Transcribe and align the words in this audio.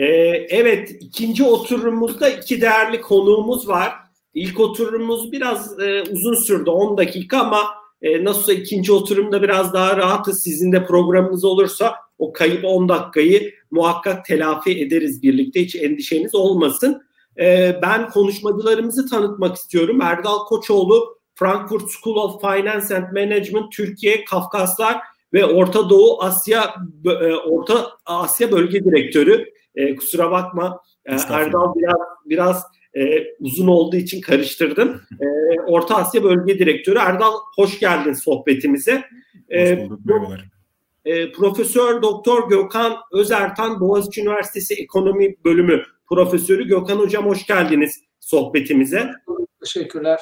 Ee, 0.00 0.06
evet, 0.50 0.96
ikinci 1.00 1.44
oturumumuzda 1.44 2.28
iki 2.28 2.60
değerli 2.60 3.00
konuğumuz 3.00 3.68
var. 3.68 3.92
İlk 4.34 4.60
oturumumuz 4.60 5.32
biraz 5.32 5.80
e, 5.80 6.02
uzun 6.02 6.34
sürdü, 6.34 6.70
10 6.70 6.98
dakika 6.98 7.38
ama 7.38 7.62
e, 8.02 8.24
nasılsa 8.24 8.52
ikinci 8.52 8.92
oturumda 8.92 9.42
biraz 9.42 9.72
daha 9.72 9.96
rahatız. 9.96 10.42
Sizin 10.42 10.72
de 10.72 10.86
programınız 10.86 11.44
olursa 11.44 11.94
o 12.18 12.32
kayıp 12.32 12.64
10 12.64 12.88
dakikayı 12.88 13.52
muhakkak 13.70 14.24
telafi 14.24 14.80
ederiz 14.80 15.22
birlikte. 15.22 15.64
Hiç 15.64 15.76
endişeniz 15.76 16.34
olmasın. 16.34 17.02
E, 17.40 17.78
ben 17.82 18.10
konuşmacılarımızı 18.10 19.08
tanıtmak 19.08 19.56
istiyorum. 19.56 20.00
Erdal 20.02 20.38
Koçoğlu, 20.38 21.18
Frankfurt 21.34 21.90
School 21.90 22.16
of 22.16 22.40
Finance 22.40 22.96
and 22.96 23.12
Management, 23.12 23.72
Türkiye, 23.72 24.24
Kafkaslar 24.24 25.00
ve 25.32 25.44
Orta 25.44 25.90
Doğu 25.90 26.22
Asya 26.22 26.74
e, 27.06 27.34
Orta 27.34 27.90
Asya 28.06 28.52
Bölge 28.52 28.84
Direktörü. 28.84 29.59
E, 29.74 29.96
kusura 29.96 30.30
bakma 30.30 30.80
e, 31.06 31.14
Erdal 31.14 31.74
biraz 31.74 31.96
biraz 32.26 32.64
e, 32.96 33.24
uzun 33.40 33.66
olduğu 33.66 33.96
için 33.96 34.20
karıştırdım. 34.20 35.00
E, 35.20 35.60
Orta 35.60 35.96
Asya 35.96 36.24
Bölge 36.24 36.58
Direktörü 36.58 36.98
Erdal 36.98 37.32
hoş 37.56 37.80
geldin 37.80 38.12
sohbetimize. 38.12 39.04
E, 39.48 39.72
hoş 39.72 39.90
bulduk, 39.90 40.00
merhabalar. 40.04 40.44
E, 41.04 41.32
Profesör 41.32 42.02
Doktor 42.02 42.48
Gökhan 42.48 42.96
Özertan 43.12 43.80
Boğaziçi 43.80 44.20
Üniversitesi 44.20 44.74
Ekonomi 44.74 45.36
Bölümü 45.44 45.82
Profesörü 46.08 46.68
Gökhan 46.68 46.96
Hocam 46.96 47.26
hoş 47.26 47.46
geldiniz 47.46 48.00
sohbetimize. 48.20 49.10
Teşekkürler. 49.60 50.20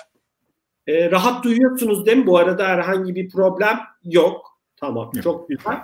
E, 0.86 1.10
rahat 1.10 1.44
duyuyorsunuz 1.44 2.06
değil 2.06 2.16
mi? 2.16 2.26
Bu 2.26 2.38
arada 2.38 2.68
herhangi 2.68 3.14
bir 3.14 3.28
problem 3.30 3.78
yok. 4.04 4.58
Tamam, 4.76 5.10
yok. 5.14 5.24
çok 5.24 5.48
güzel. 5.48 5.78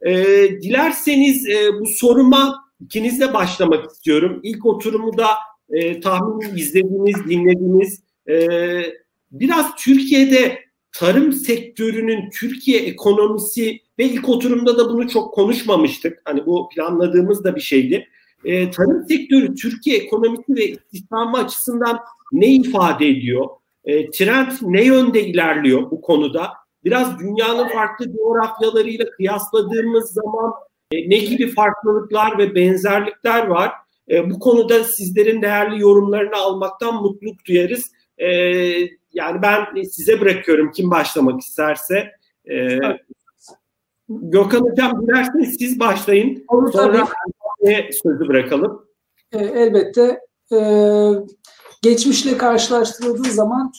E, 0.00 0.14
dilerseniz 0.62 1.48
e, 1.48 1.80
bu 1.80 1.86
soruma 1.86 2.61
ikinizle 2.84 3.34
başlamak 3.34 3.90
istiyorum. 3.90 4.40
İlk 4.42 4.66
oturumu 4.66 5.18
da 5.18 5.28
e, 5.70 6.00
tahmin 6.00 6.56
izlediğiniz, 6.56 7.28
dinlediğiniz 7.28 8.02
e, 8.28 8.46
biraz 9.30 9.76
Türkiye'de 9.76 10.58
tarım 10.92 11.32
sektörünün 11.32 12.30
Türkiye 12.40 12.80
ekonomisi 12.80 13.80
ve 13.98 14.04
ilk 14.04 14.28
oturumda 14.28 14.78
da 14.78 14.88
bunu 14.88 15.08
çok 15.08 15.34
konuşmamıştık. 15.34 16.18
Hani 16.24 16.46
bu 16.46 16.68
planladığımız 16.68 17.44
da 17.44 17.56
bir 17.56 17.60
şeydi. 17.60 18.08
E, 18.44 18.70
tarım 18.70 19.04
sektörü 19.08 19.54
Türkiye 19.54 19.96
ekonomisi 19.96 20.54
ve 20.56 20.64
istihdamı 20.64 21.38
açısından 21.38 21.98
ne 22.32 22.46
ifade 22.46 23.08
ediyor? 23.08 23.48
E, 23.84 24.10
trend 24.10 24.52
ne 24.62 24.84
yönde 24.84 25.26
ilerliyor 25.26 25.90
bu 25.90 26.00
konuda? 26.00 26.48
Biraz 26.84 27.18
dünyanın 27.18 27.68
farklı 27.68 28.16
coğrafyalarıyla 28.16 29.10
kıyasladığımız 29.10 30.12
zaman 30.12 30.52
e, 30.92 31.10
ne 31.10 31.18
gibi 31.18 31.50
farklılıklar 31.50 32.38
ve 32.38 32.54
benzerlikler 32.54 33.46
var? 33.46 33.72
E, 34.10 34.30
bu 34.30 34.38
konuda 34.38 34.84
sizlerin 34.84 35.42
değerli 35.42 35.80
yorumlarını 35.80 36.36
almaktan 36.36 37.02
mutluluk 37.02 37.44
duyarız. 37.44 37.92
E, 38.18 38.28
yani 39.12 39.42
ben 39.42 39.82
size 39.82 40.20
bırakıyorum 40.20 40.72
kim 40.72 40.90
başlamak 40.90 41.40
isterse. 41.40 42.12
E, 42.50 42.78
Gökhan 44.08 44.60
Hocam 44.60 45.02
dilerseniz 45.02 45.56
siz 45.58 45.80
başlayın. 45.80 46.44
Olur, 46.48 46.72
Sonra 46.72 47.08
sözü 48.02 48.28
bırakalım. 48.28 48.86
E, 49.32 49.38
elbette. 49.38 50.20
E, 50.52 50.58
geçmişle 51.82 52.38
karşılaştırıldığı 52.38 53.30
zaman 53.30 53.72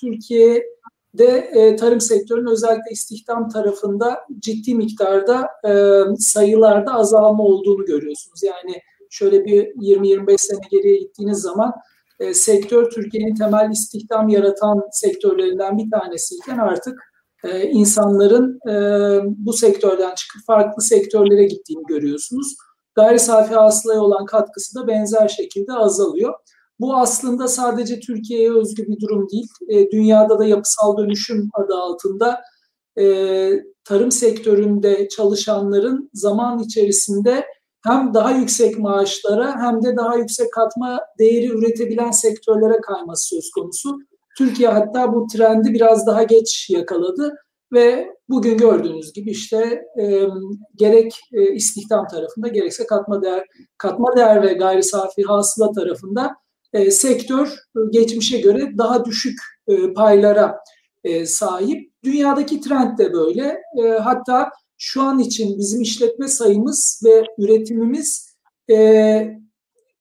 Türkiye'de 1.17 1.37
e, 1.37 1.75
tarım 1.75 2.01
sektörünün 2.01 2.51
özellikle 2.51 2.91
istihdam 2.91 3.49
tarafında 3.49 4.19
ciddi 4.39 4.75
miktarda 4.75 5.47
e, 5.67 6.01
sayılarda 6.19 6.93
azalma 6.93 7.43
olduğunu 7.43 7.85
görüyorsunuz. 7.85 8.43
Yani 8.43 8.81
şöyle 9.09 9.45
bir 9.45 9.65
20-25 9.65 10.37
sene 10.37 10.59
geriye 10.71 10.97
gittiğiniz 10.97 11.37
zaman 11.37 11.73
e, 12.19 12.33
sektör 12.33 12.89
Türkiye'nin 12.89 13.35
temel 13.35 13.71
istihdam 13.71 14.29
yaratan 14.29 14.81
sektörlerinden 14.91 15.77
bir 15.77 15.91
tanesiyken 15.91 16.57
artık 16.57 16.99
e, 17.43 17.63
insanların 17.63 18.59
e, 18.69 18.75
bu 19.25 19.53
sektörden 19.53 20.15
çıkıp 20.15 20.41
farklı 20.47 20.83
sektörlere 20.83 21.45
gittiğini 21.45 21.83
görüyorsunuz. 21.87 22.55
Gayri 22.95 23.19
safi 23.19 23.53
hasılaya 23.53 24.01
olan 24.01 24.25
katkısı 24.25 24.75
da 24.75 24.87
benzer 24.87 25.27
şekilde 25.27 25.73
azalıyor. 25.73 26.33
Bu 26.79 26.95
aslında 26.95 27.47
sadece 27.47 27.99
Türkiye'ye 27.99 28.53
özgü 28.53 28.83
bir 28.87 28.99
durum 28.99 29.29
değil. 29.29 29.47
E, 29.69 29.91
dünyada 29.91 30.39
da 30.39 30.45
yapısal 30.45 30.97
dönüşüm 30.97 31.49
adı 31.53 31.75
altında 31.75 32.41
e, 32.99 33.05
tarım 33.85 34.11
sektöründe 34.11 35.07
çalışanların 35.07 36.09
zaman 36.13 36.59
içerisinde 36.59 37.45
hem 37.83 38.13
daha 38.13 38.31
yüksek 38.31 38.79
maaşlara 38.79 39.61
hem 39.61 39.83
de 39.83 39.95
daha 39.97 40.15
yüksek 40.15 40.53
katma 40.53 40.99
değeri 41.19 41.47
üretebilen 41.47 42.11
sektörlere 42.11 42.81
kayması 42.81 43.27
söz 43.35 43.51
konusu. 43.51 43.99
Türkiye 44.37 44.69
hatta 44.69 45.13
bu 45.13 45.27
trendi 45.27 45.73
biraz 45.73 46.07
daha 46.07 46.23
geç 46.23 46.69
yakaladı 46.69 47.35
ve 47.73 48.07
bugün 48.29 48.57
gördüğünüz 48.57 49.13
gibi 49.13 49.31
işte 49.31 49.81
e, 50.01 50.27
gerek 50.75 51.19
e, 51.33 51.53
istihdam 51.53 52.07
tarafında 52.07 52.47
gerekse 52.47 52.85
katma 52.85 53.21
değer 53.21 53.43
katma 53.77 54.15
değer 54.15 54.43
ve 54.43 54.53
gayri 54.53 54.83
safi 54.83 55.23
hasıla 55.23 55.71
tarafında 55.71 56.35
e, 56.73 56.91
sektör 56.91 57.49
geçmişe 57.89 58.41
göre 58.41 58.71
daha 58.77 59.05
düşük 59.05 59.39
e, 59.67 59.93
paylara 59.93 60.59
e, 61.03 61.25
sahip. 61.25 61.93
Dünyadaki 62.03 62.61
trend 62.61 62.97
de 62.97 63.13
böyle. 63.13 63.61
E, 63.83 63.89
hatta 63.89 64.51
şu 64.77 65.01
an 65.01 65.19
için 65.19 65.57
bizim 65.57 65.81
işletme 65.81 66.27
sayımız 66.27 67.01
ve 67.05 67.25
üretimimiz 67.37 68.35
e, 68.69 69.37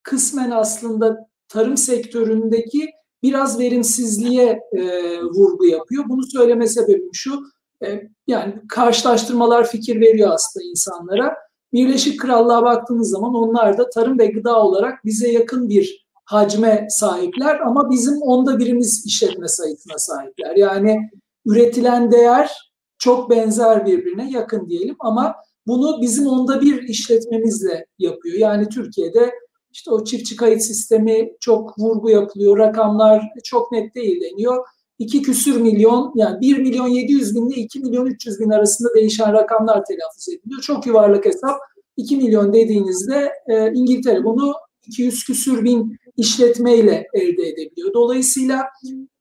kısmen 0.02 0.50
aslında 0.50 1.28
tarım 1.48 1.76
sektöründeki 1.76 2.90
biraz 3.22 3.58
verimsizliğe 3.58 4.60
e, 4.72 4.82
vurgu 5.22 5.66
yapıyor. 5.66 6.04
Bunu 6.08 6.22
söyleme 6.26 6.66
sebebim 6.66 7.10
şu, 7.12 7.42
e, 7.84 8.02
yani 8.26 8.54
karşılaştırmalar 8.68 9.68
fikir 9.68 10.00
veriyor 10.00 10.30
aslında 10.32 10.64
insanlara. 10.64 11.36
Birleşik 11.72 12.20
Krallığa 12.20 12.62
baktığınız 12.62 13.10
zaman 13.10 13.34
onlar 13.34 13.78
da 13.78 13.90
tarım 13.90 14.18
ve 14.18 14.26
gıda 14.26 14.62
olarak 14.62 15.04
bize 15.04 15.32
yakın 15.32 15.68
bir 15.68 16.06
hacme 16.32 16.86
sahipler 16.90 17.60
ama 17.60 17.90
bizim 17.90 18.22
onda 18.22 18.58
birimiz 18.58 19.04
işletme 19.06 19.48
sayısına 19.48 19.98
sahipler. 19.98 20.56
Yani 20.56 21.10
üretilen 21.46 22.12
değer 22.12 22.50
çok 22.98 23.30
benzer 23.30 23.86
birbirine 23.86 24.30
yakın 24.30 24.68
diyelim 24.68 24.96
ama 25.00 25.34
bunu 25.66 26.00
bizim 26.00 26.26
onda 26.26 26.60
bir 26.60 26.82
işletmemizle 26.82 27.86
yapıyor. 27.98 28.38
Yani 28.38 28.68
Türkiye'de 28.68 29.32
işte 29.72 29.90
o 29.90 30.04
çiftçi 30.04 30.36
kayıt 30.36 30.62
sistemi 30.62 31.28
çok 31.40 31.78
vurgu 31.78 32.10
yapılıyor. 32.10 32.58
Rakamlar 32.58 33.22
çok 33.44 33.72
net 33.72 33.94
değil 33.94 34.20
deniyor. 34.20 34.66
2 34.98 35.22
küsür 35.22 35.60
milyon 35.60 36.12
yani 36.14 36.40
1 36.40 36.58
milyon 36.58 36.88
700 36.88 37.34
bin 37.34 37.48
ile 37.48 37.60
2 37.60 37.80
milyon 37.80 38.06
300 38.06 38.40
bin 38.40 38.50
arasında 38.50 38.94
değişen 38.94 39.32
rakamlar 39.32 39.84
telaffuz 39.84 40.28
ediliyor. 40.28 40.60
Çok 40.60 40.86
yuvarlak 40.86 41.24
hesap. 41.24 41.58
2 41.96 42.16
milyon 42.16 42.52
dediğinizde 42.52 43.32
e, 43.48 43.72
İngiltere 43.72 44.24
bunu 44.24 44.54
200 44.86 45.24
küsür 45.24 45.64
bin 45.64 45.98
işletmeyle 46.16 47.06
elde 47.14 47.48
edebiliyor. 47.48 47.94
Dolayısıyla 47.94 48.64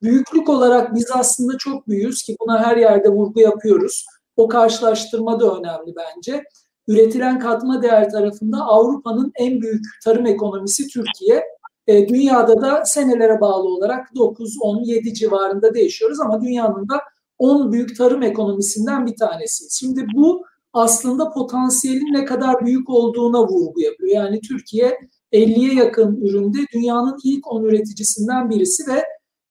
büyüklük 0.02 0.50
olarak 0.50 0.96
biz 0.96 1.12
aslında 1.14 1.58
çok 1.58 1.88
büyüğüz 1.88 2.24
ki 2.24 2.36
buna 2.42 2.64
her 2.64 2.78
yerde 2.78 3.10
vurgu 3.10 3.40
yapıyoruz. 3.40 4.06
O 4.38 4.48
karşılaştırma 4.48 5.40
da 5.40 5.58
önemli 5.58 5.94
bence. 5.96 6.44
Üretilen 6.88 7.40
katma 7.40 7.82
değer 7.82 8.10
tarafında 8.10 8.58
Avrupa'nın 8.58 9.32
en 9.36 9.62
büyük 9.62 9.86
tarım 10.04 10.26
ekonomisi 10.26 10.88
Türkiye. 10.88 11.44
E, 11.88 12.08
dünyada 12.08 12.62
da 12.62 12.86
senelere 12.86 13.42
bağlı 13.42 13.68
olarak 13.68 14.16
9, 14.16 14.58
10, 14.62 14.84
7 14.84 15.14
civarında 15.14 15.74
değişiyoruz 15.74 16.20
ama 16.20 16.42
dünyanın 16.42 16.90
da 16.90 17.02
10 17.38 17.72
büyük 17.72 17.98
tarım 17.98 18.24
ekonomisinden 18.24 19.06
bir 19.06 19.16
tanesi. 19.16 19.80
Şimdi 19.80 20.06
bu 20.16 20.46
aslında 20.74 21.30
potansiyelin 21.30 22.14
ne 22.14 22.26
kadar 22.26 22.66
büyük 22.66 22.90
olduğuna 22.90 23.48
vurgu 23.48 23.82
yapıyor. 23.82 24.10
Yani 24.10 24.42
Türkiye 24.42 25.00
50'ye 25.34 25.74
yakın 25.74 26.22
üründe 26.22 26.58
dünyanın 26.74 27.18
ilk 27.24 27.48
10 27.48 27.64
üreticisinden 27.64 28.50
birisi 28.50 28.84
ve 28.88 29.04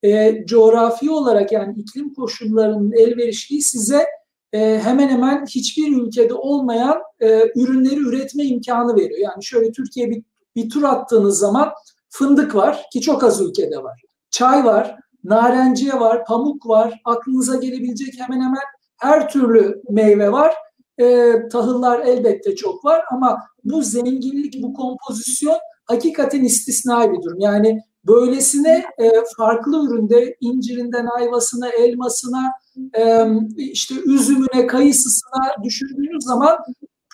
e, 0.09 0.45
coğrafi 0.47 1.11
olarak 1.11 1.53
yani 1.53 1.75
iklim 1.79 2.15
koşullarının 2.15 2.93
elverişliği 2.93 3.63
size 3.63 4.07
e, 4.53 4.81
hemen 4.85 5.09
hemen 5.09 5.47
hiçbir 5.47 5.97
ülkede 5.97 6.35
olmayan 6.35 6.99
e, 7.21 7.43
ürünleri 7.57 8.01
üretme 8.01 8.45
imkanı 8.45 8.97
veriyor. 8.97 9.19
Yani 9.19 9.45
şöyle 9.45 9.73
Türkiye 9.73 10.11
bir, 10.11 10.23
bir 10.57 10.71
tur 10.71 10.83
attığınız 10.83 11.39
zaman 11.39 11.71
fındık 12.11 12.55
var 12.55 12.87
ki 12.93 13.01
çok 13.01 13.25
az 13.25 13.41
ülkede 13.41 13.83
var. 13.83 14.03
Çay 14.31 14.65
var, 14.65 14.97
narenciye 15.25 15.93
var, 15.93 16.25
pamuk 16.25 16.69
var, 16.69 17.01
aklınıza 17.05 17.57
gelebilecek 17.57 18.15
hemen 18.21 18.41
hemen 18.41 18.63
her 18.97 19.29
türlü 19.29 19.83
meyve 19.91 20.33
var. 20.33 20.55
E, 20.99 21.35
tahıllar 21.53 22.01
elbette 22.01 22.57
çok 22.57 22.85
var 22.85 23.05
ama 23.11 23.39
bu 23.65 23.83
zenginlik, 23.83 24.63
bu 24.63 24.75
kompozisyon 24.75 25.59
hakikaten 25.91 26.45
istisnai 26.45 27.13
bir 27.13 27.23
durum. 27.23 27.41
Yani 27.41 27.81
böylesine 28.07 28.85
e, 28.99 29.11
farklı 29.37 29.87
üründe 29.87 30.37
incirinden 30.41 31.07
ayvasına, 31.07 31.69
elmasına, 31.69 32.53
e, 32.99 33.27
işte 33.57 33.95
üzümüne, 34.07 34.67
kayısısına 34.67 35.65
düşündüğünüz 35.65 36.25
zaman 36.25 36.59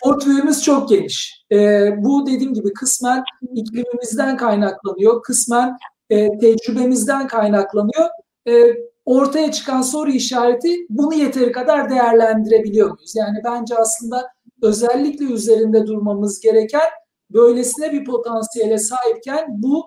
portföyümüz 0.03 0.63
çok 0.63 0.89
geniş. 0.89 1.45
E, 1.53 1.91
bu 1.99 2.27
dediğim 2.27 2.55
gibi 2.55 2.73
kısmen 2.73 3.25
iklimimizden 3.55 4.37
kaynaklanıyor, 4.37 5.23
kısmen 5.23 5.77
e, 6.11 6.39
tecrübemizden 6.39 7.27
kaynaklanıyor. 7.27 8.09
E, 8.49 8.53
ortaya 9.05 9.53
çıkan 9.53 9.83
soru 9.83 10.11
işareti 10.11 10.77
bunu 10.91 11.15
yeteri 11.15 11.53
kadar 11.53 11.91
değerlendirebiliyor 11.91 12.91
muyuz? 12.91 13.13
Yani 13.17 13.39
bence 13.45 13.75
aslında 13.77 14.27
özellikle 14.63 15.25
üzerinde 15.25 15.87
durmamız 15.87 16.41
gereken 16.41 16.89
böylesine 17.31 17.93
bir 17.93 18.05
potansiyele 18.05 18.79
sahipken 18.79 19.47
bu 19.49 19.87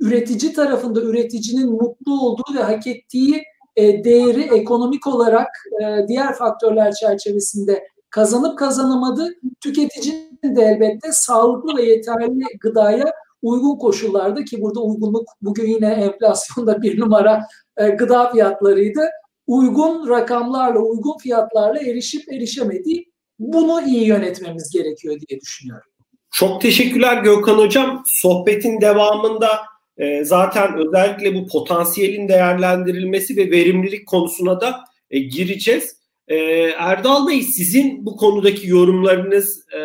üretici 0.00 0.52
tarafında 0.52 1.00
üreticinin 1.00 1.70
mutlu 1.70 2.20
olduğu 2.20 2.54
ve 2.54 2.62
hak 2.62 2.86
ettiği 2.86 3.42
e, 3.76 4.04
değeri 4.04 4.42
ekonomik 4.42 5.06
olarak 5.06 5.48
e, 5.82 6.08
diğer 6.08 6.34
faktörler 6.34 6.92
çerçevesinde 6.92 7.84
kazanıp 8.10 8.58
kazanamadı. 8.58 9.28
Tüketicinin 9.60 10.56
de 10.56 10.62
elbette 10.62 11.12
sağlıklı 11.12 11.76
ve 11.76 11.82
yeterli 11.82 12.44
gıdaya 12.60 13.12
uygun 13.42 13.78
koşullarda 13.78 14.44
ki 14.44 14.62
burada 14.62 14.80
uygunluk 14.80 15.28
bugün 15.42 15.66
yine 15.66 15.86
enflasyonda 15.86 16.82
bir 16.82 17.00
numara 17.00 17.46
e, 17.76 17.88
gıda 17.88 18.30
fiyatlarıydı. 18.32 19.00
Uygun 19.46 20.08
rakamlarla, 20.08 20.80
uygun 20.80 21.18
fiyatlarla 21.18 21.80
erişip 21.80 22.32
erişemediği 22.32 23.12
bunu 23.38 23.82
iyi 23.86 24.06
yönetmemiz 24.06 24.70
gerekiyor 24.72 25.20
diye 25.20 25.40
düşünüyorum. 25.40 25.89
Çok 26.30 26.60
teşekkürler 26.60 27.22
Gökhan 27.22 27.58
Hocam. 27.58 28.02
Sohbetin 28.06 28.80
devamında 28.80 29.60
e, 29.96 30.24
zaten 30.24 30.78
özellikle 30.78 31.34
bu 31.34 31.48
potansiyelin 31.48 32.28
değerlendirilmesi 32.28 33.36
ve 33.36 33.50
verimlilik 33.50 34.06
konusuna 34.06 34.60
da 34.60 34.84
e, 35.10 35.18
gireceğiz. 35.18 35.96
E, 36.28 36.36
Erdal 36.78 37.28
Bey 37.28 37.42
sizin 37.42 38.06
bu 38.06 38.16
konudaki 38.16 38.68
yorumlarınız, 38.68 39.64
e, 39.74 39.80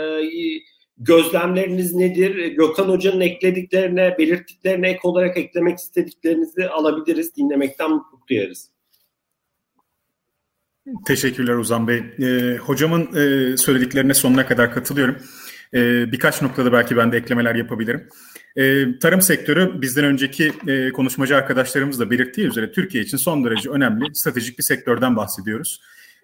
gözlemleriniz 0.98 1.96
nedir? 1.96 2.48
Gökhan 2.48 2.90
Hoca'nın 2.90 3.22
eklediklerine, 3.22 4.16
belirttiklerine 4.18 4.90
ek 4.90 5.00
olarak 5.04 5.38
eklemek 5.38 5.78
istediklerinizi 5.78 6.70
alabiliriz, 6.70 7.36
dinlemekten 7.36 7.92
mutluluk 7.92 8.30
duyarız. 8.30 8.70
Teşekkürler 11.06 11.56
Uzan 11.56 11.88
Bey. 11.88 11.98
E, 11.98 12.58
hocamın 12.58 13.02
e, 13.02 13.58
söylediklerine 13.58 14.14
sonuna 14.14 14.48
kadar 14.48 14.74
katılıyorum. 14.74 15.18
E, 15.74 16.12
birkaç 16.12 16.42
noktada 16.42 16.72
belki 16.72 16.98
ben 16.98 17.12
de 17.12 17.18
eklemeler 17.18 17.56
yapabilirim. 17.56 18.10
E, 18.56 18.86
tarım 19.00 19.22
sektörü 19.22 19.82
bizden 19.82 20.06
önceki 20.06 20.54
e, 20.68 20.90
konuşmacı 20.90 21.36
arkadaşlarımız 21.36 22.00
da 22.00 22.12
belirttiği 22.12 22.48
üzere 22.48 22.72
Türkiye 22.72 23.04
için 23.04 23.18
son 23.18 23.44
derece 23.44 23.70
önemli, 23.70 24.06
stratejik 24.14 24.58
bir 24.58 24.64
sektörden 24.64 25.16
bahsediyoruz. 25.16 25.82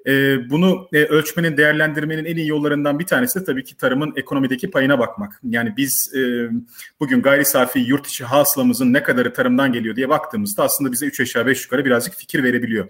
E, 0.08 0.38
bunu 0.50 0.88
e, 0.94 0.98
ölçmenin, 0.98 1.58
değerlendirmenin 1.58 2.26
en 2.26 2.36
iyi 2.36 2.48
yollarından 2.48 3.00
bir 3.00 3.06
tanesi 3.06 3.40
de 3.40 3.44
tabii 3.44 3.64
ki 3.64 3.78
tarımın 3.78 4.14
ekonomideki 4.16 4.72
payına 4.72 5.00
bakmak. 5.00 5.40
Yani 5.44 5.74
biz 5.78 6.12
e, 6.16 6.50
bugün 7.00 7.22
gayri 7.22 7.46
safi 7.46 7.80
yurt 7.80 8.08
içi 8.08 8.24
hasılamızın 8.24 8.94
ne 8.94 9.04
kadarı 9.04 9.34
tarımdan 9.34 9.74
geliyor 9.74 9.96
diye 9.96 10.10
baktığımızda 10.10 10.64
aslında 10.64 10.92
bize 10.92 11.06
3 11.06 11.20
aşağı 11.20 11.46
5 11.46 11.64
yukarı 11.64 11.86
birazcık 11.86 12.16
fikir 12.16 12.44
verebiliyor 12.44 12.88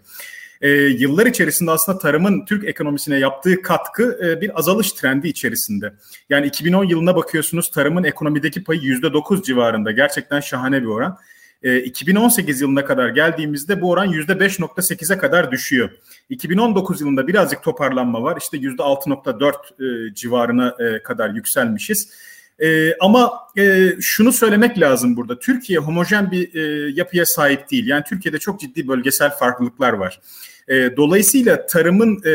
e, 0.62 0.70
yıllar 0.70 1.26
içerisinde 1.26 1.72
aslında 1.72 1.98
tarımın 1.98 2.46
Türk 2.46 2.68
ekonomisine 2.68 3.20
yaptığı 3.20 3.62
katkı 3.62 4.20
e, 4.24 4.42
bir 4.42 4.60
azalış 4.60 4.92
trendi 4.92 5.28
içerisinde. 5.28 5.94
Yani 6.30 6.48
2010 6.48 6.86
yılına 6.86 7.16
bakıyorsunuz 7.16 7.72
tarımın 7.72 8.04
ekonomideki 8.04 8.64
payı 8.64 8.82
%9 8.82 9.44
civarında 9.44 9.92
gerçekten 9.92 10.40
şahane 10.40 10.82
bir 10.82 10.88
oran. 10.88 11.18
E, 11.64 11.80
2018 11.80 12.62
yılına 12.62 12.86
kadar 12.86 13.10
geldiğimizde 13.10 13.82
bu 13.82 13.90
oran 13.90 14.08
%5.8'e 14.08 15.18
kadar 15.18 15.52
düşüyor. 15.52 15.90
2019 16.30 17.02
yılında 17.02 17.28
birazcık 17.28 17.64
toparlanma 17.64 18.24
var. 18.24 18.38
İşte 18.42 18.58
%6.4 18.58 20.10
e, 20.12 20.14
civarına 20.14 20.76
e, 20.80 21.04
kadar 21.04 21.30
yükselmişiz. 21.30 22.10
E, 22.62 22.96
ama 23.00 23.32
e, 23.58 23.90
şunu 24.02 24.32
söylemek 24.32 24.80
lazım 24.80 25.18
burada. 25.18 25.40
Türkiye 25.40 25.80
homojen 25.80 26.32
bir 26.32 26.56
e, 26.56 26.92
yapıya 26.96 27.26
sahip 27.26 27.72
değil. 27.72 27.88
Yani 27.88 28.04
Türkiye'de 28.10 28.40
çok 28.40 28.60
ciddi 28.60 28.88
bölgesel 28.88 29.30
farklılıklar 29.30 29.94
var. 29.94 30.20
E, 30.68 30.98
dolayısıyla 30.98 31.66
tarımın 31.66 32.22
e, 32.26 32.34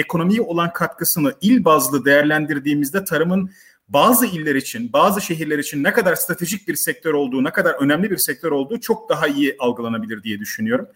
ekonomiye 0.00 0.40
olan 0.40 0.72
katkısını 0.72 1.34
il 1.40 1.64
bazlı 1.64 2.04
değerlendirdiğimizde 2.04 3.04
tarımın 3.04 3.50
bazı 3.88 4.26
iller 4.26 4.54
için, 4.54 4.92
bazı 4.92 5.20
şehirler 5.20 5.58
için 5.58 5.84
ne 5.84 5.92
kadar 5.92 6.14
stratejik 6.14 6.68
bir 6.68 6.74
sektör 6.74 7.14
olduğu, 7.14 7.44
ne 7.44 7.50
kadar 7.50 7.74
önemli 7.74 8.10
bir 8.10 8.16
sektör 8.16 8.50
olduğu 8.50 8.80
çok 8.80 9.08
daha 9.08 9.26
iyi 9.26 9.56
algılanabilir 9.58 10.22
diye 10.22 10.38
düşünüyorum. 10.38 10.86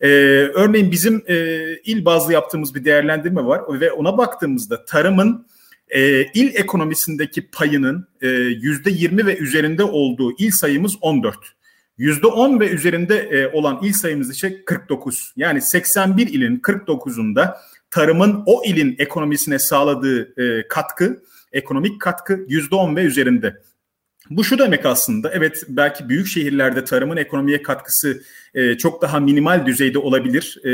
Ee, 0.00 0.08
örneğin 0.54 0.90
bizim 0.90 1.24
e, 1.26 1.36
il 1.84 2.04
bazlı 2.04 2.32
yaptığımız 2.32 2.74
bir 2.74 2.84
değerlendirme 2.84 3.44
var 3.44 3.80
ve 3.80 3.92
ona 3.92 4.18
baktığımızda 4.18 4.84
tarımın 4.84 5.46
e, 5.88 6.22
il 6.22 6.54
ekonomisindeki 6.54 7.50
payının 7.50 8.08
yüzde 8.60 8.90
20 8.90 9.26
ve 9.26 9.36
üzerinde 9.36 9.84
olduğu 9.84 10.32
il 10.38 10.50
sayımız 10.50 10.96
14. 11.00 11.36
%10 11.98 12.60
ve 12.60 12.70
üzerinde 12.70 13.16
e, 13.18 13.48
olan 13.52 13.80
il 13.82 13.92
sayımız 13.92 14.30
ise 14.30 14.64
49. 14.64 15.32
Yani 15.36 15.62
81 15.62 16.26
ilin 16.26 16.58
49'unda 16.58 17.56
tarımın 17.90 18.42
o 18.46 18.62
ilin 18.64 18.96
ekonomisine 18.98 19.58
sağladığı 19.58 20.42
e, 20.42 20.68
katkı, 20.68 21.22
ekonomik 21.52 22.00
katkı 22.00 22.32
%10 22.32 22.96
ve 22.96 23.02
üzerinde. 23.02 23.56
Bu 24.30 24.44
şu 24.44 24.58
demek 24.58 24.86
aslında 24.86 25.30
evet 25.32 25.64
belki 25.68 26.08
büyük 26.08 26.26
şehirlerde 26.26 26.84
tarımın 26.84 27.16
ekonomiye 27.16 27.62
katkısı 27.62 28.22
e, 28.54 28.76
çok 28.78 29.02
daha 29.02 29.20
minimal 29.20 29.66
düzeyde 29.66 29.98
olabilir 29.98 30.64
e, 30.64 30.72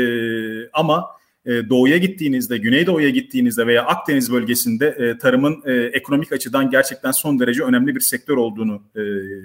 ama 0.73 1.05
e, 1.45 1.69
doğuya 1.69 1.97
gittiğinizde, 1.97 2.57
güneydoğuya 2.57 3.09
gittiğinizde 3.09 3.67
veya 3.67 3.85
Akdeniz 3.85 4.31
bölgesinde 4.31 4.87
e, 4.87 5.17
tarımın 5.17 5.63
e, 5.65 5.73
ekonomik 5.73 6.31
açıdan 6.31 6.69
gerçekten 6.69 7.11
son 7.11 7.39
derece 7.39 7.63
önemli 7.63 7.95
bir 7.95 7.99
sektör 7.99 8.37
olduğunu 8.37 8.81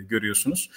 görüyorsunuz. 0.08 0.70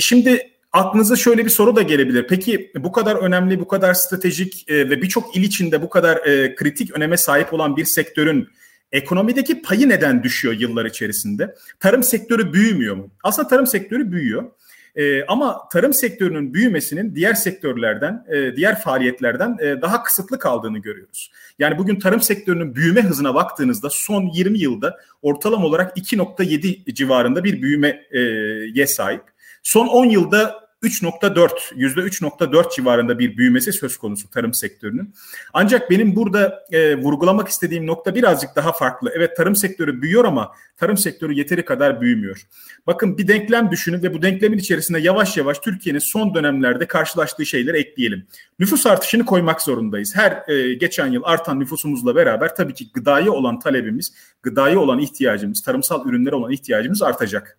Şimdi 0.00 0.50
aklınıza 0.72 1.16
şöyle 1.16 1.44
bir 1.44 1.50
soru 1.50 1.76
da 1.76 1.82
gelebilir. 1.82 2.26
Peki 2.28 2.72
bu 2.76 2.92
kadar 2.92 3.16
önemli, 3.16 3.60
bu 3.60 3.68
kadar 3.68 3.94
stratejik 3.94 4.64
ve 4.68 5.02
birçok 5.02 5.36
il 5.36 5.42
içinde 5.42 5.82
bu 5.82 5.88
kadar 5.88 6.24
kritik 6.56 6.96
öneme 6.96 7.16
sahip 7.16 7.52
olan 7.52 7.76
bir 7.76 7.84
sektörün 7.84 8.48
ekonomideki 8.92 9.62
payı 9.62 9.88
neden 9.88 10.22
düşüyor 10.22 10.54
yıllar 10.54 10.84
içerisinde? 10.84 11.54
Tarım 11.80 12.02
sektörü 12.02 12.52
büyümüyor 12.52 12.96
mu? 12.96 13.10
Aslında 13.22 13.48
tarım 13.48 13.66
sektörü 13.66 14.12
büyüyor. 14.12 14.50
E, 14.96 15.24
ama 15.24 15.68
tarım 15.72 15.94
sektörünün 15.94 16.54
büyümesinin 16.54 17.14
diğer 17.14 17.34
sektörlerden, 17.34 18.24
e, 18.32 18.56
diğer 18.56 18.80
faaliyetlerden 18.80 19.56
e, 19.60 19.82
daha 19.82 20.02
kısıtlı 20.02 20.38
kaldığını 20.38 20.78
görüyoruz. 20.78 21.30
Yani 21.58 21.78
bugün 21.78 21.98
tarım 21.98 22.20
sektörünün 22.20 22.74
büyüme 22.74 23.02
hızına 23.02 23.34
baktığınızda 23.34 23.90
son 23.90 24.30
20 24.34 24.58
yılda 24.58 24.96
ortalama 25.22 25.66
olarak 25.66 25.96
2.7 25.96 26.94
civarında 26.94 27.44
bir 27.44 27.62
büyümeye 27.62 28.86
sahip. 28.86 29.22
Son 29.62 29.86
10 29.86 30.04
yılda 30.04 30.63
3.4, 30.84 31.48
%3.4 31.76 32.76
civarında 32.76 33.18
bir 33.18 33.36
büyümesi 33.36 33.72
söz 33.72 33.96
konusu 33.96 34.30
tarım 34.30 34.54
sektörünün. 34.54 35.14
Ancak 35.52 35.90
benim 35.90 36.16
burada 36.16 36.64
e, 36.72 36.96
vurgulamak 36.96 37.48
istediğim 37.48 37.86
nokta 37.86 38.14
birazcık 38.14 38.56
daha 38.56 38.72
farklı. 38.72 39.12
Evet 39.14 39.36
tarım 39.36 39.56
sektörü 39.56 40.02
büyüyor 40.02 40.24
ama 40.24 40.52
tarım 40.76 40.96
sektörü 40.96 41.32
yeteri 41.32 41.64
kadar 41.64 42.00
büyümüyor. 42.00 42.46
Bakın 42.86 43.18
bir 43.18 43.28
denklem 43.28 43.70
düşünün 43.70 44.02
ve 44.02 44.14
bu 44.14 44.22
denklemin 44.22 44.58
içerisinde 44.58 45.00
yavaş 45.00 45.36
yavaş 45.36 45.58
Türkiye'nin 45.58 45.98
son 45.98 46.34
dönemlerde 46.34 46.86
karşılaştığı 46.86 47.46
şeyleri 47.46 47.78
ekleyelim. 47.78 48.26
Nüfus 48.58 48.86
artışını 48.86 49.24
koymak 49.24 49.62
zorundayız. 49.62 50.16
Her 50.16 50.48
e, 50.48 50.74
geçen 50.74 51.06
yıl 51.06 51.22
artan 51.24 51.60
nüfusumuzla 51.60 52.16
beraber 52.16 52.56
tabii 52.56 52.74
ki 52.74 52.92
gıdaya 52.94 53.32
olan 53.32 53.58
talebimiz, 53.58 54.14
gıdaya 54.42 54.78
olan 54.78 54.98
ihtiyacımız, 54.98 55.62
tarımsal 55.62 56.08
ürünlere 56.08 56.34
olan 56.34 56.52
ihtiyacımız 56.52 57.02
artacak. 57.02 57.58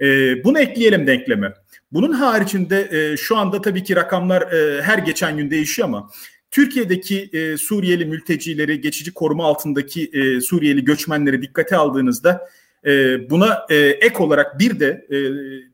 E, 0.00 0.06
bunu 0.44 0.58
ekleyelim 0.58 1.06
denkleme. 1.06 1.52
Bunun 1.92 2.12
haricinde 2.12 2.88
e, 2.92 3.16
şu 3.16 3.36
anda 3.36 3.60
tabii 3.60 3.82
ki 3.82 3.96
rakamlar 3.96 4.42
e, 4.52 4.82
her 4.82 4.98
geçen 4.98 5.36
gün 5.36 5.50
değişiyor 5.50 5.88
ama 5.88 6.10
Türkiye'deki 6.50 7.30
e, 7.32 7.56
Suriyeli 7.56 8.04
mültecileri, 8.04 8.80
geçici 8.80 9.14
koruma 9.14 9.44
altındaki 9.44 10.10
e, 10.12 10.40
Suriyeli 10.40 10.84
göçmenleri 10.84 11.42
dikkate 11.42 11.76
aldığınızda 11.76 12.48
e, 12.86 12.90
buna 13.30 13.66
e, 13.70 13.76
ek 13.76 14.18
olarak 14.18 14.58
bir 14.58 14.80
de 14.80 15.06
e, 15.10 15.18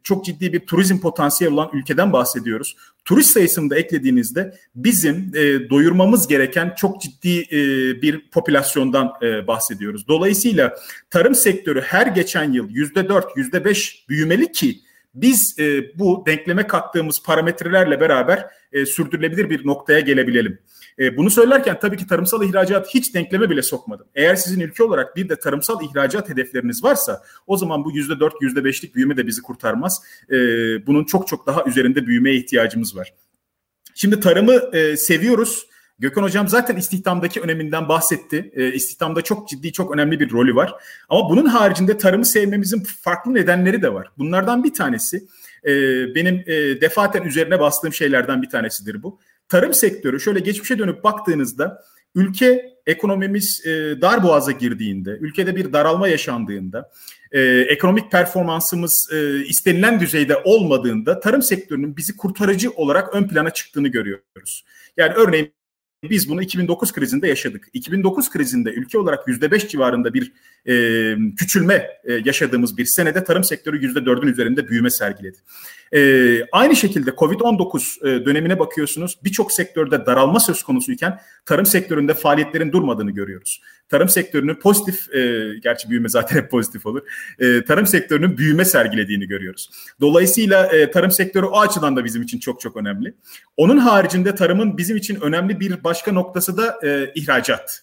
çok 0.02 0.25
ciddi 0.25 0.52
bir 0.52 0.61
turizm 0.61 1.00
potansiyeli 1.00 1.54
olan 1.54 1.70
ülkeden 1.73 2.12
bahsediyoruz. 2.12 2.76
Turist 3.04 3.30
sayısını 3.30 3.70
da 3.70 3.76
eklediğinizde 3.76 4.54
bizim 4.75 5.32
e, 5.35 5.70
doyurmamız 5.70 6.28
gereken 6.28 6.75
çok 6.76 7.02
ciddi 7.02 7.40
e, 7.40 7.58
bir 8.02 8.30
popülasyondan 8.30 9.12
e, 9.23 9.46
bahsediyoruz. 9.46 10.08
Dolayısıyla 10.08 10.76
tarım 11.11 11.35
sektörü 11.35 11.80
her 11.80 12.06
geçen 12.06 12.52
yıl 12.52 12.68
yüzde 12.70 13.08
dört, 13.08 13.37
yüzde 13.37 13.64
beş 13.64 14.04
büyümeli 14.08 14.52
ki 14.52 14.80
biz 15.16 15.58
e, 15.58 15.99
bu 15.99 16.25
denkleme 16.26 16.66
kattığımız 16.66 17.23
parametrelerle 17.23 18.00
beraber 18.00 18.46
e, 18.73 18.87
sürdürülebilir 18.87 19.50
bir 19.50 19.66
noktaya 19.66 20.00
gelebilelim. 20.00 20.58
E, 20.99 21.16
bunu 21.16 21.30
söylerken 21.30 21.78
tabii 21.80 21.96
ki 21.96 22.06
tarımsal 22.06 22.42
ihracat 22.42 22.94
hiç 22.94 23.14
denkleme 23.14 23.50
bile 23.50 23.62
sokmadım. 23.62 24.06
Eğer 24.14 24.37
sizin 24.37 24.61
ülke 24.61 24.85
olarak 24.85 25.16
bir 25.16 25.28
de 25.28 25.37
tarımsal 25.37 25.85
ihracat 25.85 26.28
hedefleriniz 26.28 26.85
varsa 26.85 27.23
o 27.46 27.56
zaman 27.56 27.85
bu 27.85 27.92
yüzde 27.92 28.20
dört, 28.20 28.35
yüzde 28.40 28.64
beşlik 28.64 28.94
büyüme 28.94 29.16
de 29.16 29.26
bizi 29.26 29.42
kurtarmaz. 29.42 30.02
E, 30.30 30.37
bunun 30.87 31.04
çok 31.04 31.28
çok 31.28 31.46
daha 31.46 31.64
üzerinde 31.64 32.06
büyümeye 32.06 32.37
ihtiyacımız 32.37 32.96
var. 32.96 33.14
Şimdi 33.94 34.20
tarımı 34.20 34.54
e, 34.73 34.96
seviyoruz 34.96 35.66
Gökhan 35.99 36.23
Hocam 36.23 36.49
zaten 36.49 36.76
istihdamdaki 36.76 37.41
öneminden 37.41 37.88
bahsetti. 37.88 38.53
E, 38.55 38.73
istihdamda 38.73 39.23
çok 39.23 39.49
ciddi, 39.49 39.73
çok 39.73 39.95
önemli 39.95 40.21
bir 40.21 40.31
rolü 40.31 40.55
var. 40.55 40.75
Ama 41.09 41.31
bunun 41.31 41.47
haricinde 41.47 41.99
tarımı 41.99 42.25
sevmemizin 42.25 42.87
farklı 43.03 43.35
nedenleri 43.35 43.83
de 43.83 43.95
var. 43.95 44.09
Bunlardan 44.19 44.65
bir 44.65 44.75
tanesi 44.75 45.25
e, 45.65 45.73
benim 46.15 46.45
e, 46.47 46.81
defaten 46.81 47.23
üzerine 47.23 47.61
bastığım 47.61 47.93
şeylerden 47.93 48.43
bir 48.43 48.50
tanesidir 48.50 49.03
bu. 49.03 49.19
Tarım 49.49 49.75
sektörü 49.75 50.21
şöyle 50.21 50.41
geçmişe 50.41 50.79
dönüp 50.79 51.05
baktığınızda 51.05 51.83
ülke 52.15 52.76
ekonomimiz 52.87 53.67
e, 53.67 53.71
dar 54.00 54.23
boğaza 54.23 54.53
girdiğinde, 54.53 55.11
ülkede 55.11 55.57
bir 55.57 55.73
daralma 55.73 56.09
yaşandığında, 56.09 56.91
e, 57.33 57.41
ekonomik 57.43 58.11
performansımız 58.11 59.09
e, 59.12 59.45
istenilen 59.45 60.00
düzeyde 60.00 60.37
olmadığında 60.45 61.21
tarım 61.21 61.43
sektörünün 61.43 61.97
bizi 61.97 62.17
kurtarıcı 62.17 62.71
olarak 62.71 63.15
ön 63.15 63.29
plana 63.29 63.50
çıktığını 63.50 63.88
görüyoruz. 63.88 64.65
Yani 64.97 65.12
örneğin 65.15 65.53
biz 66.03 66.29
bunu 66.29 66.43
2009 66.43 66.93
krizinde 66.93 67.29
yaşadık. 67.29 67.69
2009 67.73 68.31
krizinde 68.31 68.71
ülke 68.71 68.99
olarak 68.99 69.29
%5 69.29 69.69
civarında 69.69 70.15
bir 70.15 70.33
e, 70.67 71.17
küçülme 71.37 71.91
e, 72.05 72.12
yaşadığımız 72.25 72.79
bir 72.79 72.85
senede 72.85 73.25
tarım 73.25 73.45
sektörü 73.45 73.87
%4'ün 73.87 74.33
üzerinde 74.33 74.69
büyüme 74.69 74.91
sergiledi. 74.91 75.38
E, 75.93 76.43
aynı 76.52 76.76
şekilde 76.76 77.11
Covid-19 77.11 78.09
e, 78.09 78.25
dönemine 78.25 78.59
bakıyorsunuz. 78.59 79.19
Birçok 79.25 79.52
sektörde 79.52 80.07
daralma 80.07 80.40
söz 80.40 80.62
konusuyken 80.62 81.21
tarım 81.45 81.66
sektöründe 81.66 82.14
faaliyetlerin 82.14 82.73
durmadığını 82.73 83.11
görüyoruz. 83.11 83.62
Tarım 83.88 84.09
sektörünün 84.09 84.55
pozitif, 84.55 85.14
e, 85.14 85.52
gerçi 85.62 85.90
büyüme 85.90 86.09
zaten 86.09 86.37
hep 86.37 86.50
pozitif 86.50 86.87
olur. 86.87 87.02
E, 87.38 87.64
tarım 87.64 87.87
sektörünün 87.87 88.38
büyüme 88.38 88.64
sergilediğini 88.64 89.26
görüyoruz. 89.26 89.71
Dolayısıyla 90.00 90.66
e, 90.66 90.90
tarım 90.90 91.11
sektörü 91.11 91.47
o 91.47 91.61
açıdan 91.61 91.97
da 91.97 92.05
bizim 92.05 92.23
için 92.23 92.38
çok 92.38 92.61
çok 92.61 92.76
önemli. 92.76 93.14
Onun 93.57 93.78
haricinde 93.78 94.35
tarımın 94.35 94.78
bizim 94.78 94.97
için 94.97 95.21
önemli 95.21 95.61
bir 95.61 95.85
başka 95.85 96.12
noktası 96.12 96.57
da 96.57 96.78
e, 96.83 97.12
ihracat. 97.14 97.83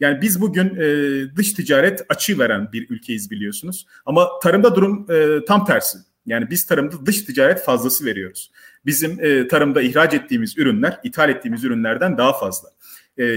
Yani 0.00 0.20
biz 0.20 0.40
bugün 0.40 0.76
e, 0.76 1.36
dış 1.36 1.52
ticaret 1.52 2.02
açığı 2.08 2.38
veren 2.38 2.72
bir 2.72 2.90
ülkeyiz 2.90 3.30
biliyorsunuz. 3.30 3.86
Ama 4.06 4.28
tarımda 4.42 4.74
durum 4.74 5.06
e, 5.10 5.44
tam 5.44 5.64
tersi. 5.64 5.98
Yani 6.26 6.50
biz 6.50 6.66
tarımda 6.66 7.06
dış 7.06 7.22
ticaret 7.22 7.64
fazlası 7.64 8.04
veriyoruz. 8.04 8.50
Bizim 8.86 9.24
e, 9.24 9.48
tarımda 9.48 9.82
ihraç 9.82 10.14
ettiğimiz 10.14 10.58
ürünler, 10.58 11.00
ithal 11.04 11.30
ettiğimiz 11.30 11.64
ürünlerden 11.64 12.18
daha 12.18 12.32
fazla. 12.38 12.68
E, 13.18 13.36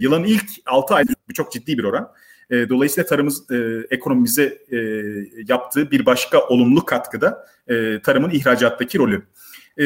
yılın 0.00 0.24
ilk 0.24 0.50
6 0.66 0.94
ayda 0.94 1.12
bu 1.28 1.34
çok 1.34 1.52
ciddi 1.52 1.78
bir 1.78 1.84
oran. 1.84 2.12
E, 2.50 2.68
dolayısıyla 2.68 3.08
tarımız 3.08 3.50
e, 3.50 3.86
ekonomimize 3.90 4.58
e, 4.72 4.78
yaptığı 5.48 5.90
bir 5.90 6.06
başka 6.06 6.40
olumlu 6.48 6.84
katkıda 6.84 7.46
e, 7.68 8.02
tarımın 8.02 8.30
ihracattaki 8.30 8.98
rolü. 8.98 9.22
E, 9.80 9.84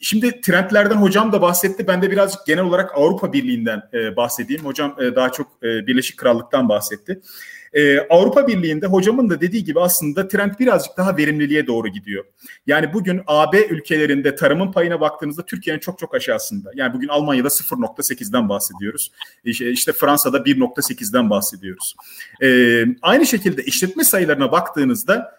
şimdi 0.00 0.40
trendlerden 0.40 0.96
hocam 0.96 1.32
da 1.32 1.42
bahsetti. 1.42 1.86
Ben 1.86 2.02
de 2.02 2.10
birazcık 2.10 2.46
genel 2.46 2.64
olarak 2.64 2.90
Avrupa 2.94 3.32
Birliği'nden 3.32 3.82
e, 3.92 4.16
bahsedeyim. 4.16 4.64
Hocam 4.64 4.96
e, 5.00 5.16
daha 5.16 5.32
çok 5.32 5.46
e, 5.62 5.86
Birleşik 5.86 6.16
Krallık'tan 6.16 6.68
bahsetti. 6.68 7.20
Ee, 7.74 7.98
Avrupa 8.10 8.48
Birliği'nde 8.48 8.86
hocamın 8.86 9.30
da 9.30 9.40
dediği 9.40 9.64
gibi 9.64 9.80
aslında 9.80 10.28
trend 10.28 10.52
birazcık 10.60 10.96
daha 10.96 11.16
verimliliğe 11.16 11.66
doğru 11.66 11.88
gidiyor. 11.88 12.24
Yani 12.66 12.92
bugün 12.92 13.22
AB 13.26 13.66
ülkelerinde 13.66 14.34
tarımın 14.34 14.72
payına 14.72 15.00
baktığınızda 15.00 15.46
Türkiye'nin 15.46 15.80
çok 15.80 15.98
çok 15.98 16.14
aşağısında. 16.14 16.70
Yani 16.74 16.94
bugün 16.94 17.08
Almanya'da 17.08 17.48
0.8'den 17.48 18.48
bahsediyoruz. 18.48 19.12
İşte, 19.44 19.70
işte 19.70 19.92
Fransa'da 19.92 20.38
1.8'den 20.38 21.30
bahsediyoruz. 21.30 21.96
Ee, 22.42 22.84
aynı 23.02 23.26
şekilde 23.26 23.62
işletme 23.64 24.04
sayılarına 24.04 24.52
baktığınızda 24.52 25.38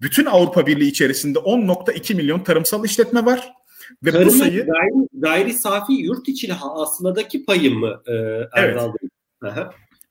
bütün 0.00 0.26
Avrupa 0.26 0.66
Birliği 0.66 0.88
içerisinde 0.88 1.38
10.2 1.38 2.14
milyon 2.14 2.40
tarımsal 2.40 2.84
işletme 2.84 3.24
var. 3.24 3.52
Ve 4.04 4.10
Tarımın 4.10 4.34
bu 4.34 4.38
sayı 4.38 4.66
gayri, 4.66 5.08
gayri 5.12 5.54
safi 5.54 5.92
yurt 5.92 6.28
içi 6.28 6.52
hasıladaki 6.52 7.44
payı 7.44 7.70
mı 7.70 8.02
e, 8.06 8.12
Erdal 8.52 8.88
evet. 8.88 9.02
Bey? 9.02 9.08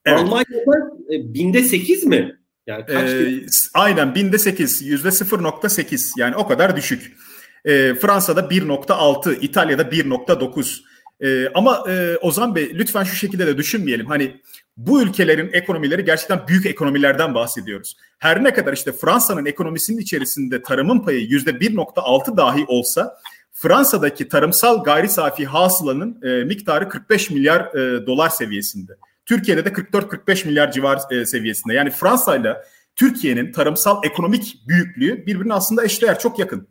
Evet. 0.06 0.20
Almanya'da 0.20 0.96
e, 1.14 1.34
binde 1.34 1.64
sekiz 1.64 2.04
mi? 2.04 2.40
Yani 2.68 2.86
kaç 2.86 3.10
ee, 3.10 3.46
aynen 3.74 4.16
binde 4.16 4.38
sekiz, 4.38 4.82
yüzde 4.82 5.08
0.8 5.08 6.12
yani 6.18 6.36
o 6.36 6.48
kadar 6.48 6.76
düşük. 6.76 7.18
E, 7.66 7.96
Fransa'da 7.96 8.40
1.6, 8.40 9.40
İtalya'da 9.42 9.82
1.9. 9.82 10.82
E, 11.22 11.50
ama 11.54 11.84
e, 11.90 12.18
Ozan 12.18 12.56
Bey 12.56 12.72
lütfen 12.74 13.04
şu 13.04 13.16
şekilde 13.16 13.48
de 13.48 13.58
düşünmeyelim. 13.58 14.06
Hani 14.06 14.42
bu 14.78 15.02
ülkelerin 15.02 15.50
ekonomileri 15.54 16.06
gerçekten 16.06 16.48
büyük 16.48 16.66
ekonomilerden 16.66 17.36
bahsediyoruz. 17.36 17.98
Her 18.20 18.44
ne 18.44 18.54
kadar 18.54 18.74
işte 18.74 18.92
Fransa'nın 18.92 19.46
ekonomisinin 19.46 19.98
içerisinde 19.98 20.62
tarımın 20.62 21.00
payı 21.00 21.20
yüzde 21.20 21.52
1.6 21.52 22.38
dahi 22.38 22.66
olsa 22.68 23.18
Fransa'daki 23.54 24.28
tarımsal 24.28 24.84
gayri 24.84 25.10
safi 25.10 25.46
hasılanın 25.46 26.22
e, 26.24 26.44
miktarı 26.44 26.90
45 26.90 27.30
milyar 27.30 27.76
e, 27.76 28.08
dolar 28.08 28.30
seviyesinde. 28.30 28.92
Türkiye'de 29.26 29.66
de 29.66 29.70
44-45 29.70 30.48
milyar 30.48 30.72
civar 30.72 31.00
e, 31.12 31.26
seviyesinde. 31.26 31.74
Yani 31.74 31.90
Fransa 31.90 32.36
ile 32.36 32.58
Türkiye'nin 32.96 33.52
tarımsal 33.52 34.04
ekonomik 34.04 34.58
büyüklüğü 34.68 35.26
birbirine 35.26 35.54
aslında 35.54 35.86
eşdeğer, 35.86 36.20
çok 36.20 36.40
yakın. 36.40 36.68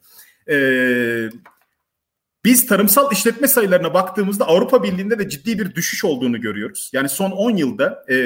E, 0.50 0.56
biz 2.44 2.66
tarımsal 2.66 3.12
işletme 3.12 3.48
sayılarına 3.48 3.94
baktığımızda 3.94 4.48
Avrupa 4.48 4.82
Birliği'nde 4.82 5.18
de 5.18 5.28
ciddi 5.28 5.58
bir 5.58 5.74
düşüş 5.74 6.04
olduğunu 6.04 6.40
görüyoruz. 6.40 6.90
Yani 6.92 7.08
son 7.08 7.30
10 7.30 7.56
yılda 7.56 8.04
e, 8.08 8.16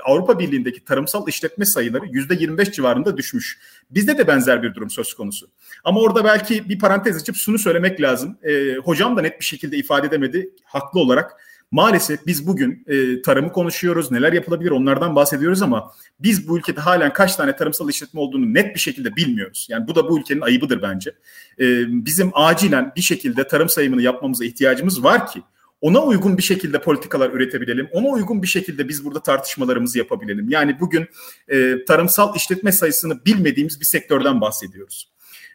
Avrupa 0.00 0.38
Birliği'ndeki 0.38 0.84
tarımsal 0.84 1.28
işletme 1.28 1.64
sayıları 1.64 2.06
%25 2.06 2.72
civarında 2.72 3.16
düşmüş. 3.16 3.58
Bizde 3.90 4.18
de 4.18 4.26
benzer 4.26 4.62
bir 4.62 4.74
durum 4.74 4.90
söz 4.90 5.14
konusu. 5.14 5.50
Ama 5.84 6.00
orada 6.00 6.24
belki 6.24 6.68
bir 6.68 6.78
parantez 6.78 7.16
açıp 7.16 7.36
şunu 7.36 7.58
söylemek 7.58 8.00
lazım. 8.00 8.38
E, 8.42 8.74
hocam 8.74 9.16
da 9.16 9.22
net 9.22 9.40
bir 9.40 9.44
şekilde 9.44 9.76
ifade 9.76 10.06
edemedi 10.06 10.50
haklı 10.64 11.00
olarak. 11.00 11.47
Maalesef 11.70 12.26
biz 12.26 12.46
bugün 12.46 12.84
e, 12.86 13.22
tarımı 13.22 13.52
konuşuyoruz, 13.52 14.10
neler 14.10 14.32
yapılabilir 14.32 14.70
onlardan 14.70 15.16
bahsediyoruz 15.16 15.62
ama 15.62 15.92
biz 16.20 16.48
bu 16.48 16.58
ülkede 16.58 16.80
halen 16.80 17.12
kaç 17.12 17.36
tane 17.36 17.56
tarımsal 17.56 17.90
işletme 17.90 18.20
olduğunu 18.20 18.54
net 18.54 18.74
bir 18.74 18.80
şekilde 18.80 19.16
bilmiyoruz. 19.16 19.66
Yani 19.70 19.88
bu 19.88 19.94
da 19.94 20.08
bu 20.08 20.18
ülkenin 20.20 20.40
ayıbıdır 20.40 20.82
bence. 20.82 21.10
E, 21.60 21.64
bizim 22.04 22.30
acilen 22.34 22.92
bir 22.96 23.02
şekilde 23.02 23.46
tarım 23.46 23.68
sayımını 23.68 24.02
yapmamıza 24.02 24.44
ihtiyacımız 24.44 25.04
var 25.04 25.26
ki 25.26 25.42
ona 25.80 26.02
uygun 26.02 26.38
bir 26.38 26.42
şekilde 26.42 26.80
politikalar 26.80 27.30
üretebilelim. 27.30 27.88
Ona 27.92 28.08
uygun 28.08 28.42
bir 28.42 28.46
şekilde 28.46 28.88
biz 28.88 29.04
burada 29.04 29.22
tartışmalarımızı 29.22 29.98
yapabilelim. 29.98 30.48
Yani 30.48 30.80
bugün 30.80 31.08
e, 31.48 31.84
tarımsal 31.84 32.36
işletme 32.36 32.72
sayısını 32.72 33.24
bilmediğimiz 33.24 33.80
bir 33.80 33.84
sektörden 33.84 34.40
bahsediyoruz. 34.40 35.12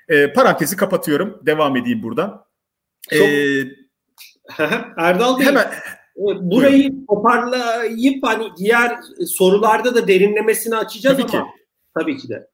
E, 0.10 0.34
parantezi 0.34 0.76
kapatıyorum. 0.76 1.42
Devam 1.46 1.78
edeyim 1.78 2.04
buradan. 2.04 2.46
Çok... 3.10 3.28
Ee, 3.28 3.84
Erdal 4.98 5.40
Bey, 5.40 5.46
hemen 5.46 5.72
burayı 6.16 6.84
Buyurun. 6.84 7.06
toparlayıp 7.10 8.24
hani 8.24 8.48
diğer 8.58 8.98
sorularda 9.28 9.96
da 9.96 10.08
derinlemesini 10.08 10.76
açacağız 10.76 11.18
tabii 11.18 11.38
ama 11.38 11.46
ki. 11.46 11.52
tabii 12.00 12.18
ki 12.18 12.30
de. 12.30 12.48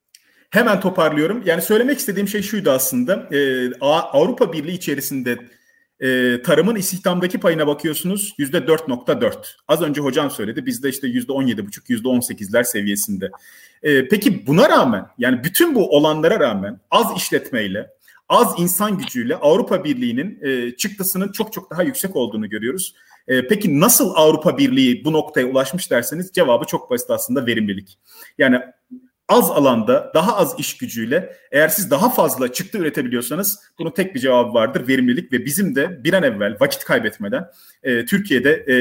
Hemen 0.49 0.79
toparlıyorum. 0.79 1.43
Yani 1.45 1.61
söylemek 1.61 1.99
istediğim 1.99 2.27
şey 2.27 2.41
şuydu 2.41 2.71
aslında. 2.71 3.27
Ee, 3.31 3.71
Avrupa 3.81 4.53
Birliği 4.53 4.73
içerisinde 4.73 5.37
e, 5.99 6.41
tarımın 6.41 6.75
istihdamdaki 6.75 7.39
payına 7.39 7.67
bakıyorsunuz 7.67 8.33
yüzde 8.37 8.57
4.4. 8.57 9.33
Az 9.67 9.81
önce 9.81 10.01
hocam 10.01 10.31
söyledi. 10.31 10.65
Bizde 10.65 10.89
işte 10.89 11.07
yüzde 11.07 11.31
17.5, 11.31 11.81
yüzde 11.87 12.07
18'ler 12.07 12.63
seviyesinde. 12.63 13.31
E, 13.83 14.07
peki 14.07 14.47
buna 14.47 14.69
rağmen 14.69 15.05
yani 15.17 15.43
bütün 15.43 15.75
bu 15.75 15.89
olanlara 15.97 16.39
rağmen 16.39 16.79
az 16.91 17.17
işletmeyle 17.17 17.89
az 18.29 18.53
insan 18.57 18.97
gücüyle 18.97 19.35
Avrupa 19.35 19.83
Birliği'nin 19.83 20.39
e, 20.41 20.75
çıktısının 20.75 21.31
çok 21.31 21.53
çok 21.53 21.71
daha 21.71 21.83
yüksek 21.83 22.15
olduğunu 22.15 22.49
görüyoruz. 22.49 22.95
E, 23.29 23.47
peki 23.47 23.79
nasıl 23.79 24.13
Avrupa 24.15 24.57
Birliği 24.57 25.05
bu 25.05 25.13
noktaya 25.13 25.47
ulaşmış 25.47 25.91
derseniz 25.91 26.31
cevabı 26.33 26.65
çok 26.65 26.89
basit 26.89 27.09
aslında 27.09 27.45
verimlilik. 27.45 27.99
Yani 28.37 28.61
az 29.27 29.51
alanda 29.51 30.11
daha 30.13 30.37
az 30.37 30.59
iş 30.59 30.77
gücüyle 30.77 31.35
eğer 31.51 31.67
siz 31.67 31.91
daha 31.91 32.09
fazla 32.09 32.53
çıktı 32.53 32.77
üretebiliyorsanız 32.77 33.59
bunun 33.79 33.91
tek 33.91 34.15
bir 34.15 34.19
cevabı 34.19 34.53
vardır 34.53 34.87
verimlilik 34.87 35.33
ve 35.33 35.45
bizim 35.45 35.75
de 35.75 36.03
bir 36.03 36.13
an 36.13 36.23
evvel 36.23 36.57
vakit 36.59 36.83
kaybetmeden 36.83 37.45
e, 37.83 38.05
Türkiye'de 38.05 38.51
e, 38.51 38.75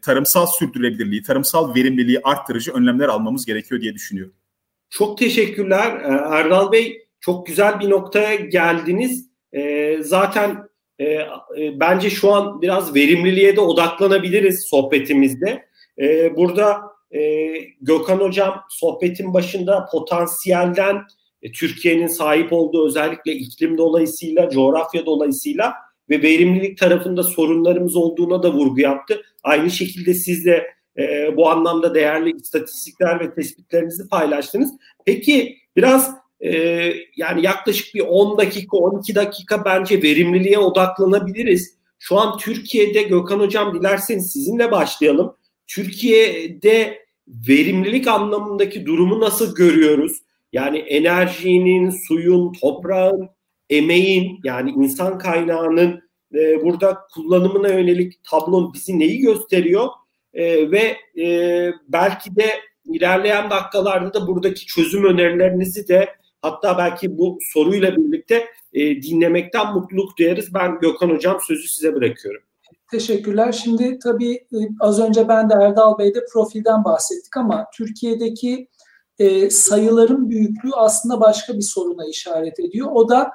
tarımsal 0.00 0.46
sürdürülebilirliği, 0.46 1.22
tarımsal 1.22 1.74
verimliliği 1.74 2.20
arttırıcı 2.24 2.72
önlemler 2.72 3.08
almamız 3.08 3.46
gerekiyor 3.46 3.80
diye 3.80 3.94
düşünüyorum. 3.94 4.34
Çok 4.90 5.18
teşekkürler 5.18 6.00
e, 6.00 6.36
Erdal 6.36 6.72
Bey. 6.72 7.06
Çok 7.20 7.46
güzel 7.46 7.80
bir 7.80 7.90
noktaya 7.90 8.34
geldiniz. 8.34 9.26
E, 9.52 9.96
zaten 10.02 10.68
e, 10.98 11.04
e, 11.04 11.80
bence 11.80 12.10
şu 12.10 12.32
an 12.32 12.62
biraz 12.62 12.94
verimliliğe 12.94 13.56
de 13.56 13.60
odaklanabiliriz 13.60 14.64
sohbetimizde. 14.64 15.66
E, 15.98 16.36
burada 16.36 16.82
e, 17.10 17.52
Gökhan 17.80 18.18
Hocam 18.18 18.62
sohbetin 18.70 19.34
başında 19.34 19.88
potansiyelden 19.92 21.02
e, 21.42 21.52
Türkiye'nin 21.52 22.06
sahip 22.06 22.52
olduğu 22.52 22.86
özellikle 22.86 23.32
iklim 23.32 23.78
dolayısıyla, 23.78 24.50
coğrafya 24.50 25.06
dolayısıyla 25.06 25.74
ve 26.10 26.22
verimlilik 26.22 26.78
tarafında 26.78 27.22
sorunlarımız 27.22 27.96
olduğuna 27.96 28.42
da 28.42 28.52
vurgu 28.52 28.80
yaptı. 28.80 29.22
Aynı 29.42 29.70
şekilde 29.70 30.14
siz 30.14 30.44
de 30.44 30.66
e, 30.98 31.36
bu 31.36 31.50
anlamda 31.50 31.94
değerli 31.94 32.36
istatistikler 32.36 33.20
ve 33.20 33.34
tespitlerinizi 33.34 34.08
paylaştınız. 34.08 34.72
Peki 35.04 35.56
biraz 35.76 36.14
e, 36.40 36.50
yani 37.16 37.44
yaklaşık 37.44 37.94
bir 37.94 38.00
10 38.00 38.38
dakika 38.38 38.76
12 38.76 39.14
dakika 39.14 39.64
bence 39.64 40.02
verimliliğe 40.02 40.58
odaklanabiliriz. 40.58 41.76
Şu 41.98 42.18
an 42.18 42.38
Türkiye'de 42.38 43.02
Gökhan 43.02 43.40
Hocam 43.40 43.78
dilerseniz 43.78 44.32
sizinle 44.32 44.70
başlayalım. 44.70 45.36
Türkiye'de 45.66 47.06
verimlilik 47.28 48.08
anlamındaki 48.08 48.86
durumu 48.86 49.20
nasıl 49.20 49.54
görüyoruz? 49.54 50.12
Yani 50.52 50.78
enerjinin, 50.78 51.90
suyun, 52.08 52.52
toprağın, 52.52 53.28
emeğin 53.70 54.40
yani 54.44 54.70
insan 54.70 55.18
kaynağının 55.18 56.02
e, 56.34 56.62
burada 56.62 56.98
kullanımına 57.14 57.68
yönelik 57.68 58.24
tablon 58.30 58.74
bizi 58.74 58.98
neyi 58.98 59.18
gösteriyor? 59.18 59.88
E, 60.34 60.70
ve 60.70 60.96
e, 61.22 61.70
belki 61.88 62.36
de 62.36 62.46
ilerleyen 62.84 63.50
dakikalarda 63.50 64.14
da 64.14 64.26
buradaki 64.26 64.66
çözüm 64.66 65.04
önerilerinizi 65.04 65.88
de 65.88 66.08
hatta 66.46 66.78
belki 66.78 67.18
bu 67.18 67.38
soruyla 67.52 67.96
birlikte 67.96 68.44
e, 68.72 69.02
dinlemekten 69.02 69.74
mutluluk 69.74 70.18
duyarız. 70.18 70.54
Ben 70.54 70.78
Gökhan 70.78 71.10
Hocam 71.10 71.38
sözü 71.46 71.68
size 71.68 71.94
bırakıyorum. 71.94 72.42
Teşekkürler. 72.90 73.52
Şimdi 73.52 73.98
tabii 73.98 74.34
e, 74.34 74.58
az 74.80 75.00
önce 75.00 75.28
ben 75.28 75.50
de 75.50 75.54
Erdal 75.54 75.98
Bey'de 75.98 76.20
profilden 76.32 76.84
bahsettik 76.84 77.36
ama 77.36 77.66
Türkiye'deki 77.74 78.68
e, 79.18 79.50
sayıların 79.50 80.30
büyüklüğü 80.30 80.72
aslında 80.74 81.20
başka 81.20 81.54
bir 81.54 81.62
soruna 81.62 82.06
işaret 82.06 82.60
ediyor. 82.60 82.88
O 82.92 83.08
da 83.08 83.30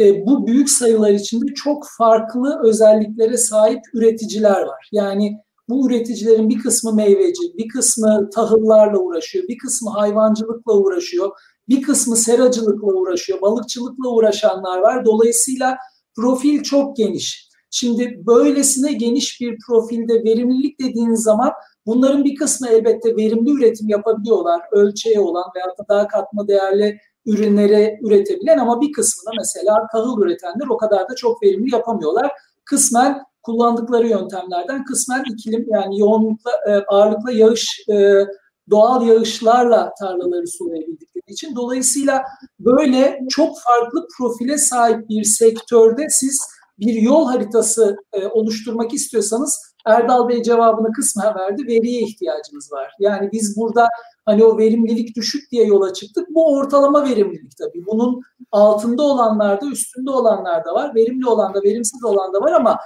e, 0.00 0.26
bu 0.26 0.46
büyük 0.46 0.70
sayılar 0.70 1.10
içinde 1.10 1.54
çok 1.54 1.86
farklı 1.98 2.60
özelliklere 2.64 3.36
sahip 3.36 3.80
üreticiler 3.94 4.62
var. 4.62 4.88
Yani 4.92 5.38
bu 5.68 5.90
üreticilerin 5.90 6.48
bir 6.48 6.58
kısmı 6.58 6.94
meyveci, 6.94 7.42
bir 7.58 7.68
kısmı 7.68 8.30
tahıllarla 8.34 8.98
uğraşıyor, 8.98 9.48
bir 9.48 9.58
kısmı 9.58 9.90
hayvancılıkla 9.90 10.72
uğraşıyor, 10.72 11.30
bir 11.68 11.82
kısmı 11.82 12.16
seracılıkla 12.16 12.86
uğraşıyor, 12.86 13.40
balıkçılıkla 13.40 14.08
uğraşanlar 14.08 14.78
var. 14.78 15.04
Dolayısıyla 15.04 15.76
profil 16.16 16.62
çok 16.62 16.96
geniş. 16.96 17.46
Şimdi 17.70 18.22
böylesine 18.26 18.92
geniş 18.92 19.40
bir 19.40 19.58
profilde 19.66 20.24
verimlilik 20.24 20.80
dediğiniz 20.80 21.22
zaman 21.22 21.52
bunların 21.86 22.24
bir 22.24 22.34
kısmı 22.34 22.68
elbette 22.68 23.16
verimli 23.16 23.50
üretim 23.50 23.88
yapabiliyorlar. 23.88 24.60
Ölçeği 24.72 25.20
olan 25.20 25.44
veya 25.56 25.66
da 25.66 25.88
daha 25.88 26.08
katma 26.08 26.48
değerli 26.48 26.98
ürünleri 27.26 27.98
üretebilen 28.02 28.58
ama 28.58 28.80
bir 28.80 28.92
kısmında 28.92 29.30
mesela 29.38 29.86
tahıl 29.92 30.22
üretenler 30.22 30.68
o 30.70 30.76
kadar 30.76 31.08
da 31.08 31.14
çok 31.16 31.42
verimli 31.42 31.74
yapamıyorlar. 31.74 32.32
Kısmen 32.64 33.22
kullandıkları 33.42 34.08
yöntemlerden 34.08 34.84
kısmen 34.84 35.24
iklim 35.32 35.66
yani 35.68 36.00
yoğunlukla 36.00 36.50
e, 36.68 36.72
ağırlıkla 36.72 37.32
yağış 37.32 37.84
e, 37.90 38.26
doğal 38.70 39.06
yağışlarla 39.06 39.92
tarlaları 40.00 40.46
sulayabildikleri 40.46 41.24
için 41.28 41.56
dolayısıyla 41.56 42.22
böyle 42.60 43.20
çok 43.30 43.60
farklı 43.60 44.08
profile 44.18 44.58
sahip 44.58 45.08
bir 45.08 45.24
sektörde 45.24 46.06
siz 46.10 46.40
bir 46.78 46.94
yol 46.94 47.26
haritası 47.26 47.96
e, 48.12 48.26
oluşturmak 48.26 48.94
istiyorsanız 48.94 49.76
Erdal 49.86 50.28
Bey 50.28 50.42
cevabını 50.42 50.92
kısmen 50.92 51.34
verdi. 51.34 51.66
Veriye 51.66 52.00
ihtiyacımız 52.00 52.72
var. 52.72 52.92
Yani 52.98 53.28
biz 53.32 53.56
burada 53.56 53.88
hani 54.24 54.44
o 54.44 54.58
verimlilik 54.58 55.16
düşük 55.16 55.50
diye 55.52 55.64
yola 55.66 55.92
çıktık. 55.92 56.28
Bu 56.34 56.52
ortalama 56.54 57.04
verimlilik 57.04 57.56
tabii. 57.58 57.86
Bunun 57.86 58.20
altında 58.52 59.02
olanlar 59.02 59.60
da 59.60 59.66
üstünde 59.66 60.10
olanlar 60.10 60.64
da 60.64 60.74
var. 60.74 60.94
Verimli 60.94 61.26
olan 61.28 61.54
da 61.54 61.62
verimsiz 61.62 62.04
olan 62.04 62.32
da 62.32 62.40
var 62.40 62.52
ama 62.52 62.78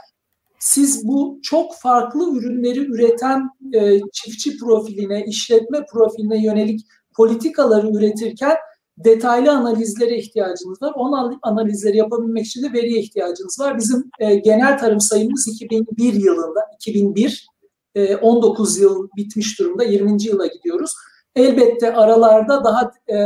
siz 0.60 1.08
bu 1.08 1.38
çok 1.42 1.74
farklı 1.76 2.38
ürünleri 2.38 2.80
üreten 2.80 3.50
e, 3.74 4.00
çiftçi 4.12 4.58
profiline, 4.58 5.24
işletme 5.24 5.86
profiline 5.92 6.44
yönelik 6.44 6.80
politikaları 7.16 7.88
üretirken 7.88 8.56
detaylı 8.98 9.52
analizlere 9.52 10.16
ihtiyacınız 10.16 10.82
var. 10.82 10.92
O 10.96 11.16
analizleri 11.42 11.96
yapabilmek 11.96 12.46
için 12.46 12.62
de 12.62 12.72
veriye 12.72 13.00
ihtiyacınız 13.00 13.60
var. 13.60 13.78
Bizim 13.78 14.10
e, 14.18 14.34
genel 14.34 14.78
tarım 14.78 15.00
sayımız 15.00 15.48
2001 15.48 16.12
yılında, 16.14 16.60
2001, 16.74 17.46
e, 17.94 18.16
19 18.16 18.78
yıl 18.78 19.08
bitmiş 19.16 19.58
durumda, 19.58 19.84
20. 19.84 20.22
yıla 20.22 20.46
gidiyoruz. 20.46 20.94
Elbette 21.36 21.94
aralarda 21.94 22.64
daha 22.64 22.92
e, 23.06 23.16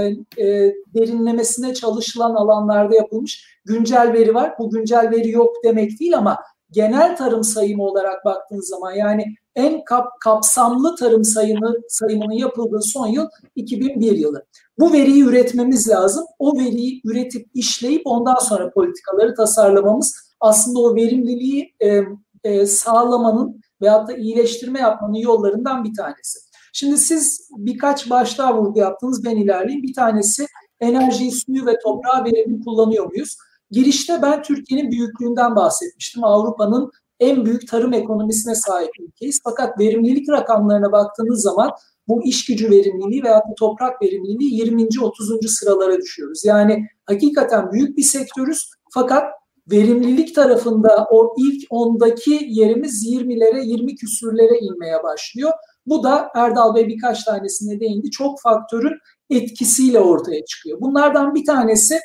e, 0.45 0.75
derinlemesine 0.95 1.75
çalışılan 1.75 2.35
alanlarda 2.35 2.95
yapılmış 2.95 3.61
güncel 3.65 4.13
veri 4.13 4.35
var. 4.35 4.55
Bu 4.59 4.71
güncel 4.71 5.11
veri 5.11 5.31
yok 5.31 5.57
demek 5.65 6.01
değil 6.01 6.19
ama 6.19 6.39
genel 6.75 7.17
tarım 7.17 7.45
sayımı 7.45 7.83
olarak 7.83 8.25
baktığınız 8.25 8.69
zaman 8.69 8.93
yani 8.93 9.25
en 9.55 9.85
kap, 9.85 10.07
kapsamlı 10.21 10.97
tarım 10.97 11.25
sayımı, 11.25 11.75
sayımının 11.89 12.35
yapıldığı 12.35 12.83
son 12.83 13.07
yıl 13.07 13.29
2001 13.57 14.13
yılı. 14.13 14.47
Bu 14.79 14.93
veriyi 14.93 15.23
üretmemiz 15.23 15.89
lazım. 15.89 16.25
O 16.39 16.59
veriyi 16.59 17.01
üretip 17.05 17.47
işleyip 17.55 18.03
ondan 18.05 18.39
sonra 18.39 18.71
politikaları 18.71 19.35
tasarlamamız 19.35 20.15
aslında 20.41 20.81
o 20.81 20.95
verimliliği 20.95 21.75
e, 21.81 22.01
e, 22.45 22.67
sağlamanın 22.67 23.61
veyahut 23.83 24.09
da 24.09 24.13
iyileştirme 24.17 24.81
yapmanın 24.81 25.15
yollarından 25.15 25.85
bir 25.85 25.95
tanesi. 25.95 26.39
Şimdi 26.73 26.99
siz 26.99 27.51
birkaç 27.57 28.11
başlığa 28.11 28.57
vurgu 28.57 28.79
yaptınız 28.79 29.25
ben 29.25 29.37
ilerleyeyim. 29.37 29.83
Bir 29.83 29.95
tanesi 29.95 30.47
enerjiyi, 30.81 31.33
suyu 31.33 31.67
ve 31.67 31.79
toprağı 31.79 32.25
verimli 32.25 32.65
kullanıyor 32.65 33.07
muyuz? 33.07 33.37
Girişte 33.71 34.23
ben 34.23 34.43
Türkiye'nin 34.43 34.91
büyüklüğünden 34.91 35.57
bahsetmiştim. 35.57 36.25
Avrupa'nın 36.25 36.91
en 37.21 37.45
büyük 37.45 37.69
tarım 37.69 37.93
ekonomisine 37.93 38.55
sahip 38.55 38.91
ülkeyiz. 39.01 39.41
Fakat 39.45 39.79
verimlilik 39.79 40.29
rakamlarına 40.29 40.93
baktığınız 40.93 41.43
zaman 41.43 41.71
bu 42.09 42.25
iş 42.25 42.47
gücü 42.47 42.71
verimliliği 42.71 43.23
veya 43.23 43.43
toprak 43.59 44.03
verimliliği 44.03 44.55
20. 44.55 44.89
30. 45.03 45.51
sıralara 45.59 45.99
düşüyoruz. 45.99 46.45
Yani 46.45 46.87
hakikaten 47.07 47.73
büyük 47.73 47.97
bir 47.97 48.03
sektörüz 48.03 48.71
fakat 48.95 49.25
verimlilik 49.71 50.35
tarafında 50.35 51.07
o 51.11 51.35
ilk 51.39 51.67
ondaki 51.71 52.47
yerimiz 52.49 53.07
20'lere 53.07 53.67
20 53.67 53.97
küsürlere 53.97 54.59
inmeye 54.59 55.03
başlıyor. 55.03 55.53
Bu 55.87 56.03
da 56.03 56.29
Erdal 56.35 56.75
Bey 56.75 56.89
birkaç 56.89 57.25
tanesine 57.25 57.81
değindi. 57.81 58.11
Çok 58.11 58.41
faktörün 58.41 58.99
etkisiyle 59.31 60.01
ortaya 60.01 60.45
çıkıyor. 60.45 60.81
Bunlardan 60.81 61.35
bir 61.35 61.45
tanesi 61.45 61.99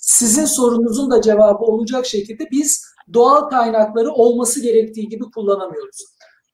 sizin 0.00 0.44
sorunuzun 0.44 1.10
da 1.10 1.22
cevabı 1.22 1.64
olacak 1.64 2.06
şekilde 2.06 2.50
biz 2.50 2.84
doğal 3.12 3.48
kaynakları 3.48 4.10
olması 4.10 4.62
gerektiği 4.62 5.08
gibi 5.08 5.24
kullanamıyoruz. 5.34 6.04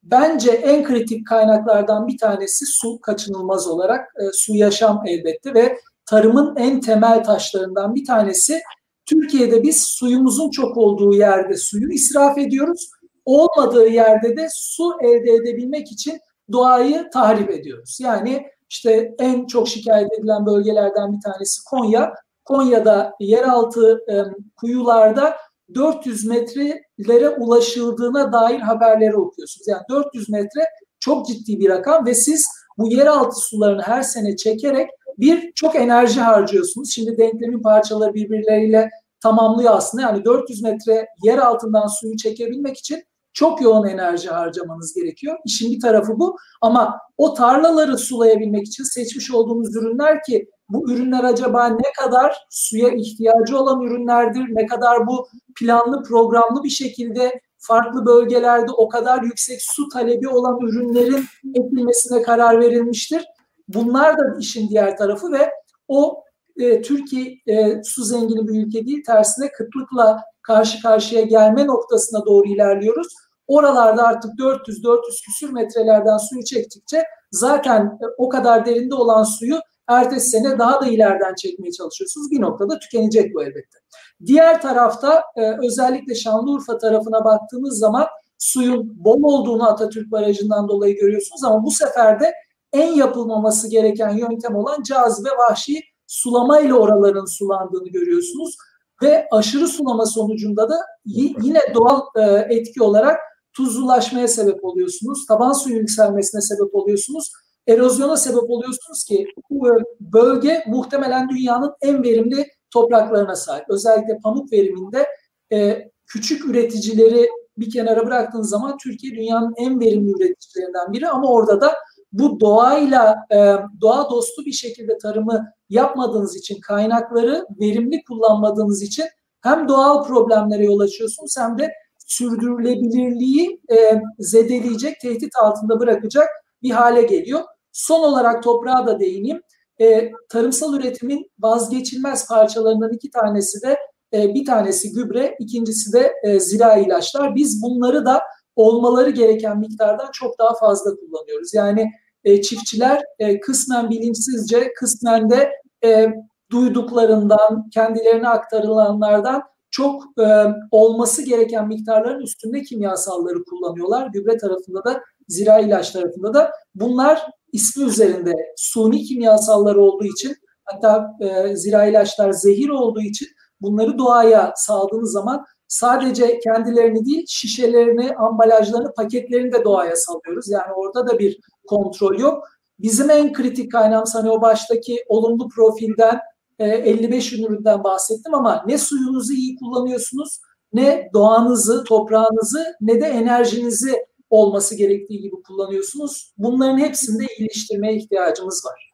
Bence 0.03 0.51
en 0.51 0.85
kritik 0.85 1.27
kaynaklardan 1.27 2.07
bir 2.07 2.19
tanesi 2.19 2.65
su 2.67 3.01
kaçınılmaz 3.01 3.67
olarak. 3.67 4.01
E, 4.01 4.23
su 4.33 4.55
yaşam 4.55 5.03
elbette 5.07 5.55
ve 5.55 5.79
tarımın 6.07 6.57
en 6.57 6.81
temel 6.81 7.25
taşlarından 7.25 7.95
bir 7.95 8.05
tanesi. 8.05 8.61
Türkiye'de 9.07 9.63
biz 9.63 9.83
suyumuzun 9.83 10.51
çok 10.51 10.77
olduğu 10.77 11.15
yerde 11.15 11.57
suyu 11.57 11.93
israf 11.93 12.39
ediyoruz. 12.39 12.91
Olmadığı 13.25 13.89
yerde 13.89 14.37
de 14.37 14.49
su 14.55 14.93
elde 15.03 15.31
edebilmek 15.31 15.93
için 15.93 16.19
doğayı 16.53 17.11
tahrip 17.13 17.51
ediyoruz. 17.51 17.99
Yani 18.01 18.47
işte 18.71 19.15
en 19.19 19.47
çok 19.47 19.69
şikayet 19.69 20.13
edilen 20.19 20.47
bölgelerden 20.47 21.13
bir 21.13 21.21
tanesi 21.21 21.65
Konya. 21.71 22.15
Konya'da 22.47 23.13
yeraltı 23.21 24.01
e, 24.11 24.15
kuyularda 24.57 25.37
400 25.75 26.27
metrelere 26.27 27.29
ulaşıldığına 27.29 28.33
dair 28.33 28.61
haberleri 28.61 29.17
okuyorsunuz. 29.17 29.69
Yani 29.69 29.83
400 29.91 30.29
metre 30.29 30.61
çok 31.01 31.27
ciddi 31.27 31.61
bir 31.61 31.69
rakam 31.69 32.07
ve 32.07 32.15
siz 32.15 32.47
bu 32.79 32.89
yeraltı 32.89 33.37
sularını 33.37 33.83
her 33.83 34.03
sene 34.03 34.37
çekerek 34.37 34.91
bir 35.19 35.53
çok 35.53 35.77
enerji 35.77 36.21
harcıyorsunuz. 36.21 36.91
Şimdi 36.91 37.19
denklemin 37.19 37.63
parçaları 37.63 38.15
birbirleriyle 38.15 38.91
tamamlıyor 39.21 39.75
aslında. 39.75 40.03
Yani 40.03 40.25
400 40.25 40.63
metre 40.63 41.07
yer 41.25 41.39
altından 41.39 41.87
suyu 41.87 42.17
çekebilmek 42.17 42.79
için 42.79 43.05
çok 43.33 43.63
yoğun 43.63 43.89
enerji 43.89 44.29
harcamanız 44.29 44.95
gerekiyor. 44.95 45.39
İşin 45.45 45.73
bir 45.73 45.81
tarafı 45.81 46.19
bu 46.19 46.37
ama 46.63 46.99
o 47.19 47.35
tarlaları 47.35 47.99
sulayabilmek 47.99 48.67
için 48.67 48.85
seçmiş 48.85 49.31
olduğumuz 49.31 49.77
ürünler 49.77 50.23
ki 50.23 50.51
bu 50.69 50.93
ürünler 50.93 51.25
acaba 51.25 51.67
ne 51.69 51.93
kadar 51.99 52.47
suya 52.51 52.89
ihtiyacı 52.89 53.59
olan 53.59 53.83
ürünlerdir, 53.83 54.45
ne 54.49 54.67
kadar 54.67 55.07
bu 55.07 55.29
planlı 55.61 56.03
programlı 56.03 56.63
bir 56.65 56.71
şekilde 56.71 57.41
farklı 57.59 58.07
bölgelerde 58.07 58.73
o 58.73 58.89
kadar 58.89 59.23
yüksek 59.23 59.63
su 59.63 59.89
talebi 59.89 60.29
olan 60.29 60.61
ürünlerin 60.61 61.25
ekilmesine 61.55 62.23
karar 62.23 62.61
verilmiştir. 62.61 63.25
Bunlar 63.69 64.19
da 64.19 64.23
işin 64.41 64.69
diğer 64.69 64.97
tarafı 64.97 65.33
ve 65.33 65.51
o 65.89 66.25
e, 66.57 66.83
Türkiye 66.83 67.37
e, 67.47 67.83
su 67.85 68.05
zengini 68.05 68.49
bir 68.49 68.67
ülke 68.67 68.87
değil, 68.87 69.03
tersine 69.07 69.53
kıtlıkla 69.53 70.23
karşı 70.43 70.83
karşıya 70.83 71.23
gelme 71.23 71.67
noktasına 71.67 72.27
doğru 72.27 72.49
ilerliyoruz. 72.49 73.09
Oralarda 73.47 74.07
artık 74.07 74.31
400-400 74.31 75.25
küsür 75.27 75.53
metrelerden 75.53 76.17
suyu 76.17 76.45
çektikçe 76.45 77.03
zaten 77.31 77.83
e, 77.85 78.07
o 78.19 78.29
kadar 78.29 78.67
derinde 78.67 78.95
olan 78.95 79.23
suyu 79.23 79.61
ertesi 79.89 80.31
sene 80.31 80.59
daha 80.59 80.81
da 80.81 80.87
ileriden 80.87 81.35
çekmeye 81.35 81.73
çalışıyorsunuz. 81.73 82.31
Bir 82.31 82.41
noktada 82.41 82.79
tükenecek 82.79 83.35
bu 83.35 83.43
elbette. 83.43 83.79
Diğer 84.27 84.63
tarafta 84.63 85.23
e, 85.37 85.67
özellikle 85.67 86.15
Şanlıurfa 86.15 86.79
tarafına 86.79 87.25
baktığımız 87.25 87.79
zaman 87.79 88.07
suyun 88.39 89.05
bol 89.05 89.23
olduğunu 89.23 89.69
Atatürk 89.69 90.13
Barajı'ndan 90.13 90.69
dolayı 90.69 90.97
görüyorsunuz 90.97 91.45
ama 91.45 91.65
bu 91.65 91.71
sefer 91.71 92.21
de 92.21 92.33
en 92.73 92.93
yapılmaması 92.93 93.71
gereken 93.71 94.11
yöntem 94.11 94.57
olan 94.57 94.83
cazibe 94.83 95.31
vahşi 95.31 95.81
sulama 96.07 96.61
ile 96.61 96.75
oraların 96.75 97.25
sulandığını 97.25 97.89
görüyorsunuz 97.89 98.57
ve 99.03 99.27
aşırı 99.33 99.69
sulama 99.69 100.07
sonucunda 100.07 100.69
da 100.69 100.81
yine 101.05 101.61
doğal 101.75 102.01
e, 102.17 102.47
etki 102.55 102.83
olarak 102.83 103.21
tuzlulaşmaya 103.53 104.29
sebep 104.29 104.65
oluyorsunuz. 104.65 105.27
Taban 105.27 105.53
suyun 105.53 105.79
yükselmesine 105.79 106.41
sebep 106.41 106.75
oluyorsunuz. 106.75 107.33
Erozyona 107.69 108.17
sebep 108.17 108.51
oluyorsunuz 108.51 109.05
ki 109.05 109.27
bu 109.51 109.69
bölge 110.01 110.65
muhtemelen 110.67 111.29
dünyanın 111.29 111.73
en 111.81 112.03
verimli 112.03 112.47
topraklarına 112.71 113.37
sahip. 113.37 113.65
Özellikle 113.69 114.19
pamuk 114.25 114.53
veriminde 114.53 115.07
e, 115.53 115.89
küçük 116.07 116.47
üreticileri 116.47 117.29
bir 117.59 117.71
kenara 117.71 118.07
bıraktığınız 118.07 118.51
zaman 118.51 118.77
Türkiye 118.79 119.13
dünyanın 119.13 119.55
en 119.57 119.81
verimli 119.81 120.11
üreticilerinden 120.11 120.93
biri 120.93 121.09
ama 121.09 121.33
orada 121.33 121.61
da 121.61 121.75
bu 122.13 122.41
doğayla 122.41 123.17
e, 123.33 123.37
doğa 123.81 124.11
dostu 124.11 124.45
bir 124.47 124.53
şekilde 124.53 124.99
tarımı 124.99 125.53
yapmadığınız 125.71 126.37
için 126.37 126.61
kaynakları 126.61 127.47
verimli 127.61 128.05
kullanmadığınız 128.05 128.83
için 128.83 129.05
hem 129.41 129.69
doğal 129.69 130.07
problemlere 130.07 130.65
yol 130.65 130.81
açıyorsunuz 130.81 131.35
hem 131.39 131.59
de 131.59 131.73
sürdürülebilirliği 132.07 133.61
e, 133.71 134.01
zedeleyecek, 134.19 135.01
tehdit 135.01 135.37
altında 135.37 135.81
bırakacak 135.81 136.29
bir 136.63 136.71
hale 136.71 137.03
geliyor. 137.03 137.41
Son 137.77 138.01
olarak 138.01 138.43
toprağa 138.43 138.87
da 138.87 139.01
değineyim. 139.01 139.43
E, 139.81 140.11
tarımsal 140.29 140.75
üretimin 140.75 141.31
vazgeçilmez 141.39 142.29
parçalarından 142.29 142.93
iki 142.93 143.11
tanesi 143.11 143.63
de 143.63 143.79
e, 144.15 144.35
bir 144.35 144.45
tanesi 144.45 144.93
gübre, 144.93 145.37
ikincisi 145.41 145.93
de 145.93 146.15
e, 146.25 146.41
zira 146.41 146.77
ilaçlar. 146.77 147.35
Biz 147.35 147.63
bunları 147.63 148.07
da 148.07 148.23
olmaları 148.57 149.11
gereken 149.11 149.59
miktardan 149.59 150.09
çok 150.13 150.39
daha 150.39 150.55
fazla 150.55 150.97
kullanıyoruz. 150.97 151.55
Yani 151.55 151.91
e, 152.25 152.43
çiftçiler 152.43 153.03
e, 153.19 153.41
kısmen 153.41 153.91
bilinçsizce, 153.91 154.75
kısmen 154.75 155.31
de 155.31 155.51
e, 155.85 156.09
duyduklarından, 156.51 157.71
kendilerine 157.71 158.29
aktarılanlardan 158.29 159.43
çok 159.71 160.03
e, 160.21 160.27
olması 160.71 161.23
gereken 161.23 161.69
miktarların 161.69 162.21
üstünde 162.21 162.63
kimyasalları 162.63 163.45
kullanıyorlar. 163.45 164.07
Gübre 164.07 164.37
tarafında 164.37 164.85
da, 164.85 165.03
zira 165.29 165.59
ilaç 165.59 165.91
tarafında 165.91 166.35
da. 166.35 166.53
Bunlar 166.75 167.27
ismi 167.53 167.85
üzerinde 167.85 168.33
suni 168.57 169.03
kimyasallar 169.03 169.75
olduğu 169.75 170.05
için 170.05 170.37
hatta 170.65 171.11
e, 171.21 171.57
zira 171.57 171.85
ilaçlar 171.85 172.33
zehir 172.33 172.69
olduğu 172.69 173.01
için 173.01 173.29
bunları 173.61 173.99
doğaya 173.99 174.53
saldığınız 174.57 175.13
zaman 175.13 175.45
sadece 175.69 176.39
kendilerini 176.39 177.07
değil 177.07 177.25
şişelerini, 177.29 178.17
ambalajlarını, 178.17 178.93
paketlerini 178.95 179.53
de 179.53 179.65
doğaya 179.65 179.97
salıyoruz. 179.97 180.49
Yani 180.49 180.73
orada 180.77 181.07
da 181.07 181.19
bir 181.19 181.41
kontrol 181.67 182.19
yok. 182.19 182.45
Bizim 182.79 183.11
en 183.11 183.33
kritik 183.33 183.73
kaynağımız 183.73 184.15
hani 184.15 184.31
o 184.31 184.41
baştaki 184.41 185.05
olumlu 185.09 185.49
profilden 185.49 186.21
55 186.59 187.33
e, 187.33 187.37
üründen 187.37 187.85
bahsettim 187.85 188.35
ama 188.35 188.65
ne 188.67 188.79
suyunuzu 188.79 189.33
iyi 189.33 189.57
kullanıyorsunuz 189.57 190.41
ne 190.73 191.11
doğanızı, 191.15 191.85
toprağınızı 191.85 192.65
ne 192.81 193.01
de 193.01 193.07
enerjinizi 193.07 194.07
olması 194.31 194.77
gerektiği 194.79 195.21
gibi 195.21 195.37
kullanıyorsunuz. 195.47 196.33
Bunların 196.39 196.79
hepsinde 196.79 197.25
iyileştirmeye 197.39 197.97
ihtiyacımız 197.97 198.65
var. 198.67 198.93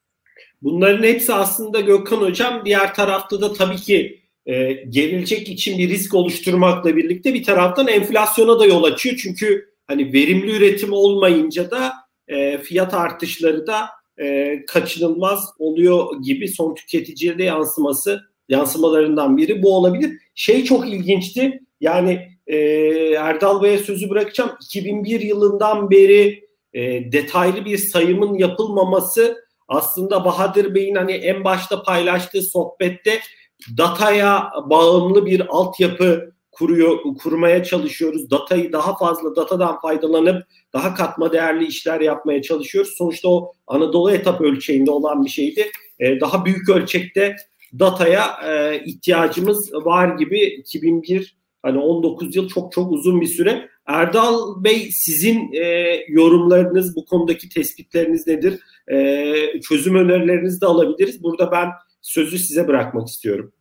Bunların 0.63 1.03
hepsi 1.03 1.35
aslında 1.35 1.81
Gökhan 1.81 2.17
Hocam 2.17 2.63
diğer 2.65 2.95
tarafta 2.95 3.41
da 3.41 3.53
tabii 3.53 3.77
ki 3.77 4.23
e, 4.47 4.73
gelecek 4.73 5.49
için 5.49 5.79
bir 5.79 5.89
risk 5.89 6.15
oluşturmakla 6.15 6.97
birlikte 6.97 7.35
bir 7.35 7.45
taraftan 7.45 7.89
enflasyona 7.89 8.61
da 8.61 8.67
yol 8.67 8.85
açıyor. 8.85 9.17
Çünkü 9.23 9.69
hani 9.87 10.13
verimli 10.13 10.57
üretim 10.57 10.93
olmayınca 10.93 11.71
da 11.71 11.93
e, 12.29 12.59
fiyat 12.59 12.95
artışları 12.95 13.67
da 13.67 13.87
e, 14.19 14.59
kaçınılmaz 14.67 15.45
oluyor 15.59 16.23
gibi 16.23 16.49
son 16.49 16.75
tüketiciye 16.75 17.39
de 17.39 17.45
yansıması 17.45 18.21
yansımalarından 18.49 19.37
biri 19.37 19.63
bu 19.63 19.77
olabilir. 19.77 20.19
Şey 20.35 20.65
çok 20.65 20.89
ilginçti. 20.89 21.61
Yani 21.81 22.32
e, 22.47 22.57
Erdal 23.19 23.63
Bey'e 23.63 23.79
sözü 23.79 24.11
bırakacağım. 24.11 24.51
2001 24.63 25.21
yılından 25.21 25.91
beri 25.91 26.49
e, 26.75 27.13
detaylı 27.13 27.65
bir 27.65 27.79
sayımın 27.79 28.35
yapılmaması 28.35 29.45
aslında 29.69 30.25
Bahadır 30.25 30.75
Bey'in 30.75 30.95
hani 30.95 31.13
en 31.13 31.45
başta 31.45 31.83
paylaştığı 31.83 32.43
sohbette 32.43 33.21
dataya 33.79 34.51
bağımlı 34.71 35.27
bir 35.27 35.47
altyapı 35.49 36.33
kuruyor 36.53 36.99
kurmaya 37.23 37.65
çalışıyoruz. 37.65 38.31
Datayı 38.31 38.73
daha 38.73 38.99
fazla 38.99 39.37
datadan 39.37 39.81
faydalanıp 39.81 40.47
daha 40.73 40.95
katma 40.95 41.33
değerli 41.33 41.67
işler 41.67 42.01
yapmaya 42.01 42.43
çalışıyoruz. 42.43 42.95
Sonuçta 42.99 43.29
o 43.29 43.53
Anadolu 43.67 44.13
etap 44.13 44.41
ölçeğinde 44.41 44.91
olan 44.91 45.25
bir 45.25 45.31
şeydi. 45.31 45.71
Ee, 46.01 46.21
daha 46.21 46.45
büyük 46.45 46.69
ölçekte 46.69 47.37
dataya 47.79 48.25
e, 48.47 48.83
ihtiyacımız 48.85 49.75
var 49.75 50.17
gibi 50.17 50.41
2001 50.41 51.37
hani 51.63 51.79
19 51.79 52.37
yıl 52.37 52.49
çok 52.49 52.73
çok 52.73 52.93
uzun 52.93 53.21
bir 53.21 53.27
süre. 53.27 53.69
Erdal 53.87 54.65
Bey 54.65 54.91
sizin 54.93 55.53
e, 55.53 55.97
yorumlarınız 56.09 56.97
bu 56.97 57.05
konudaki 57.05 57.49
tespitleriniz 57.49 58.27
nedir? 58.27 58.61
E, 58.93 59.61
çözüm 59.61 59.95
önerilerinizi 59.95 60.61
de 60.61 60.67
alabiliriz. 60.67 61.23
Burada 61.23 61.53
ben 61.53 61.69
sözü 62.03 62.39
size 62.39 62.69
bırakmak 62.69 63.09
istiyorum. 63.09 63.53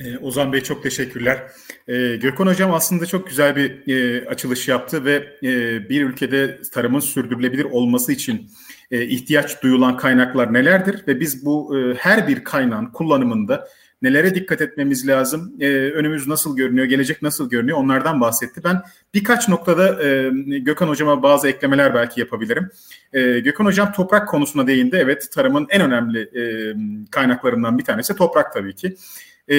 Ee, 0.00 0.18
Ozan 0.18 0.52
Bey 0.52 0.60
çok 0.60 0.82
teşekkürler. 0.82 1.50
Ee, 1.88 2.16
Gökhan 2.16 2.46
Hocam 2.46 2.74
aslında 2.74 3.06
çok 3.06 3.26
güzel 3.26 3.56
bir 3.56 3.88
e, 3.88 4.28
açılış 4.28 4.68
yaptı 4.68 5.04
ve 5.04 5.14
e, 5.42 5.88
bir 5.88 6.04
ülkede 6.04 6.60
tarımın 6.74 7.00
sürdürülebilir 7.00 7.64
olması 7.64 8.12
için 8.12 8.50
e, 8.90 9.06
ihtiyaç 9.06 9.62
duyulan 9.62 9.96
kaynaklar 9.96 10.52
nelerdir 10.52 11.04
ve 11.08 11.20
biz 11.20 11.44
bu 11.44 11.78
e, 11.78 11.94
her 11.94 12.28
bir 12.28 12.44
kaynağın 12.44 12.86
kullanımında 12.86 13.68
nelere 14.02 14.34
dikkat 14.34 14.60
etmemiz 14.60 15.08
lazım, 15.08 15.54
e, 15.60 15.68
önümüz 15.68 16.28
nasıl 16.28 16.56
görünüyor, 16.56 16.86
gelecek 16.86 17.22
nasıl 17.22 17.50
görünüyor 17.50 17.78
onlardan 17.78 18.20
bahsetti. 18.20 18.60
Ben 18.64 18.82
birkaç 19.14 19.48
noktada 19.48 20.04
e, 20.04 20.30
Gökhan 20.58 20.88
Hocam'a 20.88 21.22
bazı 21.22 21.48
eklemeler 21.48 21.94
belki 21.94 22.20
yapabilirim. 22.20 22.70
E, 23.12 23.40
Gökhan 23.40 23.64
Hocam 23.64 23.92
toprak 23.92 24.28
konusuna 24.28 24.66
değindi. 24.66 24.96
Evet 24.96 25.32
tarımın 25.32 25.66
en 25.70 25.80
önemli 25.80 26.20
e, 26.20 26.42
kaynaklarından 27.10 27.78
bir 27.78 27.84
tanesi 27.84 28.16
toprak 28.16 28.52
tabii 28.52 28.74
ki. 28.74 28.96
E, 29.48 29.56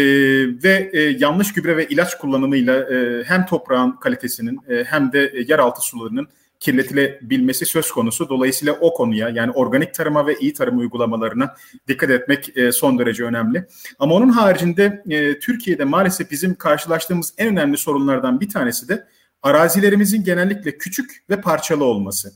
ve 0.63 0.89
e, 0.93 1.01
yanlış 1.01 1.54
gübre 1.54 1.77
ve 1.77 1.88
ilaç 1.88 2.17
kullanımıyla 2.17 2.93
e, 2.93 3.23
hem 3.23 3.45
toprağın 3.45 3.91
kalitesinin 3.91 4.60
e, 4.69 4.84
hem 4.84 5.12
de 5.12 5.32
e, 5.34 5.41
yeraltı 5.47 5.82
sularının 5.82 6.27
kirletilebilmesi 6.62 7.65
söz 7.65 7.91
konusu. 7.91 8.30
Dolayısıyla 8.30 8.74
o 8.74 8.93
konuya 8.93 9.30
yani 9.30 9.52
organik 9.52 9.93
tarıma 9.93 10.28
ve 10.28 10.36
iyi 10.39 10.54
tarım 10.54 10.78
uygulamalarına 10.78 11.56
dikkat 11.88 12.10
etmek 12.10 12.58
e, 12.58 12.71
son 12.71 13.00
derece 13.00 13.24
önemli. 13.24 13.65
Ama 14.00 14.15
onun 14.15 14.30
haricinde 14.30 15.04
e, 15.10 15.39
Türkiye'de 15.39 15.86
maalesef 15.86 16.32
bizim 16.32 16.56
karşılaştığımız 16.56 17.34
en 17.38 17.47
önemli 17.47 17.78
sorunlardan 17.78 18.39
bir 18.39 18.50
tanesi 18.50 18.89
de 18.89 19.08
arazilerimizin 19.43 20.24
genellikle 20.24 20.78
küçük 20.78 21.24
ve 21.30 21.41
parçalı 21.41 21.84
olması. 21.84 22.32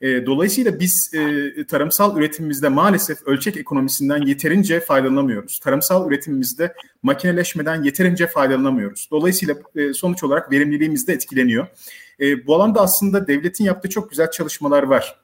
E, 0.00 0.26
dolayısıyla 0.26 0.80
biz 0.80 1.12
tarımsal 1.68 2.18
üretimimizde 2.18 2.68
maalesef 2.68 3.22
ölçek 3.26 3.56
ekonomisinden 3.56 4.22
yeterince 4.22 4.80
faydalanamıyoruz. 4.80 5.58
Tarımsal 5.58 6.08
üretimimizde 6.10 6.74
makineleşmeden 7.02 7.82
yeterince 7.82 8.26
faydalanamıyoruz. 8.26 9.08
Dolayısıyla 9.10 9.54
sonuç 9.94 10.24
olarak 10.24 10.50
verimliliğimiz 10.52 11.08
de 11.08 11.12
etkileniyor. 11.12 11.66
E, 12.20 12.46
bu 12.46 12.54
alanda 12.54 12.80
aslında 12.80 13.26
devletin 13.26 13.64
yaptığı 13.64 13.88
çok 13.88 14.10
güzel 14.10 14.30
çalışmalar 14.30 14.82
var. 14.82 15.20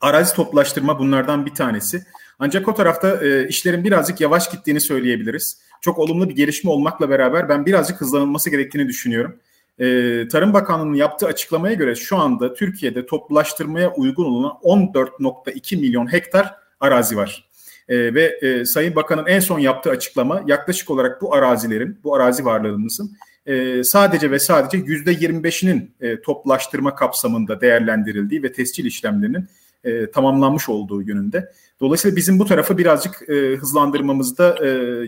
Arazi 0.00 0.34
toplaştırma 0.34 0.98
bunlardan 0.98 1.46
bir 1.46 1.54
tanesi. 1.54 2.04
Ancak 2.38 2.68
o 2.68 2.74
tarafta 2.74 3.24
e, 3.24 3.48
işlerin 3.48 3.84
birazcık 3.84 4.20
yavaş 4.20 4.50
gittiğini 4.50 4.80
söyleyebiliriz. 4.80 5.60
Çok 5.80 5.98
olumlu 5.98 6.28
bir 6.28 6.36
gelişme 6.36 6.70
olmakla 6.70 7.10
beraber 7.10 7.48
ben 7.48 7.66
birazcık 7.66 8.00
hızlanılması 8.00 8.50
gerektiğini 8.50 8.88
düşünüyorum. 8.88 9.40
Ee, 9.78 10.28
Tarım 10.32 10.52
Bakanlığı'nın 10.54 10.94
yaptığı 10.94 11.26
açıklamaya 11.26 11.74
göre 11.74 11.94
şu 11.94 12.16
anda 12.16 12.54
Türkiye'de 12.54 13.06
toplulaştırmaya 13.06 13.92
uygun 13.92 14.24
olan 14.24 14.52
14.2 14.62 15.76
milyon 15.76 16.12
hektar 16.12 16.54
arazi 16.80 17.16
var. 17.16 17.48
Ee, 17.88 18.14
ve 18.14 18.24
e, 18.24 18.64
Sayın 18.64 18.96
Bakan'ın 18.96 19.26
en 19.26 19.40
son 19.40 19.58
yaptığı 19.58 19.90
açıklama 19.90 20.42
yaklaşık 20.46 20.90
olarak 20.90 21.22
bu 21.22 21.34
arazilerin, 21.34 21.98
bu 22.04 22.14
arazi 22.14 22.44
varlığımızın 22.44 23.16
e, 23.46 23.84
sadece 23.84 24.30
ve 24.30 24.38
sadece 24.38 24.78
%25'inin 24.78 25.94
e, 26.00 26.20
toplaştırma 26.20 26.94
kapsamında 26.94 27.60
değerlendirildiği 27.60 28.42
ve 28.42 28.52
tescil 28.52 28.84
işlemlerinin 28.84 29.48
e, 29.84 30.10
tamamlanmış 30.10 30.68
olduğu 30.68 31.02
yönünde. 31.02 31.52
Dolayısıyla 31.80 32.16
bizim 32.16 32.38
bu 32.38 32.44
tarafı 32.44 32.78
birazcık 32.78 33.28
e, 33.28 33.56
hızlandırmamızda 33.56 34.56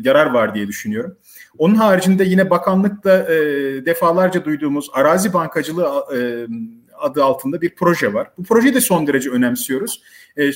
yarar 0.05 0.27
var 0.27 0.55
diye 0.55 0.68
düşünüyorum. 0.68 1.16
Onun 1.59 1.74
haricinde 1.74 2.24
yine 2.24 2.51
bakanlıkta 2.51 3.29
defalarca 3.87 4.44
duyduğumuz 4.44 4.90
arazi 4.92 5.33
bankacılığı 5.33 5.88
adı 6.98 7.24
altında 7.24 7.61
bir 7.61 7.74
proje 7.74 8.14
var. 8.14 8.31
Bu 8.38 8.44
projeyi 8.44 8.74
de 8.74 8.81
son 8.81 9.07
derece 9.07 9.31
önemsiyoruz. 9.31 10.03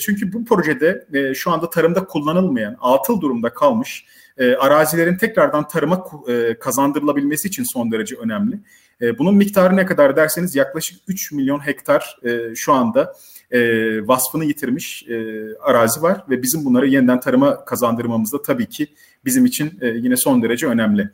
Çünkü 0.01 0.33
bu 0.33 0.45
projede 0.45 1.07
şu 1.35 1.51
anda 1.51 1.71
tarımda 1.71 2.05
kullanılmayan, 2.05 2.77
atıl 2.81 3.21
durumda 3.21 3.55
kalmış 3.55 4.07
e, 4.38 4.55
arazilerin 4.55 5.16
tekrardan 5.16 5.68
tarıma 5.68 6.05
e, 6.29 6.59
kazandırılabilmesi 6.59 7.49
için 7.49 7.64
son 7.64 7.92
derece 7.92 8.16
önemli. 8.16 8.59
E, 9.01 9.18
bunun 9.18 9.35
miktarı 9.35 9.77
ne 9.77 9.87
kadar 9.87 10.16
derseniz 10.16 10.57
yaklaşık 10.57 11.01
3 11.09 11.33
milyon 11.33 11.66
hektar 11.66 12.18
e, 12.25 12.55
şu 12.55 12.73
anda 12.73 13.14
e, 13.51 13.61
vasfını 14.09 14.45
yitirmiş 14.45 15.03
e, 15.09 15.47
arazi 15.61 16.03
var 16.03 16.25
ve 16.31 16.42
bizim 16.42 16.64
bunları 16.64 16.87
yeniden 16.87 17.21
tarıma 17.21 17.64
kazandırmamız 17.64 18.33
da 18.33 18.42
tabii 18.42 18.66
ki 18.66 18.87
bizim 19.25 19.45
için 19.45 19.79
e, 19.81 19.87
yine 19.88 20.16
son 20.16 20.42
derece 20.42 20.66
önemli. 20.66 21.11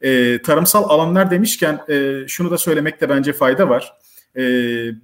E, 0.00 0.42
tarımsal 0.42 0.84
alanlar 0.88 1.30
demişken 1.30 1.80
e, 1.88 2.24
şunu 2.28 2.50
da 2.50 2.58
söylemekte 2.58 3.08
bence 3.08 3.32
fayda 3.32 3.68
var. 3.68 3.92
E, 4.36 4.42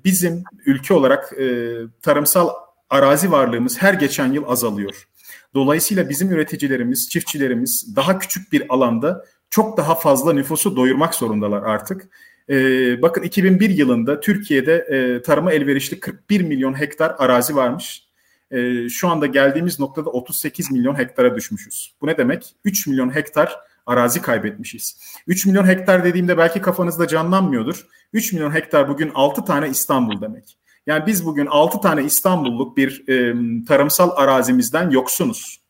bizim 0.05 0.44
ülke 0.66 0.94
olarak 0.94 1.33
e, 1.33 1.77
tarımsal 2.03 2.49
arazi 2.90 3.33
varlığımız 3.33 3.83
her 3.83 3.94
geçen 3.94 4.33
yıl 4.33 4.44
azalıyor. 4.49 5.08
Dolayısıyla 5.55 6.09
bizim 6.09 6.31
üreticilerimiz, 6.31 7.09
çiftçilerimiz 7.09 7.97
daha 7.97 8.19
küçük 8.19 8.53
bir 8.53 8.63
alanda 8.69 9.25
çok 9.51 9.77
daha 9.77 9.95
fazla 9.95 10.33
nüfusu 10.33 10.77
doyurmak 10.77 11.15
zorundalar 11.15 11.63
artık. 11.63 12.09
Ee, 12.51 13.03
bakın 13.03 13.23
2001 13.23 13.71
yılında 13.71 14.21
Türkiye'de 14.21 14.75
e, 14.75 15.23
tarıma 15.23 15.53
elverişli 15.53 16.01
41 16.01 16.41
milyon 16.41 16.81
hektar 16.81 17.15
arazi 17.19 17.57
varmış. 17.57 18.09
E, 18.51 18.89
şu 18.89 19.09
anda 19.09 19.27
geldiğimiz 19.27 19.81
noktada 19.81 20.11
38 20.11 20.71
milyon 20.71 20.99
hektara 20.99 21.37
düşmüşüz. 21.37 21.95
Bu 22.01 22.07
ne 22.07 22.19
demek? 22.19 22.55
3 22.65 22.87
milyon 22.87 23.15
hektar 23.15 23.57
arazi 23.87 24.23
kaybetmişiz. 24.23 25.01
3 25.27 25.47
milyon 25.47 25.67
hektar 25.67 26.05
dediğimde 26.05 26.39
belki 26.39 26.61
kafanızda 26.61 27.09
canlanmıyordur. 27.09 27.87
3 28.13 28.33
milyon 28.33 28.55
hektar 28.55 28.89
bugün 28.89 29.11
6 29.15 29.45
tane 29.45 29.69
İstanbul 29.69 30.21
demek. 30.21 30.58
Yani 30.88 31.07
biz 31.07 31.27
bugün 31.27 31.46
6 31.46 31.81
tane 31.81 32.05
İstanbulluk 32.05 32.77
bir 32.77 33.09
e, 33.09 33.35
tarımsal 33.64 34.11
arazimizden 34.16 34.90
yoksunuz. 34.90 35.61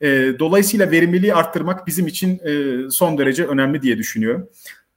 E, 0.00 0.08
dolayısıyla 0.38 0.90
verimliliği 0.90 1.34
arttırmak 1.34 1.86
bizim 1.86 2.06
için 2.06 2.40
e, 2.44 2.76
son 2.90 3.18
derece 3.18 3.46
önemli 3.46 3.82
diye 3.82 3.98
düşünüyorum. 3.98 4.48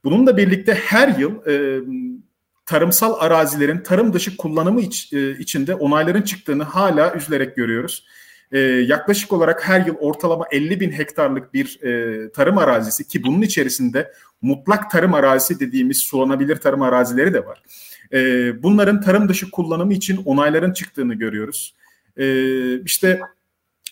Bununla 0.03 0.37
birlikte 0.37 0.73
her 0.73 1.17
yıl 1.19 1.47
e, 1.47 1.81
tarımsal 2.65 3.13
arazilerin 3.19 3.83
tarım 3.83 4.13
dışı 4.13 4.37
kullanımı 4.37 4.81
iç, 4.81 5.13
e, 5.13 5.37
içinde 5.37 5.75
onayların 5.75 6.21
çıktığını 6.21 6.63
hala 6.63 7.13
üzülerek 7.13 7.55
görüyoruz. 7.55 8.05
E, 8.51 8.59
yaklaşık 8.59 9.33
olarak 9.33 9.67
her 9.67 9.85
yıl 9.85 9.95
ortalama 9.95 10.45
50 10.51 10.79
bin 10.79 10.91
hektarlık 10.91 11.53
bir 11.53 11.83
e, 11.83 12.31
tarım 12.31 12.57
arazisi 12.57 13.07
ki 13.07 13.23
bunun 13.23 13.41
içerisinde 13.41 14.13
mutlak 14.41 14.91
tarım 14.91 15.13
arazisi 15.13 15.59
dediğimiz 15.59 15.97
sulanabilir 15.97 16.55
tarım 16.55 16.81
arazileri 16.81 17.33
de 17.33 17.45
var. 17.45 17.63
E, 18.13 18.63
bunların 18.63 19.01
tarım 19.01 19.29
dışı 19.29 19.51
kullanımı 19.51 19.93
için 19.93 20.21
onayların 20.25 20.73
çıktığını 20.73 21.13
görüyoruz. 21.13 21.75
E, 22.17 22.81
işte 22.81 23.19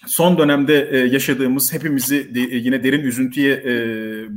son 0.07 0.37
dönemde 0.37 0.89
e, 0.91 0.97
yaşadığımız 0.97 1.73
hepimizi 1.73 2.35
de, 2.35 2.39
yine 2.39 2.83
derin 2.83 3.03
üzüntüye 3.03 3.53
e, 3.53 3.71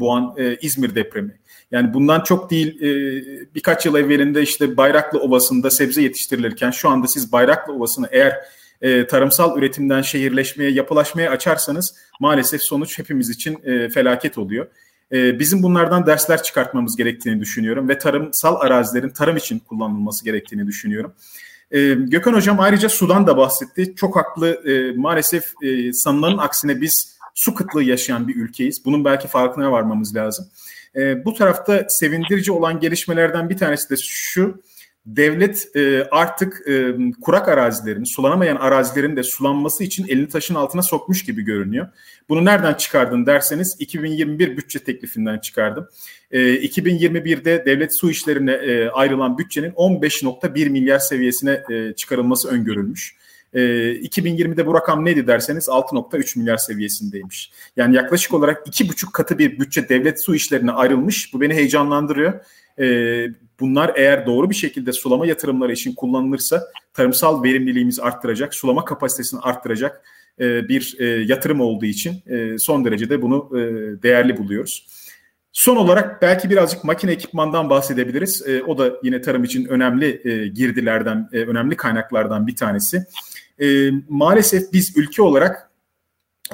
boğan 0.01 0.35
e, 0.39 0.57
İzmir 0.57 0.95
depremi. 0.95 1.39
Yani 1.71 1.95
bundan 1.95 2.21
çok 2.21 2.51
değil 2.51 2.83
e, 2.83 2.91
birkaç 3.55 3.87
yıl 3.87 3.95
evvelinde 3.95 4.43
işte 4.43 4.77
Bayraklı 4.77 5.19
Ovası'nda 5.19 5.71
sebze 5.71 6.03
yetiştirilirken 6.03 6.71
şu 6.71 6.89
anda 6.89 7.07
siz 7.07 7.33
Bayraklı 7.33 7.73
Ovası'nı 7.73 8.09
eğer 8.11 8.35
e, 8.83 9.07
tarımsal 9.07 9.59
üretimden 9.59 10.03
şehirleşmeye, 10.03 10.71
yapılaşmaya 10.71 11.31
açarsanız 11.31 11.95
maalesef 12.21 12.63
sonuç 12.63 12.99
hepimiz 12.99 13.31
için 13.31 13.59
e, 13.65 13.89
felaket 13.89 14.39
oluyor. 14.39 14.67
E, 15.13 15.39
bizim 15.39 15.63
bunlardan 15.63 16.07
dersler 16.07 16.43
çıkartmamız 16.43 16.97
gerektiğini 16.97 17.41
düşünüyorum 17.41 17.89
ve 17.89 17.99
tarımsal 17.99 18.57
arazilerin 18.61 19.11
tarım 19.11 19.37
için 19.37 19.59
kullanılması 19.59 20.25
gerektiğini 20.25 20.67
düşünüyorum. 20.67 21.15
E, 21.71 21.95
Gökhan 21.95 22.33
Hocam 22.33 22.61
ayrıca 22.61 22.89
sudan 22.89 23.27
da 23.27 23.37
bahsetti. 23.37 23.95
Çok 23.97 24.17
haklı. 24.17 24.49
E, 24.49 24.93
maalesef 24.97 25.53
e, 25.63 25.93
sanılanın 25.93 26.39
aksine 26.39 26.81
biz 26.81 27.17
su 27.35 27.55
kıtlığı 27.55 27.83
yaşayan 27.83 28.29
bir 28.29 28.37
ülkeyiz. 28.37 28.85
Bunun 28.85 29.05
belki 29.05 29.29
farkına 29.29 29.73
varmamız 29.73 30.17
lazım. 30.17 30.47
Bu 31.25 31.35
tarafta 31.35 31.87
sevindirici 31.89 32.53
olan 32.53 32.81
gelişmelerden 32.81 33.51
bir 33.51 33.57
tanesi 33.57 33.91
de 33.91 33.97
şu. 33.97 34.63
Devlet 35.07 35.77
e, 35.77 36.09
artık 36.11 36.69
e, 36.69 36.95
kurak 37.21 37.49
arazilerin, 37.49 38.05
sulanamayan 38.05 38.57
arazilerin 38.57 39.17
de 39.17 39.23
sulanması 39.23 39.85
için 39.85 40.07
elini 40.09 40.29
taşın 40.29 40.55
altına 40.55 40.83
sokmuş 40.83 41.25
gibi 41.25 41.43
görünüyor. 41.43 41.89
Bunu 42.29 42.45
nereden 42.45 42.75
çıkardın 42.75 43.27
derseniz 43.27 43.77
2021 43.79 44.57
bütçe 44.57 44.79
teklifinden 44.79 45.39
çıkardım. 45.39 45.89
E, 46.31 46.39
2021'de 46.41 47.65
devlet 47.67 47.99
su 47.99 48.11
işlerine 48.11 48.53
e, 48.53 48.89
ayrılan 48.89 49.39
bütçenin 49.39 49.71
15.1 49.71 50.69
milyar 50.69 50.99
seviyesine 50.99 51.63
e, 51.71 51.93
çıkarılması 51.93 52.49
öngörülmüş. 52.49 53.17
E, 53.55 53.61
2020'de 53.93 54.67
bu 54.67 54.75
rakam 54.75 55.05
neydi 55.05 55.27
derseniz 55.27 55.69
6.3 55.69 56.39
milyar 56.39 56.57
seviyesindeymiş. 56.57 57.53
Yani 57.77 57.97
yaklaşık 57.97 58.35
olarak 58.35 58.63
iki 58.67 58.89
buçuk 58.89 59.13
katı 59.13 59.39
bir 59.39 59.59
bütçe 59.59 59.89
devlet 59.89 60.25
su 60.25 60.35
işlerine 60.35 60.73
ayrılmış. 60.73 61.35
Bu 61.35 61.41
beni 61.41 61.55
heyecanlandırıyor. 61.55 62.41
E, 62.79 62.87
bunlar 63.61 63.93
eğer 63.97 64.27
doğru 64.27 64.51
bir 64.51 64.55
şekilde 64.55 64.93
sulama 64.93 65.27
yatırımları 65.27 65.73
için 65.73 65.95
kullanılırsa 65.95 66.63
tarımsal 66.95 67.43
verimliliğimizi 67.43 68.03
arttıracak, 68.03 68.55
sulama 68.55 68.85
kapasitesini 68.85 69.41
arttıracak 69.41 70.05
e, 70.41 70.69
bir 70.69 70.97
e, 70.99 71.05
yatırım 71.05 71.61
olduğu 71.61 71.87
için 71.87 72.23
e, 72.27 72.59
son 72.59 72.85
derecede 72.85 73.23
bunu 73.23 73.51
e, 73.53 73.63
değerli 74.03 74.37
buluyoruz. 74.37 74.87
Son 75.53 75.77
olarak 75.77 76.23
belki 76.23 76.51
birazcık 76.51 76.85
makine 76.85 77.13
ekipmandan 77.13 77.71
bahsedebiliriz. 77.71 78.49
E, 78.49 78.63
o 78.63 78.79
da 78.79 78.93
yine 79.03 79.21
tarım 79.21 79.45
için 79.45 79.65
önemli 79.65 80.21
e, 80.25 80.49
girdilerden, 80.49 81.29
e, 81.33 81.39
önemli 81.39 81.77
kaynaklardan 81.77 82.47
bir 82.47 82.57
tanesi. 82.57 83.05
E, 83.61 83.91
maalesef 84.09 84.73
biz 84.73 84.97
ülke 84.97 85.23
olarak 85.23 85.72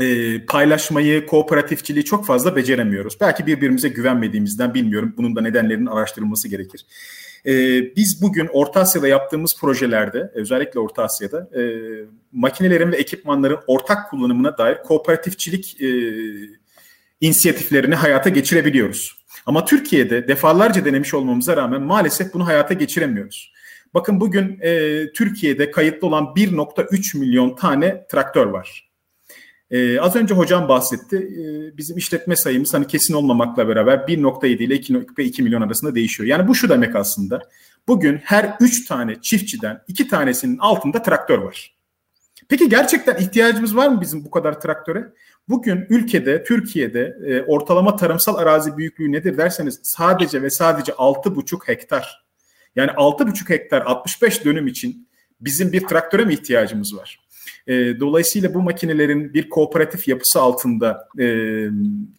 e, 0.01 0.39
paylaşmayı, 0.47 1.27
kooperatifçiliği 1.27 2.05
çok 2.05 2.27
fazla 2.27 2.57
beceremiyoruz. 2.57 3.17
Belki 3.21 3.47
birbirimize 3.47 3.89
güvenmediğimizden 3.89 4.75
bilmiyorum. 4.75 5.15
Bunun 5.17 5.37
da 5.37 5.41
nedenlerinin 5.41 5.87
araştırılması 5.87 6.49
gerekir. 6.49 6.87
E, 7.47 7.53
biz 7.97 8.23
bugün 8.23 8.49
Orta 8.53 8.81
Asya'da 8.81 9.09
yaptığımız 9.09 9.57
projelerde, 9.61 10.31
özellikle 10.35 10.81
Orta 10.81 11.05
Asya'da 11.05 11.61
e, 11.61 11.63
makinelerin 12.33 12.93
ve 12.93 12.97
ekipmanların 12.97 13.59
ortak 13.67 14.11
kullanımına 14.11 14.59
dair 14.59 14.79
kooperatifçilik 14.83 15.83
e, 15.83 15.89
inisiyatiflerini 17.21 17.95
hayata 17.95 18.29
geçirebiliyoruz. 18.29 19.19
Ama 19.47 19.65
Türkiye'de 19.65 20.29
defalarca 20.29 20.85
denemiş 20.85 21.15
olmamıza 21.15 21.57
rağmen 21.57 21.83
maalesef 21.83 22.35
bunu 22.35 22.47
hayata 22.47 22.75
geçiremiyoruz. 22.75 23.53
Bakın 23.95 24.21
bugün 24.21 24.59
e, 24.61 25.03
Türkiye'de 25.13 25.71
kayıtlı 25.71 26.09
olan 26.09 26.25
1.3 26.25 27.19
milyon 27.19 27.57
tane 27.57 28.07
traktör 28.11 28.47
var. 28.47 28.88
E, 29.71 30.01
az 30.01 30.17
önce 30.17 30.35
hocam 30.35 30.69
bahsetti. 30.69 31.17
E, 31.17 31.77
bizim 31.77 31.97
işletme 31.97 32.37
sayımız 32.37 32.75
hani 32.75 32.87
kesin 32.87 33.15
olmamakla 33.15 33.69
beraber 33.69 33.99
1.7 33.99 34.47
ile 34.47 34.77
2.2 34.77 35.43
milyon 35.43 35.63
arasında 35.63 35.95
değişiyor. 35.95 36.29
Yani 36.29 36.49
bu 36.49 36.55
şu 36.55 36.69
demek 36.69 36.97
aslında. 36.97 37.43
Bugün 37.89 38.17
her 38.17 38.57
3 38.61 38.87
tane 38.87 39.21
çiftçiden 39.21 39.83
2 39.89 40.09
tanesinin 40.09 40.59
altında 40.59 41.03
traktör 41.03 41.39
var. 41.39 41.75
Peki 42.49 42.69
gerçekten 42.69 43.17
ihtiyacımız 43.17 43.77
var 43.77 43.89
mı 43.89 44.01
bizim 44.01 44.25
bu 44.25 44.31
kadar 44.31 44.61
traktöre? 44.61 45.13
Bugün 45.49 45.87
ülkede, 45.89 46.45
Türkiye'de 46.45 47.17
e, 47.27 47.43
ortalama 47.43 47.97
tarımsal 47.97 48.37
arazi 48.37 48.77
büyüklüğü 48.77 49.13
nedir 49.13 49.39
derseniz 49.39 49.81
sadece 49.83 50.43
ve 50.43 50.51
sadece 50.51 50.93
6,5 50.93 51.69
hektar. 51.69 52.25
Yani 52.77 52.91
6,5 52.91 53.51
hektar 53.51 53.83
65 53.83 54.45
dönüm 54.45 54.67
için 54.67 55.09
bizim 55.41 55.73
bir 55.73 55.87
traktöre 55.87 56.25
mi 56.25 56.33
ihtiyacımız 56.33 56.97
var? 56.97 57.21
E, 57.67 58.01
dolayısıyla 58.01 58.55
bu 58.55 58.63
makinelerin 58.63 59.35
bir 59.35 59.49
kooperatif 59.49 60.09
yapısı 60.09 60.41
altında 60.41 61.09
e, 61.19 61.27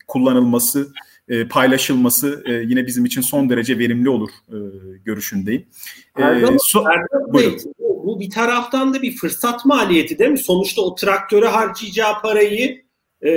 kullanılması, 0.08 0.88
e, 1.30 1.48
paylaşılması 1.48 2.44
e, 2.46 2.54
yine 2.54 2.88
bizim 2.88 3.06
için 3.06 3.22
son 3.22 3.50
derece 3.50 3.80
verimli 3.80 4.10
olur 4.10 4.30
e, 4.50 4.58
görüşündeyim. 5.06 5.66
E, 6.18 6.22
Erdem, 6.22 6.58
so, 6.60 6.84
Erdem 6.90 7.34
Bey, 7.34 7.58
bu, 7.80 8.04
bu 8.06 8.20
bir 8.20 8.30
taraftan 8.30 8.94
da 8.94 9.02
bir 9.02 9.16
fırsat 9.16 9.66
maliyeti 9.66 10.20
değil 10.20 10.32
mi? 10.32 10.38
Sonuçta 10.38 10.82
o 10.82 10.96
traktöre 10.96 11.48
harcayacağı 11.48 12.22
parayı 12.22 12.82
e, 13.26 13.30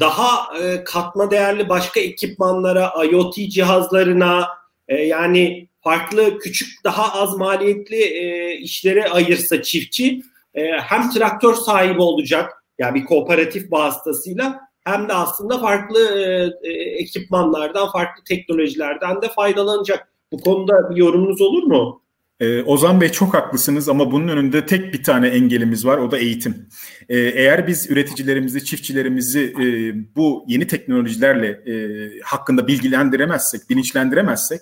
daha 0.00 0.58
e, 0.58 0.84
katma 0.84 1.30
değerli 1.30 1.68
başka 1.68 2.00
ekipmanlara, 2.00 2.92
IoT 3.10 3.34
cihazlarına 3.34 4.48
e, 4.88 4.96
yani 4.96 5.68
farklı 5.80 6.38
küçük 6.38 6.84
daha 6.84 7.22
az 7.22 7.36
maliyetli 7.36 8.02
e, 8.02 8.56
işlere 8.58 9.08
ayırsa 9.08 9.62
çiftçi 9.62 10.22
e, 10.54 10.72
hem 10.72 11.10
traktör 11.10 11.54
sahibi 11.54 12.02
olacak 12.02 12.64
yani 12.78 12.94
bir 12.94 13.04
kooperatif 13.04 13.72
vasıtasıyla 13.72 14.60
hem 14.84 15.08
de 15.08 15.12
aslında 15.12 15.58
farklı 15.58 16.18
e, 16.18 16.50
e, 16.68 16.72
ekipmanlardan, 16.72 17.92
farklı 17.92 18.24
teknolojilerden 18.24 19.22
de 19.22 19.28
faydalanacak. 19.28 20.08
Bu 20.32 20.38
konuda 20.38 20.90
bir 20.90 20.96
yorumunuz 20.96 21.40
olur 21.40 21.62
mu? 21.62 22.02
Ozan 22.66 23.00
Bey 23.00 23.08
çok 23.08 23.34
haklısınız 23.34 23.88
ama 23.88 24.12
bunun 24.12 24.28
önünde 24.28 24.66
tek 24.66 24.94
bir 24.94 25.02
tane 25.02 25.28
engelimiz 25.28 25.86
var 25.86 25.98
o 25.98 26.10
da 26.10 26.18
eğitim. 26.18 26.68
Eğer 27.08 27.66
biz 27.66 27.90
üreticilerimizi, 27.90 28.64
çiftçilerimizi 28.64 29.54
bu 30.16 30.44
yeni 30.48 30.66
teknolojilerle 30.66 31.60
hakkında 32.24 32.66
bilgilendiremezsek, 32.66 33.70
bilinçlendiremezsek 33.70 34.60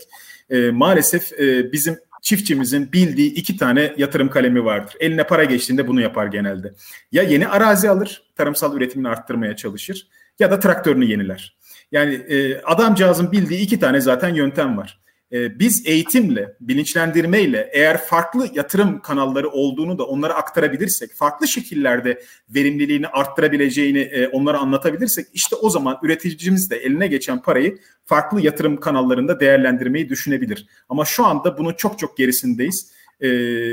maalesef 0.72 1.33
bizim 1.72 1.96
çiftçimizin 2.20 2.92
bildiği 2.92 3.35
iki 3.35 3.56
tane 3.56 3.94
yatırım 3.96 4.30
kalemi 4.30 4.64
vardır. 4.64 4.94
Eline 5.00 5.26
para 5.26 5.44
geçtiğinde 5.44 5.88
bunu 5.88 6.00
yapar 6.00 6.26
genelde. 6.26 6.72
Ya 7.12 7.22
yeni 7.22 7.48
arazi 7.48 7.90
alır, 7.90 8.22
tarımsal 8.37 8.76
üretimini 8.76 9.09
arttırmaya 9.09 9.56
çalışır 9.56 10.06
ya 10.38 10.50
da 10.50 10.59
traktörünü 10.59 11.04
yeniler. 11.04 11.56
Yani 11.92 12.14
e, 12.14 12.62
adamcağızın 12.62 13.33
bildiği 13.33 13.61
iki 13.61 13.80
tane 13.80 14.00
zaten 14.00 14.35
yöntem 14.35 14.76
var. 14.78 14.99
E, 15.32 15.58
biz 15.58 15.86
eğitimle, 15.86 16.56
bilinçlendirmeyle 16.60 17.70
eğer 17.72 18.04
farklı 18.04 18.48
yatırım 18.54 19.00
kanalları 19.00 19.50
olduğunu 19.50 19.98
da 19.98 20.04
onlara 20.04 20.34
aktarabilirsek, 20.34 21.12
farklı 21.14 21.48
şekillerde 21.48 22.22
verimliliğini 22.48 23.08
arttırabileceğini 23.08 23.98
e, 23.98 24.28
onlara 24.28 24.58
anlatabilirsek 24.58 25.26
işte 25.34 25.56
o 25.56 25.70
zaman 25.70 25.98
üreticimiz 26.02 26.70
de 26.70 26.76
eline 26.76 27.06
geçen 27.06 27.42
parayı 27.42 27.78
farklı 28.06 28.40
yatırım 28.40 28.80
kanallarında 28.80 29.40
değerlendirmeyi 29.40 30.08
düşünebilir. 30.08 30.66
Ama 30.88 31.04
şu 31.04 31.26
anda 31.26 31.58
bunun 31.58 31.72
çok 31.72 31.98
çok 31.98 32.16
gerisindeyiz. 32.16 32.92
E, 33.20 33.28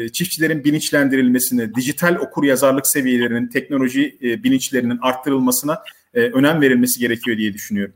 çiftçilerin 0.09 0.63
bilinçlendirilmesine, 0.63 1.75
dijital 1.75 2.15
okur 2.15 2.43
yazarlık 2.43 2.87
seviyelerinin, 2.87 3.47
teknoloji 3.47 4.17
e, 4.21 4.43
bilinçlerinin 4.43 4.99
arttırılmasına 5.01 5.83
e, 6.13 6.21
önem 6.21 6.61
verilmesi 6.61 6.99
gerekiyor 6.99 7.37
diye 7.37 7.53
düşünüyorum. 7.53 7.93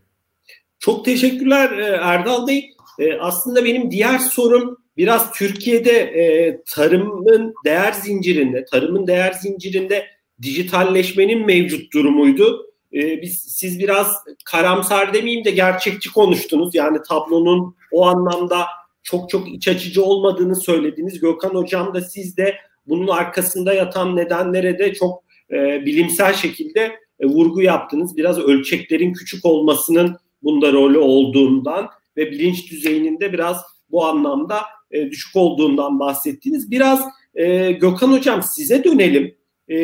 Çok 0.80 1.06
teşekkürler 1.06 1.70
Erdal 2.02 2.48
Bey. 2.48 2.74
E, 3.00 3.14
aslında 3.14 3.66
benim 3.66 3.92
diğer 3.92 4.20
sorum 4.20 4.78
biraz 4.98 5.32
Türkiye'de 5.32 5.92
e, 5.92 6.62
tarımın 6.70 7.54
değer 7.66 7.92
zincirinde, 7.92 8.66
tarımın 8.66 9.08
değer 9.08 9.32
zincirinde 9.32 10.06
dijitalleşmenin 10.42 11.46
mevcut 11.46 11.94
durumuydu. 11.94 12.66
E, 12.94 13.22
biz 13.22 13.40
siz 13.40 13.80
biraz 13.80 14.12
karamsar 14.46 15.14
demeyeyim 15.14 15.46
de 15.46 15.52
gerçekçi 15.52 16.14
konuştunuz. 16.14 16.76
Yani 16.76 16.98
tablonun 17.08 17.76
o 17.92 18.06
anlamda 18.06 18.66
çok 19.04 19.30
çok 19.30 19.48
iç 19.48 19.68
açıcı 19.68 20.04
olmadığını 20.04 20.56
söylediniz. 20.56 21.20
Gökhan 21.20 21.56
Hocam 21.56 21.94
da 21.94 22.02
siz 22.02 22.38
de 22.38 22.56
bunun 22.88 23.08
arkasında 23.08 23.74
yatan 23.74 24.16
nedenlere 24.16 24.80
de 24.80 24.94
çok 24.94 25.24
e, 25.52 25.86
bilimsel 25.86 26.34
şekilde 26.34 26.92
e, 27.20 27.26
vurgu 27.26 27.62
yaptınız. 27.62 28.18
Biraz 28.18 28.40
ölçeklerin 28.40 29.14
küçük 29.14 29.46
olmasının 29.46 30.18
bunda 30.44 30.74
rolü 30.74 30.98
olduğundan 30.98 31.90
ve 32.18 32.32
bilinç 32.32 32.72
düzeyinin 32.72 33.20
de 33.20 33.34
biraz 33.34 33.62
bu 33.90 34.06
anlamda 34.06 34.62
e, 34.92 35.12
düşük 35.12 35.36
olduğundan 35.36 36.00
bahsettiniz. 36.00 36.72
Biraz 36.72 37.02
e, 37.36 37.72
Gökhan 37.72 38.12
Hocam 38.12 38.44
size 38.44 38.84
dönelim. 38.84 39.36
E, 39.70 39.78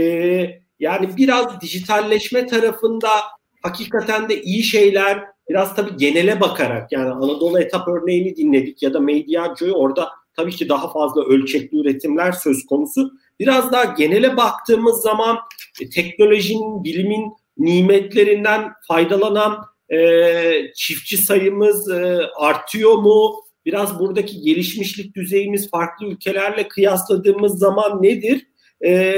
yani 0.80 1.10
biraz 1.18 1.62
dijitalleşme 1.62 2.48
tarafında 2.48 3.10
hakikaten 3.64 4.30
de 4.30 4.42
iyi 4.42 4.64
şeyler 4.64 5.24
biraz 5.50 5.76
tabii 5.76 5.98
genele 5.98 6.42
bakarak 6.42 6.92
yani 6.92 7.10
Anadolu 7.10 7.60
etap 7.60 7.88
örneğini 7.88 8.36
dinledik 8.36 8.84
ya 8.84 8.94
da 8.94 9.00
Mediacio'yu 9.00 9.74
orada 9.74 10.10
tabii 10.36 10.52
ki 10.52 10.70
daha 10.70 10.94
fazla 10.94 11.24
ölçekli 11.24 11.80
üretimler 11.80 12.32
söz 12.32 12.66
konusu. 12.66 13.12
Biraz 13.40 13.72
daha 13.72 13.84
genele 13.84 14.38
baktığımız 14.38 15.02
zaman 15.02 15.38
e, 15.82 15.90
teknolojinin, 15.90 16.84
bilimin 16.84 17.34
nimetlerinden 17.58 18.72
faydalanan 18.88 19.66
e, 19.94 20.72
çiftçi 20.76 21.18
sayımız 21.18 21.92
e, 21.92 22.20
artıyor 22.38 22.96
mu? 22.96 23.36
Biraz 23.66 24.00
buradaki 24.00 24.42
gelişmişlik 24.42 25.16
düzeyimiz 25.16 25.70
farklı 25.70 26.08
ülkelerle 26.08 26.68
kıyasladığımız 26.68 27.60
zaman 27.60 28.04
nedir? 28.04 28.48
E, 28.86 29.14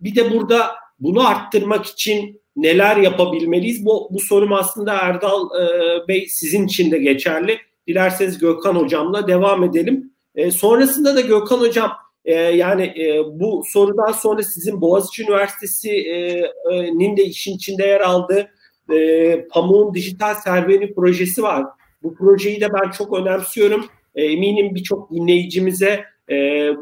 bir 0.00 0.14
de 0.14 0.32
burada 0.32 0.70
bunu 0.98 1.28
arttırmak 1.28 1.86
için 1.86 2.40
neler 2.56 2.96
yapabilmeliyiz? 2.96 3.84
Bu, 3.84 4.08
bu 4.10 4.20
sorum 4.20 4.52
aslında 4.52 4.92
Erdal 4.92 5.48
e, 5.60 6.08
Bey 6.08 6.26
sizin 6.28 6.66
için 6.66 6.90
de 6.90 6.98
geçerli. 6.98 7.58
Dilerseniz 7.88 8.38
Gökhan 8.38 8.74
Hocam'la 8.74 9.28
devam 9.28 9.64
edelim. 9.64 10.12
E, 10.34 10.50
sonrasında 10.50 11.16
da 11.16 11.20
Gökhan 11.20 11.60
Hocam 11.60 11.92
e, 12.24 12.34
yani 12.34 12.82
e, 12.82 13.22
bu 13.40 13.62
sorudan 13.72 14.12
sonra 14.12 14.42
sizin 14.42 14.80
Boğaziçi 14.80 15.22
Üniversitesi'nin 15.22 17.14
e, 17.14 17.16
de 17.16 17.24
işin 17.24 17.56
içinde 17.56 17.86
yer 17.86 18.00
aldığı 18.00 18.50
e, 18.92 19.48
Pamuk'un 19.48 19.94
dijital 19.94 20.34
serveni 20.34 20.94
projesi 20.94 21.42
var. 21.42 21.66
Bu 22.02 22.14
projeyi 22.14 22.60
de 22.60 22.68
ben 22.72 22.90
çok 22.90 23.18
önemsiyorum. 23.18 23.86
E, 24.14 24.24
eminim 24.24 24.74
birçok 24.74 25.10
dinleyicimize 25.10 26.04
e, 26.30 26.34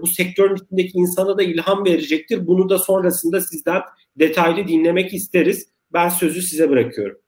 bu 0.03 0.07
sektörün 0.07 0.57
içindeki 0.57 0.99
insana 0.99 1.38
da 1.38 1.42
ilham 1.42 1.85
verecektir. 1.85 2.47
Bunu 2.47 2.68
da 2.68 2.79
sonrasında 2.79 3.40
sizden 3.40 3.83
detaylı 4.16 4.68
dinlemek 4.68 5.14
isteriz. 5.14 5.68
Ben 5.92 6.09
sözü 6.09 6.42
size 6.42 6.71
bırakıyorum. 6.71 7.18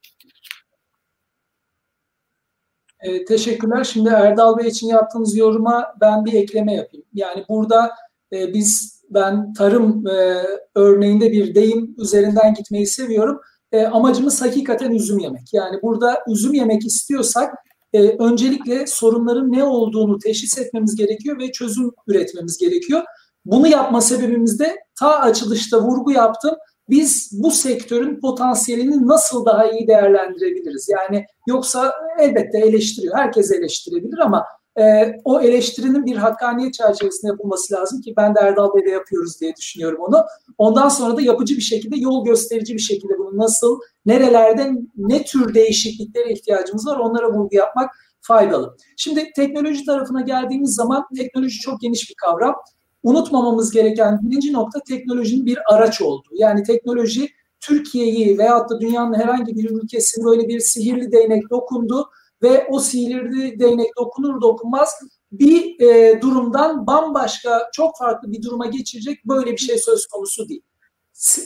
E, 3.01 3.25
teşekkürler. 3.25 3.85
Şimdi 3.85 4.09
Erdal 4.09 4.59
Bey 4.59 4.69
için 4.69 4.89
yaptığınız 4.89 5.37
yoruma 5.37 5.95
ben 6.01 6.25
bir 6.25 6.33
ekleme 6.33 6.75
yapayım. 6.75 7.07
Yani 7.15 7.45
burada 7.49 7.91
e, 8.33 8.55
biz 8.55 9.01
ben 9.11 9.53
tarım 9.53 10.07
e, 10.07 10.43
örneğinde 10.75 11.33
bir 11.33 11.55
deyim 11.55 11.95
üzerinden 11.99 12.55
gitmeyi 12.55 12.87
seviyorum 12.87 13.41
e, 13.73 13.85
amacımız 13.85 14.43
hakikaten 14.43 14.91
üzüm 14.91 15.19
yemek. 15.19 15.53
Yani 15.53 15.83
burada 15.83 16.19
üzüm 16.29 16.55
yemek 16.55 16.87
istiyorsak 16.87 17.55
e, 17.93 18.09
öncelikle 18.09 18.87
sorunların 18.87 19.53
ne 19.53 19.65
olduğunu 19.65 20.19
teşhis 20.19 20.59
etmemiz 20.59 20.97
gerekiyor 20.97 21.39
ve 21.39 21.53
çözüm 21.53 21.91
üretmemiz 22.07 22.59
gerekiyor. 22.59 23.03
Bunu 23.45 23.69
yapma 23.69 24.01
sebebimiz 24.01 24.59
de 24.59 24.77
ta 24.99 25.19
açılışta 25.19 25.83
vurgu 25.83 26.13
yaptım. 26.13 26.55
Biz 26.89 27.31
bu 27.43 27.51
sektörün 27.51 28.21
potansiyelini 28.21 29.07
nasıl 29.07 29.47
daha 29.47 29.71
iyi 29.71 29.87
değerlendirebiliriz? 29.87 30.89
Yani 30.89 31.25
yoksa 31.49 31.93
elbette 32.19 32.59
eleştiriyor. 32.59 33.17
Herkes 33.17 33.51
eleştirebilir 33.51 34.19
ama 34.19 34.45
e, 34.79 35.15
o 35.25 35.41
eleştirinin 35.41 36.07
bir 36.07 36.17
hakkaniyet 36.17 36.75
çerçevesinde 36.75 37.31
yapılması 37.31 37.75
lazım 37.75 38.01
ki 38.01 38.15
ben 38.17 38.35
de 38.35 38.41
Erdal 38.41 38.75
Bey'de 38.75 38.91
yapıyoruz 38.91 39.41
diye 39.41 39.57
düşünüyorum 39.57 39.99
onu. 40.01 40.25
Ondan 40.59 40.89
sonra 40.89 41.17
da 41.17 41.23
yapıcı 41.23 41.57
bir 41.57 41.61
şekilde, 41.63 41.97
yol 41.97 42.25
gösterici 42.25 42.75
bir 42.75 42.81
şekilde 42.81 43.19
bunu 43.19 43.39
nasıl, 43.39 43.81
nerelerde 44.07 44.73
ne 44.97 45.25
tür 45.25 45.55
değişikliklere 45.55 46.33
ihtiyacımız 46.33 46.87
var 46.87 46.97
onlara 46.97 47.33
vurgu 47.33 47.57
yapmak 47.57 47.91
faydalı. 48.21 48.77
Şimdi 48.97 49.33
teknoloji 49.37 49.85
tarafına 49.85 50.21
geldiğimiz 50.21 50.75
zaman 50.75 51.05
teknoloji 51.17 51.61
çok 51.61 51.81
geniş 51.81 52.11
bir 52.11 52.15
kavram. 52.15 52.55
Unutmamamız 53.03 53.71
gereken 53.71 54.19
birinci 54.23 54.53
nokta 54.53 54.81
teknolojinin 54.81 55.47
bir 55.47 55.59
araç 55.75 56.03
olduğu. 56.03 56.31
Yani 56.33 56.63
teknoloji 56.63 57.29
Türkiye'yi 57.61 58.39
veyahut 58.39 58.71
da 58.71 58.81
dünyanın 58.81 59.15
herhangi 59.15 59.57
bir 59.57 59.71
ülkesinin 59.71 60.27
böyle 60.27 60.49
bir 60.49 60.61
sihirli 60.61 61.13
değnek 61.13 61.51
dokundu 61.51 62.11
ve 62.43 62.67
o 62.71 62.79
sihirli 62.79 63.61
değnek 63.61 63.97
dokunur 63.99 64.41
dokunmaz 64.41 64.95
bir 65.33 65.81
e, 65.81 66.21
durumdan 66.21 66.87
bambaşka 66.87 67.69
çok 67.73 67.99
farklı 67.99 68.33
bir 68.33 68.43
duruma 68.43 68.67
geçirecek 68.67 69.25
böyle 69.25 69.53
bir 69.53 69.57
şey 69.57 69.79
söz 69.79 70.07
konusu 70.07 70.49
değil. 70.49 70.63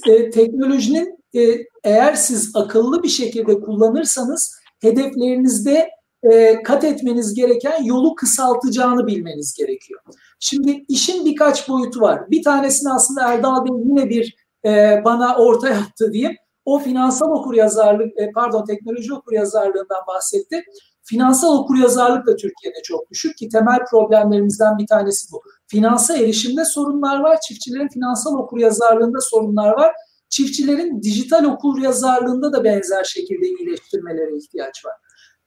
E, 0.06 0.30
teknolojinin 0.30 1.18
e, 1.36 1.58
eğer 1.84 2.14
siz 2.14 2.56
akıllı 2.56 3.02
bir 3.02 3.08
şekilde 3.08 3.60
kullanırsanız 3.60 4.54
hedeflerinizde 4.80 5.90
e, 6.22 6.62
kat 6.62 6.84
etmeniz 6.84 7.34
gereken 7.34 7.82
yolu 7.82 8.14
kısaltacağını 8.14 9.06
bilmeniz 9.06 9.54
gerekiyor. 9.54 10.00
Şimdi 10.40 10.84
işin 10.88 11.24
birkaç 11.24 11.68
boyutu 11.68 12.00
var. 12.00 12.30
Bir 12.30 12.42
tanesini 12.42 12.92
aslında 12.92 13.28
Erdal 13.28 13.64
Bey 13.64 13.88
yine 13.88 14.10
bir 14.10 14.36
e, 14.64 15.02
bana 15.04 15.36
orta 15.36 15.68
yaptı 15.68 16.12
diyeyim 16.12 16.36
o 16.64 16.78
finansal 16.78 17.30
okuryazarlık 17.30 18.20
e, 18.20 18.30
pardon 18.34 18.64
teknoloji 18.64 19.14
okuryazarlığından 19.14 20.06
bahsetti. 20.08 20.64
Finansal 21.02 21.58
okuryazarlık 21.58 22.26
da 22.26 22.36
Türkiye'de 22.36 22.82
çok 22.84 23.10
düşük 23.10 23.36
ki 23.36 23.48
temel 23.48 23.78
problemlerimizden 23.90 24.78
bir 24.78 24.86
tanesi 24.86 25.32
bu. 25.32 25.42
Finansal 25.66 26.20
erişimde 26.20 26.64
sorunlar 26.64 27.20
var, 27.20 27.38
çiftçilerin 27.48 27.88
finansal 27.88 28.38
okuryazarlığında 28.38 29.20
sorunlar 29.20 29.68
var. 29.68 29.92
Çiftçilerin 30.28 31.02
dijital 31.02 31.44
okuryazarlığında 31.44 32.52
da 32.52 32.64
benzer 32.64 33.04
şekilde 33.04 33.46
iyileştirmelere 33.46 34.36
ihtiyaç 34.36 34.84
var. 34.84 34.94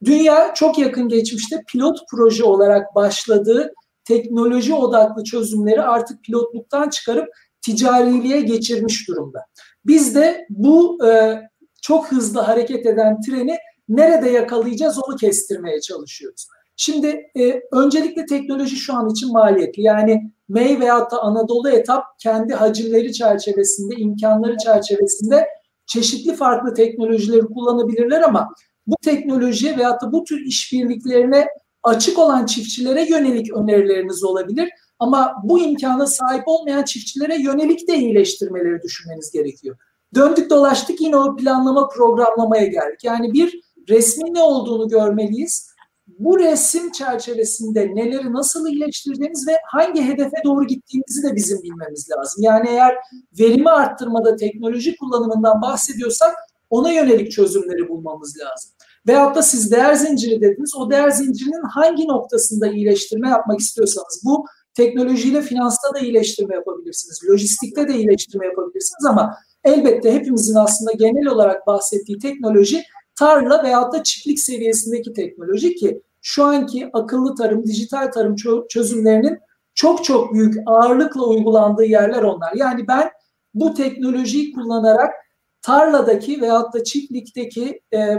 Dünya 0.03 0.53
çok 0.53 0.79
yakın 0.79 1.09
geçmişte 1.09 1.63
pilot 1.67 1.99
proje 2.11 2.43
olarak 2.43 2.95
başladığı 2.95 3.73
teknoloji 4.05 4.73
odaklı 4.73 5.23
çözümleri 5.23 5.81
artık 5.81 6.23
pilotluktan 6.23 6.89
çıkarıp 6.89 7.27
ticariliğe 7.61 8.41
geçirmiş 8.41 9.07
durumda. 9.07 9.39
Biz 9.87 10.15
de 10.15 10.45
bu 10.49 11.05
e, 11.07 11.41
çok 11.81 12.11
hızlı 12.11 12.39
hareket 12.39 12.85
eden 12.85 13.21
treni 13.21 13.57
nerede 13.89 14.29
yakalayacağız 14.29 14.99
onu 15.07 15.15
kestirmeye 15.15 15.81
çalışıyoruz. 15.81 16.47
Şimdi 16.75 17.31
e, 17.39 17.61
öncelikle 17.71 18.25
teknoloji 18.25 18.75
şu 18.75 18.93
an 18.93 19.09
için 19.09 19.31
maliyetli. 19.31 19.81
Yani 19.83 20.31
MEY 20.49 20.79
veyahut 20.79 21.11
da 21.11 21.21
Anadolu 21.21 21.69
etap 21.69 22.03
kendi 22.19 22.53
hacimleri 22.53 23.13
çerçevesinde, 23.13 23.95
imkanları 23.95 24.57
çerçevesinde 24.57 25.47
çeşitli 25.85 26.35
farklı 26.35 26.73
teknolojileri 26.73 27.45
kullanabilirler 27.45 28.21
ama 28.21 28.49
bu 28.87 28.95
teknoloji 29.03 29.77
veyahut 29.77 30.01
da 30.01 30.11
bu 30.11 30.23
tür 30.23 30.45
işbirliklerine 30.45 31.47
açık 31.83 32.19
olan 32.19 32.45
çiftçilere 32.45 33.09
yönelik 33.09 33.53
önerileriniz 33.53 34.23
olabilir. 34.23 34.69
Ama 34.99 35.33
bu 35.43 35.59
imkana 35.59 36.07
sahip 36.07 36.43
olmayan 36.45 36.83
çiftçilere 36.83 37.41
yönelik 37.41 37.87
de 37.87 37.97
iyileştirmeleri 37.97 38.81
düşünmeniz 38.81 39.31
gerekiyor. 39.31 39.77
Döndük 40.15 40.49
dolaştık 40.49 41.01
yine 41.01 41.17
o 41.17 41.35
planlama 41.35 41.89
programlamaya 41.89 42.65
geldik. 42.65 43.03
Yani 43.03 43.33
bir 43.33 43.61
resmin 43.89 44.33
ne 44.33 44.41
olduğunu 44.41 44.87
görmeliyiz. 44.87 45.67
Bu 46.07 46.39
resim 46.39 46.91
çerçevesinde 46.91 47.95
neleri 47.95 48.33
nasıl 48.33 48.67
iyileştireceğimiz 48.67 49.47
ve 49.47 49.57
hangi 49.65 50.01
hedefe 50.01 50.37
doğru 50.43 50.67
gittiğimizi 50.67 51.23
de 51.23 51.35
bizim 51.35 51.63
bilmemiz 51.63 52.09
lazım. 52.09 52.43
Yani 52.43 52.69
eğer 52.69 52.95
verimi 53.39 53.69
arttırmada 53.69 54.35
teknoloji 54.35 54.97
kullanımından 54.97 55.61
bahsediyorsak 55.61 56.35
ona 56.69 56.91
yönelik 56.91 57.31
çözümleri 57.31 57.89
bulmamız 57.89 58.37
lazım. 58.39 58.71
Veyahut 59.07 59.35
da 59.35 59.43
siz 59.43 59.71
değer 59.71 59.93
zinciri 59.93 60.41
dediniz. 60.41 60.75
O 60.75 60.91
değer 60.91 61.09
zincirinin 61.09 61.69
hangi 61.73 62.07
noktasında 62.07 62.67
iyileştirme 62.67 63.29
yapmak 63.29 63.59
istiyorsanız 63.59 64.21
bu 64.25 64.45
teknolojiyle 64.73 65.41
finansta 65.41 65.93
da 65.93 65.99
iyileştirme 65.99 66.55
yapabilirsiniz. 66.55 67.19
Lojistikte 67.29 67.87
de 67.87 67.93
iyileştirme 67.93 68.45
yapabilirsiniz 68.45 69.05
ama 69.09 69.35
elbette 69.67 70.13
hepimizin 70.13 70.55
aslında 70.55 70.91
genel 70.91 71.27
olarak 71.27 71.67
bahsettiği 71.67 72.19
teknoloji 72.19 72.83
tarla 73.15 73.63
veyahut 73.63 73.93
da 73.93 74.03
çiftlik 74.03 74.39
seviyesindeki 74.39 75.13
teknoloji 75.13 75.75
ki 75.75 76.01
şu 76.21 76.43
anki 76.43 76.89
akıllı 76.93 77.35
tarım, 77.35 77.65
dijital 77.65 78.11
tarım 78.11 78.35
çözümlerinin 78.69 79.39
çok 79.75 80.03
çok 80.03 80.33
büyük 80.33 80.55
ağırlıkla 80.65 81.25
uygulandığı 81.25 81.85
yerler 81.85 82.23
onlar. 82.23 82.53
Yani 82.55 82.87
ben 82.87 83.09
bu 83.53 83.73
teknolojiyi 83.73 84.53
kullanarak 84.53 85.13
tarladaki 85.61 86.41
veyahut 86.41 86.73
da 86.73 86.83
çiftlikteki 86.83 87.81
e, 87.93 88.17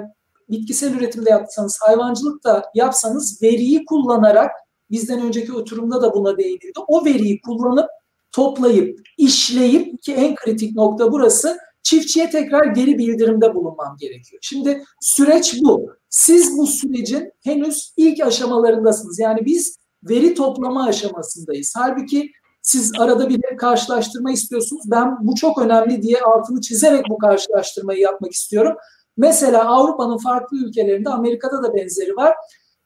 bitkisel 0.50 0.94
üretimde 0.94 1.30
yapsanız, 1.30 1.78
hayvancılıkta 1.80 2.62
yapsanız 2.74 3.42
veriyi 3.42 3.84
kullanarak 3.84 4.50
bizden 4.90 5.20
önceki 5.20 5.52
oturumda 5.52 6.02
da 6.02 6.14
buna 6.14 6.38
değinildi. 6.38 6.80
O 6.88 7.04
veriyi 7.04 7.40
kullanıp 7.40 7.88
toplayıp, 8.32 8.98
işleyip 9.18 10.02
ki 10.02 10.14
en 10.14 10.34
kritik 10.34 10.76
nokta 10.76 11.12
burası 11.12 11.58
çiftçiye 11.82 12.30
tekrar 12.30 12.64
geri 12.64 12.98
bildirimde 12.98 13.54
bulunmam 13.54 13.96
gerekiyor. 14.00 14.38
Şimdi 14.42 14.84
süreç 15.00 15.60
bu. 15.62 15.90
Siz 16.10 16.58
bu 16.58 16.66
sürecin 16.66 17.32
henüz 17.44 17.92
ilk 17.96 18.26
aşamalarındasınız. 18.26 19.18
Yani 19.18 19.46
biz 19.46 19.78
veri 20.02 20.34
toplama 20.34 20.86
aşamasındayız. 20.86 21.72
Halbuki 21.76 22.30
siz 22.62 22.92
arada 22.98 23.28
bir 23.28 23.40
karşılaştırma 23.56 24.32
istiyorsunuz. 24.32 24.82
Ben 24.86 25.16
bu 25.20 25.34
çok 25.34 25.62
önemli 25.62 26.02
diye 26.02 26.20
altını 26.20 26.60
çizerek 26.60 27.04
bu 27.10 27.18
karşılaştırmayı 27.18 28.00
yapmak 28.00 28.32
istiyorum. 28.32 28.76
Mesela 29.16 29.64
Avrupa'nın 29.64 30.18
farklı 30.18 30.56
ülkelerinde 30.56 31.08
Amerika'da 31.08 31.62
da 31.62 31.74
benzeri 31.74 32.16
var. 32.16 32.34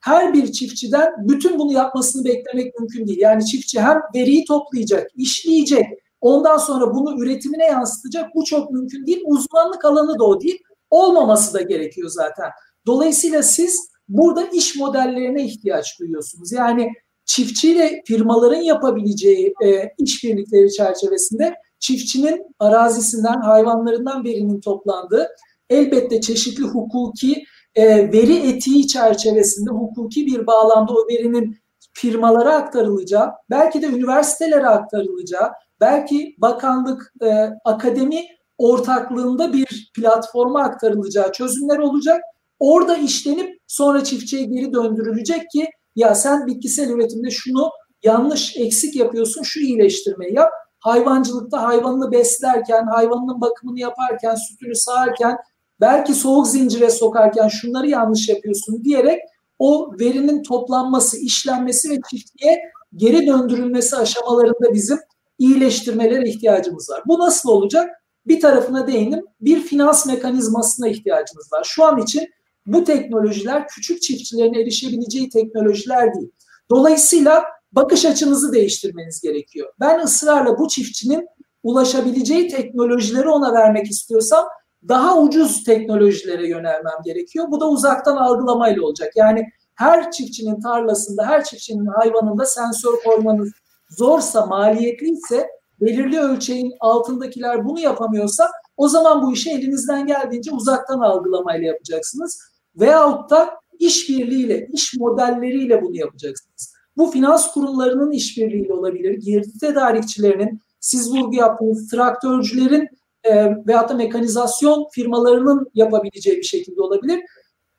Her 0.02 0.34
bir 0.34 0.52
çiftçiden 0.52 1.12
bütün 1.18 1.58
bunu 1.58 1.72
yapmasını 1.72 2.24
beklemek 2.24 2.78
mümkün 2.78 3.06
değil. 3.06 3.18
Yani 3.18 3.46
çiftçi 3.46 3.80
hem 3.80 4.00
veriyi 4.14 4.44
toplayacak, 4.44 5.10
işleyecek, 5.16 5.86
ondan 6.20 6.56
sonra 6.56 6.94
bunu 6.94 7.22
üretimine 7.22 7.64
yansıtacak. 7.64 8.34
Bu 8.34 8.44
çok 8.44 8.70
mümkün 8.70 9.06
değil. 9.06 9.22
Uzmanlık 9.26 9.84
alanı 9.84 10.18
da 10.18 10.24
o 10.24 10.40
değil. 10.40 10.58
Olmaması 10.90 11.54
da 11.54 11.62
gerekiyor 11.62 12.08
zaten. 12.08 12.50
Dolayısıyla 12.86 13.42
siz 13.42 13.88
burada 14.08 14.42
iş 14.52 14.76
modellerine 14.76 15.44
ihtiyaç 15.44 16.00
duyuyorsunuz. 16.00 16.52
Yani 16.52 16.88
çiftçiyle 17.24 18.02
firmaların 18.06 18.62
yapabileceği 18.62 19.54
e, 19.64 19.88
işbirlikleri 19.98 20.72
çerçevesinde 20.72 21.54
çiftçinin 21.78 22.42
arazisinden, 22.58 23.40
hayvanlarından 23.40 24.24
verinin 24.24 24.60
toplandığı 24.60 25.28
elbette 25.70 26.20
çeşitli 26.20 26.62
hukuki 26.62 27.44
e, 27.74 28.12
veri 28.12 28.48
etiği 28.48 28.86
çerçevesinde 28.86 29.70
hukuki 29.70 30.26
bir 30.26 30.46
bağlamda 30.46 30.92
o 30.92 31.08
verinin 31.08 31.62
firmalara 31.92 32.54
aktarılacağı, 32.54 33.30
belki 33.50 33.82
de 33.82 33.86
üniversitelere 33.86 34.66
aktarılacağı, 34.66 35.52
belki 35.80 36.34
bakanlık, 36.38 37.12
e, 37.22 37.50
akademi 37.64 38.24
ortaklığında 38.58 39.52
bir 39.52 39.90
platforma 39.96 40.62
aktarılacağı 40.62 41.32
çözümler 41.32 41.78
olacak. 41.78 42.20
Orada 42.58 42.96
işlenip 42.96 43.58
sonra 43.66 44.04
çiftçiye 44.04 44.44
geri 44.44 44.72
döndürülecek 44.72 45.50
ki 45.50 45.70
ya 45.96 46.14
sen 46.14 46.46
bitkisel 46.46 46.90
üretimde 46.90 47.30
şunu 47.30 47.70
yanlış 48.02 48.56
eksik 48.56 48.96
yapıyorsun 48.96 49.42
şu 49.42 49.60
iyileştirmeyi 49.60 50.34
yap. 50.34 50.50
Hayvancılıkta 50.78 51.62
hayvanını 51.62 52.12
beslerken, 52.12 52.86
hayvanının 52.86 53.40
bakımını 53.40 53.80
yaparken, 53.80 54.34
sütünü 54.34 54.74
sağarken, 54.74 55.36
belki 55.82 56.14
soğuk 56.14 56.46
zincire 56.46 56.90
sokarken 56.90 57.48
şunları 57.48 57.88
yanlış 57.88 58.28
yapıyorsun 58.28 58.84
diyerek 58.84 59.20
o 59.58 59.92
verinin 60.00 60.42
toplanması, 60.42 61.18
işlenmesi 61.18 61.90
ve 61.90 61.98
çiftliğe 62.10 62.62
geri 62.96 63.26
döndürülmesi 63.26 63.96
aşamalarında 63.96 64.74
bizim 64.74 64.98
iyileştirmelere 65.38 66.28
ihtiyacımız 66.28 66.90
var. 66.90 67.02
Bu 67.06 67.18
nasıl 67.18 67.48
olacak? 67.48 67.90
Bir 68.26 68.40
tarafına 68.40 68.86
değindim. 68.86 69.24
Bir 69.40 69.60
finans 69.60 70.06
mekanizmasına 70.06 70.88
ihtiyacımız 70.88 71.52
var. 71.52 71.64
Şu 71.64 71.84
an 71.84 71.98
için 71.98 72.28
bu 72.66 72.84
teknolojiler 72.84 73.68
küçük 73.68 74.02
çiftçilerin 74.02 74.54
erişebileceği 74.54 75.28
teknolojiler 75.28 76.14
değil. 76.14 76.30
Dolayısıyla 76.70 77.44
bakış 77.72 78.04
açınızı 78.04 78.52
değiştirmeniz 78.52 79.20
gerekiyor. 79.20 79.72
Ben 79.80 80.00
ısrarla 80.00 80.58
bu 80.58 80.68
çiftçinin 80.68 81.28
ulaşabileceği 81.62 82.48
teknolojileri 82.48 83.28
ona 83.28 83.52
vermek 83.52 83.86
istiyorsam 83.86 84.44
daha 84.88 85.18
ucuz 85.18 85.64
teknolojilere 85.64 86.48
yönelmem 86.48 87.02
gerekiyor. 87.04 87.46
Bu 87.50 87.60
da 87.60 87.68
uzaktan 87.68 88.16
algılamayla 88.16 88.82
olacak. 88.82 89.12
Yani 89.16 89.48
her 89.74 90.10
çiftçinin 90.10 90.60
tarlasında, 90.60 91.26
her 91.26 91.44
çiftçinin 91.44 91.86
hayvanında 91.86 92.46
sensör 92.46 92.92
koymanız 93.04 93.52
zorsa, 93.90 94.46
maliyetliyse, 94.46 95.48
belirli 95.80 96.20
ölçeğin 96.20 96.72
altındakiler 96.80 97.64
bunu 97.64 97.80
yapamıyorsa 97.80 98.50
o 98.76 98.88
zaman 98.88 99.22
bu 99.22 99.32
işi 99.32 99.50
elinizden 99.50 100.06
geldiğince 100.06 100.50
uzaktan 100.50 101.00
algılamayla 101.00 101.66
yapacaksınız. 101.66 102.40
Veyahut 102.76 103.30
da 103.30 103.50
işbirliğiyle, 103.78 104.68
iş 104.72 104.94
modelleriyle 104.94 105.82
bunu 105.82 105.96
yapacaksınız. 105.96 106.74
Bu 106.96 107.10
finans 107.10 107.52
kurumlarının 107.52 108.10
işbirliğiyle 108.10 108.72
olabilir. 108.72 109.20
Girdi 109.20 109.58
tedarikçilerinin, 109.60 110.60
siz 110.80 111.14
vurgu 111.14 111.34
yaptığınız 111.34 111.90
traktörcülerin 111.90 112.88
e, 113.24 113.56
veyahut 113.66 113.90
da 113.90 113.94
mekanizasyon 113.94 114.88
firmalarının 114.92 115.70
yapabileceği 115.74 116.36
bir 116.36 116.42
şekilde 116.42 116.82
olabilir. 116.82 117.20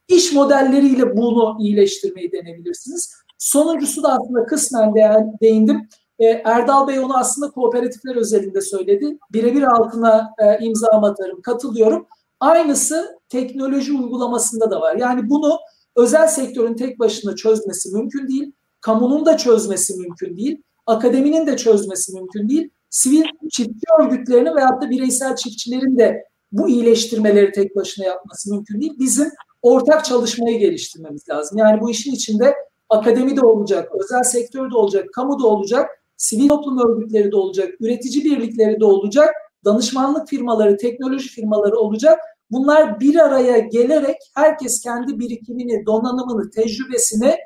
İş 0.07 0.33
modelleriyle 0.33 1.17
bunu 1.17 1.57
iyileştirmeyi 1.59 2.31
denebilirsiniz. 2.31 3.13
Sonuncusu 3.37 4.03
da 4.03 4.13
aslında 4.13 4.45
kısmen 4.45 4.93
değindim. 5.41 5.87
E, 6.19 6.25
Erdal 6.25 6.87
Bey 6.87 6.99
onu 6.99 7.17
aslında 7.17 7.51
kooperatifler 7.51 8.15
özelinde 8.15 8.61
söyledi. 8.61 9.17
Birebir 9.33 9.63
altına 9.63 10.29
e, 10.39 10.65
imza 10.65 10.87
atarım, 10.87 11.41
katılıyorum. 11.41 12.07
Aynısı 12.39 13.19
teknoloji 13.29 13.93
uygulamasında 13.93 14.71
da 14.71 14.81
var. 14.81 14.95
Yani 14.95 15.29
bunu 15.29 15.59
özel 15.95 16.27
sektörün 16.27 16.75
tek 16.75 16.99
başına 16.99 17.35
çözmesi 17.35 17.89
mümkün 17.95 18.27
değil. 18.27 18.51
Kamunun 18.81 19.25
da 19.25 19.37
çözmesi 19.37 19.97
mümkün 19.97 20.37
değil. 20.37 20.61
Akademinin 20.85 21.47
de 21.47 21.57
çözmesi 21.57 22.13
mümkün 22.13 22.49
değil. 22.49 22.69
Sivil 22.93 23.23
çiftçi 23.51 23.85
örgütlerinin 23.99 24.55
veyahut 24.55 24.81
da 24.81 24.89
bireysel 24.89 25.35
çiftçilerin 25.35 25.97
de 25.97 26.23
bu 26.51 26.69
iyileştirmeleri 26.69 27.51
tek 27.51 27.75
başına 27.75 28.05
yapması 28.05 28.53
mümkün 28.53 28.81
değil. 28.81 28.93
Bizim 28.99 29.27
ortak 29.61 30.05
çalışmayı 30.05 30.59
geliştirmemiz 30.59 31.29
lazım. 31.29 31.57
Yani 31.57 31.81
bu 31.81 31.91
işin 31.91 32.11
içinde 32.11 32.53
akademi 32.89 33.37
de 33.37 33.41
olacak, 33.41 33.89
özel 34.03 34.23
sektör 34.23 34.71
de 34.71 34.77
olacak, 34.77 35.05
kamu 35.15 35.39
da 35.43 35.47
olacak, 35.47 35.89
sivil 36.17 36.49
toplum 36.49 36.79
örgütleri 36.89 37.31
de 37.31 37.35
olacak, 37.35 37.69
üretici 37.79 38.25
birlikleri 38.25 38.79
de 38.79 38.85
olacak, 38.85 39.29
danışmanlık 39.65 40.29
firmaları, 40.29 40.77
teknoloji 40.77 41.29
firmaları 41.29 41.77
olacak 41.77 42.19
Bunlar 42.53 42.99
bir 42.99 43.15
araya 43.15 43.59
gelerek 43.59 44.17
herkes 44.35 44.81
kendi 44.81 45.19
birikimini, 45.19 45.85
donanımını, 45.85 46.49
tecrübesini, 46.49 47.37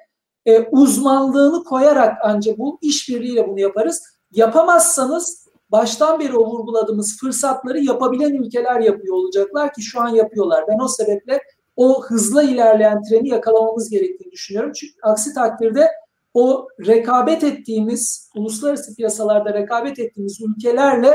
e, 0.45 0.59
uzmanlığını 0.59 1.63
koyarak 1.63 2.17
ancak 2.23 2.57
bu 2.57 2.79
işbirliğiyle 2.81 3.47
bunu 3.47 3.59
yaparız. 3.59 4.03
Yapamazsanız 4.31 5.47
baştan 5.71 6.19
beri 6.19 6.37
o 6.37 6.45
vurguladığımız 6.45 7.17
fırsatları 7.19 7.79
yapabilen 7.79 8.33
ülkeler 8.33 8.79
yapıyor 8.79 9.15
olacaklar 9.15 9.73
ki 9.73 9.81
şu 9.81 10.01
an 10.01 10.09
yapıyorlar. 10.09 10.63
Ben 10.67 10.79
o 10.79 10.87
sebeple 10.87 11.41
o 11.75 12.03
hızla 12.05 12.43
ilerleyen 12.43 13.03
treni 13.03 13.29
yakalamamız 13.29 13.89
gerektiğini 13.89 14.31
düşünüyorum. 14.31 14.71
Çünkü 14.75 14.93
aksi 15.01 15.33
takdirde 15.33 15.87
o 16.33 16.67
rekabet 16.87 17.43
ettiğimiz, 17.43 18.29
uluslararası 18.35 18.95
piyasalarda 18.95 19.53
rekabet 19.53 19.99
ettiğimiz 19.99 20.41
ülkelerle 20.41 21.13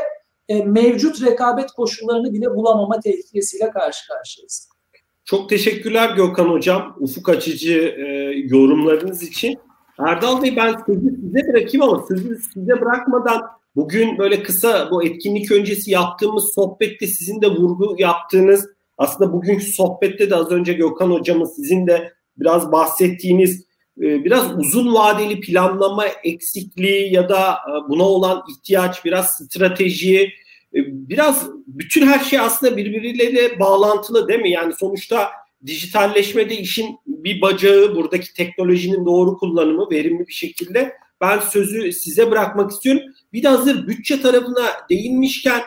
e, 0.48 0.64
mevcut 0.64 1.22
rekabet 1.22 1.70
koşullarını 1.70 2.32
bile 2.32 2.50
bulamama 2.50 3.00
tehlikesiyle 3.00 3.70
karşı 3.70 4.08
karşıyayız. 4.08 4.68
Çok 5.24 5.48
teşekkürler 5.48 6.16
Gökhan 6.16 6.48
Hocam 6.48 6.96
ufuk 7.00 7.28
açıcı 7.28 7.94
e, 7.98 8.02
yorumlarınız 8.34 9.22
için. 9.22 9.58
Erdal 9.98 10.42
Bey 10.42 10.56
ben 10.56 10.76
sözü 10.86 11.16
size 11.20 11.48
bırakayım 11.48 11.82
ama 11.82 12.04
sözü 12.08 12.38
size 12.54 12.80
bırakmadan 12.80 13.42
bugün 13.76 14.18
böyle 14.18 14.42
kısa 14.42 14.90
bu 14.90 15.04
etkinlik 15.04 15.52
öncesi 15.52 15.90
yaptığımız 15.90 16.52
sohbette 16.54 17.06
sizin 17.06 17.42
de 17.42 17.48
vurgu 17.48 17.94
yaptığınız 17.98 18.68
aslında 18.98 19.32
bugünkü 19.32 19.64
sohbette 19.64 20.30
de 20.30 20.36
az 20.36 20.50
önce 20.50 20.72
Gökhan 20.72 21.10
Hocamın 21.10 21.44
sizin 21.44 21.86
de 21.86 22.12
biraz 22.36 22.72
bahsettiğiniz 22.72 23.64
e, 24.00 24.24
biraz 24.24 24.58
uzun 24.58 24.94
vadeli 24.94 25.40
planlama 25.40 26.06
eksikliği 26.06 27.14
ya 27.14 27.28
da 27.28 27.52
e, 27.52 27.88
buna 27.88 28.02
olan 28.02 28.42
ihtiyaç 28.50 29.04
biraz 29.04 29.30
strateji 29.30 30.22
e, 30.74 30.78
biraz 31.08 31.48
bütün 31.66 32.06
her 32.06 32.18
şey 32.18 32.38
aslında 32.38 32.76
birbiriyle 32.76 33.34
de 33.34 33.60
bağlantılı 33.60 34.28
değil 34.28 34.40
mi? 34.40 34.50
Yani 34.50 34.74
sonuçta 34.74 35.28
dijitalleşmede 35.66 36.56
işin 36.56 36.98
bir 37.06 37.40
bacağı 37.40 37.96
buradaki 37.96 38.34
teknolojinin 38.34 39.06
doğru 39.06 39.38
kullanımı 39.38 39.90
verimli 39.90 40.26
bir 40.26 40.32
şekilde. 40.32 40.92
Ben 41.20 41.38
sözü 41.38 41.92
size 41.92 42.30
bırakmak 42.30 42.70
istiyorum. 42.70 43.02
Bir 43.32 43.42
de 43.42 43.48
hazır 43.48 43.86
bütçe 43.86 44.20
tarafına 44.20 44.66
değinmişken 44.90 45.62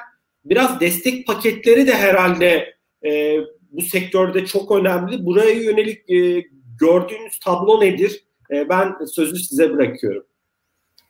biraz 0.46 0.80
destek 0.80 1.28
paketleri 1.28 1.88
de 1.88 1.96
herhalde 1.96 2.76
e, 3.06 3.39
bu 3.72 3.82
sektörde 3.82 4.46
çok 4.46 4.72
önemli. 4.72 5.26
Buraya 5.26 5.52
yönelik 5.52 6.10
e, 6.10 6.48
gördüğünüz 6.80 7.39
tablo 7.39 7.82
nedir? 7.82 8.24
E, 8.52 8.70
ben 8.70 9.06
sözü 9.06 9.36
size 9.39 9.74
bırakıyorum. 9.74 10.24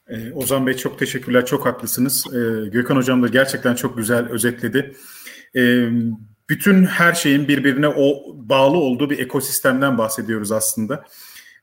Ee, 0.09 0.33
Ozan 0.33 0.67
Bey 0.67 0.73
çok 0.73 0.99
teşekkürler, 0.99 1.45
çok 1.45 1.65
haklısınız. 1.65 2.25
Ee, 2.33 2.69
Gökhan 2.69 2.95
Hocam 2.95 3.23
da 3.23 3.27
gerçekten 3.27 3.75
çok 3.75 3.97
güzel 3.97 4.29
özetledi. 4.29 4.95
Ee, 5.55 5.89
bütün 6.49 6.83
her 6.83 7.13
şeyin 7.13 7.47
birbirine 7.47 7.87
o 7.87 8.23
bağlı 8.35 8.77
olduğu 8.77 9.09
bir 9.09 9.19
ekosistemden 9.19 9.97
bahsediyoruz 9.97 10.51
aslında. 10.51 11.05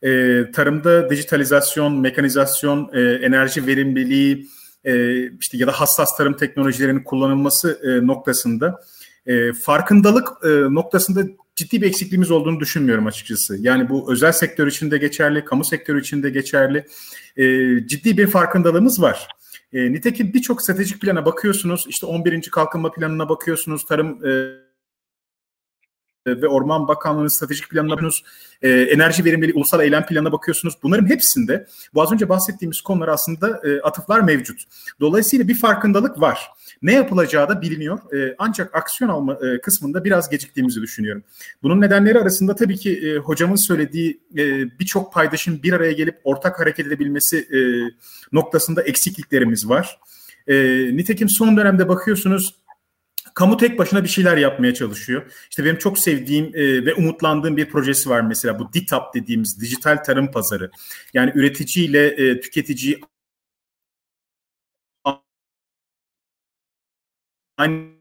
Ee, 0.03 0.45
tarımda 0.55 1.11
dijitalizasyon, 1.11 2.01
mekanizasyon, 2.01 2.91
e, 2.93 3.01
enerji 3.01 3.67
verimliliği, 3.67 4.49
e, 4.85 5.23
işte 5.23 5.59
ya 5.59 5.67
da 5.67 5.73
hassas 5.73 6.17
tarım 6.17 6.37
teknolojilerinin 6.37 7.05
kullanılması 7.05 7.81
e, 7.85 8.07
noktasında 8.07 8.81
e, 9.27 9.53
farkındalık 9.53 10.29
e, 10.45 10.49
noktasında 10.49 11.23
ciddi 11.57 11.83
bir 11.83 11.87
eksikliğimiz 11.87 12.31
olduğunu 12.31 12.61
düşünmüyorum 12.61 13.07
açıkçası. 13.07 13.57
Yani 13.61 13.89
bu 13.89 14.13
özel 14.13 14.33
sektör 14.33 14.67
için 14.67 14.91
de 14.91 14.99
geçerli, 14.99 15.45
kamu 15.45 15.65
sektörü 15.65 16.01
için 16.01 16.23
de 16.23 16.31
geçerli. 16.31 16.87
E, 17.37 17.45
ciddi 17.87 18.19
bir 18.19 18.27
farkındalığımız 18.27 19.03
var. 19.03 19.29
E, 19.73 19.93
nitekim 19.93 20.33
birçok 20.35 20.63
stratejik 20.63 21.01
plana 21.01 21.27
bakıyorsunuz, 21.27 21.87
işte 21.89 22.07
11. 22.07 22.51
kalkınma 22.51 22.93
planına 22.93 23.29
bakıyorsunuz, 23.29 23.85
tarım 23.85 24.27
e, 24.27 24.31
ve 26.27 26.49
Orman 26.49 26.89
Bakanlığı'nın 26.89 27.29
stratejik 27.29 27.71
planına 27.71 27.93
bakıyorsunuz, 27.93 28.25
e, 28.63 28.71
enerji 28.71 29.25
verimliliği 29.25 29.55
ulusal 29.55 29.81
eylem 29.81 30.07
planına 30.07 30.33
bakıyorsunuz. 30.33 30.75
Bunların 30.83 31.07
hepsinde 31.07 31.67
bu 31.95 32.03
az 32.03 32.13
önce 32.13 32.29
bahsettiğimiz 32.29 32.81
konular 32.81 33.09
aslında 33.09 33.61
e, 33.65 33.81
atıflar 33.81 34.21
mevcut. 34.21 34.63
Dolayısıyla 35.01 35.49
bir 35.49 35.55
farkındalık 35.55 36.21
var. 36.21 36.49
Ne 36.83 36.93
yapılacağı 36.93 37.49
da 37.49 37.63
biliniyor. 37.63 37.99
E, 38.15 38.35
ancak 38.39 38.75
aksiyon 38.75 39.11
alma 39.11 39.35
e, 39.35 39.61
kısmında 39.61 40.05
biraz 40.05 40.31
geciktiğimizi 40.31 40.83
düşünüyorum. 40.83 41.23
Bunun 41.63 41.81
nedenleri 41.81 42.19
arasında 42.19 42.55
tabii 42.55 42.77
ki 42.77 42.99
e, 43.09 43.17
hocamın 43.17 43.57
söylediği 43.57 44.21
e, 44.37 44.71
birçok 44.79 45.13
paydaşın 45.13 45.63
bir 45.63 45.73
araya 45.73 45.93
gelip 45.93 46.21
ortak 46.25 46.61
hareket 46.61 46.87
edebilmesi 46.87 47.39
e, 47.39 47.59
noktasında 48.33 48.83
eksikliklerimiz 48.83 49.69
var. 49.69 49.99
E, 50.47 50.55
nitekim 50.97 51.29
son 51.29 51.57
dönemde 51.57 51.89
bakıyorsunuz 51.89 52.55
kamu 53.35 53.57
tek 53.57 53.79
başına 53.79 54.05
bir 54.05 54.09
şeyler 54.09 54.37
yapmaya 54.37 54.75
çalışıyor. 54.75 55.33
İşte 55.51 55.65
benim 55.65 55.79
çok 55.79 55.99
sevdiğim 55.99 56.45
e, 56.55 56.85
ve 56.85 56.95
umutlandığım 56.95 57.57
bir 57.57 57.69
projesi 57.71 58.11
var 58.11 58.21
mesela 58.21 58.59
bu 58.59 58.73
DITAP 58.73 59.15
dediğimiz 59.15 59.61
dijital 59.61 59.97
tarım 59.97 60.31
pazarı. 60.31 60.71
Yani 61.15 61.33
üreticiyle 61.35 62.07
e, 62.07 62.41
tüketici 62.41 63.01
aynı 67.57 67.93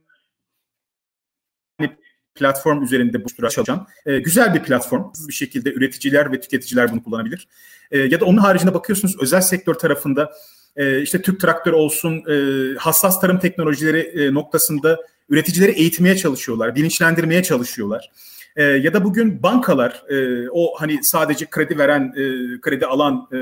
platform 2.35 2.83
üzerinde 2.83 3.25
bu 3.25 3.29
çalışan 3.29 3.87
e, 4.05 4.19
güzel 4.19 4.53
bir 4.53 4.63
platform. 4.63 5.03
Bir 5.27 5.33
şekilde 5.33 5.73
üreticiler 5.73 6.31
ve 6.31 6.39
tüketiciler 6.39 6.91
bunu 6.91 7.03
kullanabilir. 7.03 7.47
E, 7.91 7.99
ya 7.99 8.19
da 8.19 8.25
onun 8.25 8.37
haricinde 8.37 8.73
bakıyorsunuz 8.73 9.15
özel 9.21 9.41
sektör 9.41 9.73
tarafında 9.73 10.31
e, 10.75 11.01
işte 11.01 11.21
Türk 11.21 11.39
Traktör 11.39 11.73
olsun 11.73 12.23
e, 12.29 12.35
hassas 12.77 13.21
tarım 13.21 13.39
teknolojileri 13.39 13.99
e, 13.99 14.33
noktasında 14.33 14.99
üreticileri 15.31 15.71
eğitmeye 15.71 16.17
çalışıyorlar, 16.17 16.75
bilinçlendirmeye 16.75 17.43
çalışıyorlar. 17.43 18.11
E, 18.55 18.63
ya 18.63 18.93
da 18.93 19.03
bugün 19.03 19.43
bankalar 19.43 20.03
e, 20.09 20.49
o 20.49 20.73
hani 20.77 21.03
sadece 21.03 21.45
kredi 21.45 21.77
veren, 21.77 22.13
e, 22.15 22.23
kredi 22.61 22.85
alan 22.85 23.27
e, 23.33 23.37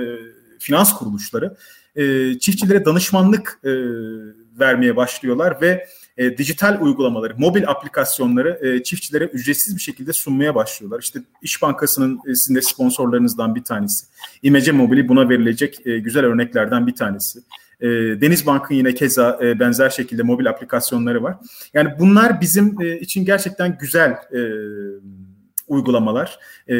finans 0.60 0.94
kuruluşları 0.94 1.56
e, 1.96 2.34
çiftçilere 2.40 2.86
danışmanlık 2.86 3.60
e, 3.64 3.72
vermeye 4.60 4.96
başlıyorlar 4.96 5.62
ve 5.62 5.86
e, 6.18 6.38
dijital 6.38 6.82
uygulamaları, 6.82 7.34
mobil 7.38 7.68
aplikasyonları 7.68 8.60
e, 8.68 8.84
çiftçilere 8.84 9.24
ücretsiz 9.24 9.76
bir 9.76 9.82
şekilde 9.82 10.14
sunmaya 10.14 10.56
başlıyorlar. 10.56 11.00
İşte 11.02 11.20
İş 11.42 11.62
Bankası'nın 11.62 12.20
e, 12.28 12.36
sizin 12.36 12.56
de 12.56 12.62
sponsorlarınızdan 12.62 13.56
bir 13.56 13.64
tanesi. 13.64 14.06
İmece 14.44 14.72
Mobili 14.72 15.08
buna 15.08 15.30
verilecek 15.30 15.88
e, 15.88 16.00
güzel 16.00 16.26
örneklerden 16.26 16.88
bir 16.88 16.96
tanesi. 16.96 17.40
E, 17.82 17.88
Deniz 18.22 18.46
Bank'ın 18.46 18.76
yine 18.76 18.94
keza 18.94 19.40
e, 19.42 19.60
benzer 19.60 19.90
şekilde 19.90 20.24
mobil 20.24 20.50
aplikasyonları 20.50 21.24
var. 21.24 21.36
Yani 21.74 21.90
bunlar 22.00 22.42
bizim 22.42 22.82
e, 22.82 23.00
için 23.00 23.26
gerçekten 23.26 23.78
güzel 23.78 24.12
e, 24.12 24.42
uygulamalar, 25.68 26.40
e, 26.68 26.76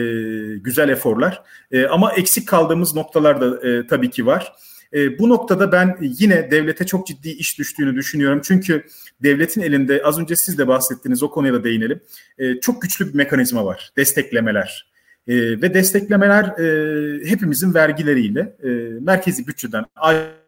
güzel 0.58 0.90
eforlar. 0.90 1.44
E, 1.72 1.86
ama 1.86 2.14
eksik 2.14 2.48
kaldığımız 2.48 2.96
noktalar 2.96 3.42
da 3.42 3.68
e, 3.68 3.88
tabii 3.88 4.10
ki 4.10 4.26
var. 4.26 4.54
E, 4.94 5.20
bu 5.20 5.30
noktada 5.30 5.72
ben 5.72 5.98
yine 6.02 6.52
devlete 6.52 6.86
çok 6.86 7.08
ciddi 7.08 7.30
iş 7.30 7.60
düştüğünü 7.60 7.96
düşünüyorum. 7.96 8.42
Çünkü 8.44 8.84
devletin 9.24 9.62
elinde 9.62 10.02
az 10.04 10.20
önce 10.20 10.36
siz 10.36 10.58
de 10.58 10.68
bahsettiniz 10.68 11.24
o 11.24 11.32
konuya 11.32 11.54
da 11.54 11.64
değinelim. 11.64 12.00
E, 12.38 12.60
çok 12.60 12.82
güçlü 12.82 13.08
bir 13.08 13.14
mekanizma 13.14 13.66
var. 13.66 13.92
Desteklemeler. 13.98 14.90
E, 15.28 15.36
ve 15.36 15.74
desteklemeler 15.74 16.44
e, 16.44 17.30
hepimizin 17.30 17.74
vergileriyle 17.74 18.56
e, 18.64 18.70
merkezi 19.02 19.48
bütçeden 19.48 19.86
ayrı 19.96 20.39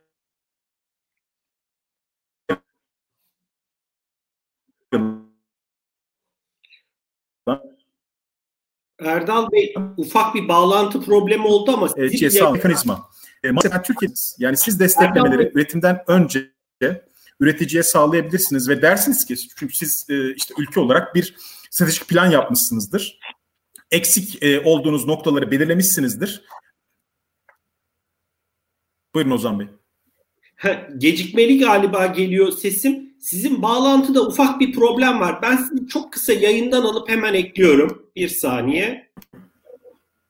Erdal 9.06 9.52
Bey 9.52 9.74
ufak 9.98 10.36
bir 10.36 10.48
bağlantı 10.48 11.02
problemi 11.02 11.48
oldu 11.48 11.72
ama 11.72 11.90
e, 11.98 12.08
GSA 12.08 12.52
mekanizma. 12.52 13.10
E, 13.44 13.52
mesela 13.52 13.82
Türkiye 13.82 14.12
yani 14.38 14.58
siz 14.58 14.80
desteklemeleri 14.80 15.52
üretimden 15.56 16.04
önce 16.08 16.52
üreticiye 17.40 17.84
sağlayabilirsiniz 17.84 18.70
ve 18.70 18.82
dersiniz 18.82 19.26
ki 19.26 19.36
çünkü 19.58 19.76
siz 19.76 20.06
e, 20.10 20.34
işte 20.34 20.54
ülke 20.58 20.80
olarak 20.80 21.16
bir 21.16 21.36
stratejik 21.70 22.08
plan 22.08 22.26
yapmışsınızdır. 22.26 23.20
Eksik 23.92 24.44
e, 24.44 24.60
olduğunuz 24.60 25.06
noktaları 25.06 25.52
belirlemişsinizdir. 25.52 26.44
Buyurun 29.16 29.32
Ozan 29.32 29.60
Bey. 29.60 29.68
Gecikmeli 30.98 31.60
galiba 31.60 32.06
geliyor 32.06 32.52
sesim. 32.52 33.14
Sizin 33.20 33.62
bağlantıda 33.62 34.28
ufak 34.28 34.60
bir 34.60 34.72
problem 34.72 35.20
var. 35.20 35.42
Ben 35.42 35.58
sizi 35.58 35.88
çok 35.88 36.14
kısa 36.14 36.34
yayından 36.34 36.82
alıp 36.82 37.10
hemen 37.10 37.34
ekliyorum. 37.34 38.06
Bir 38.16 38.28
saniye. 38.28 39.12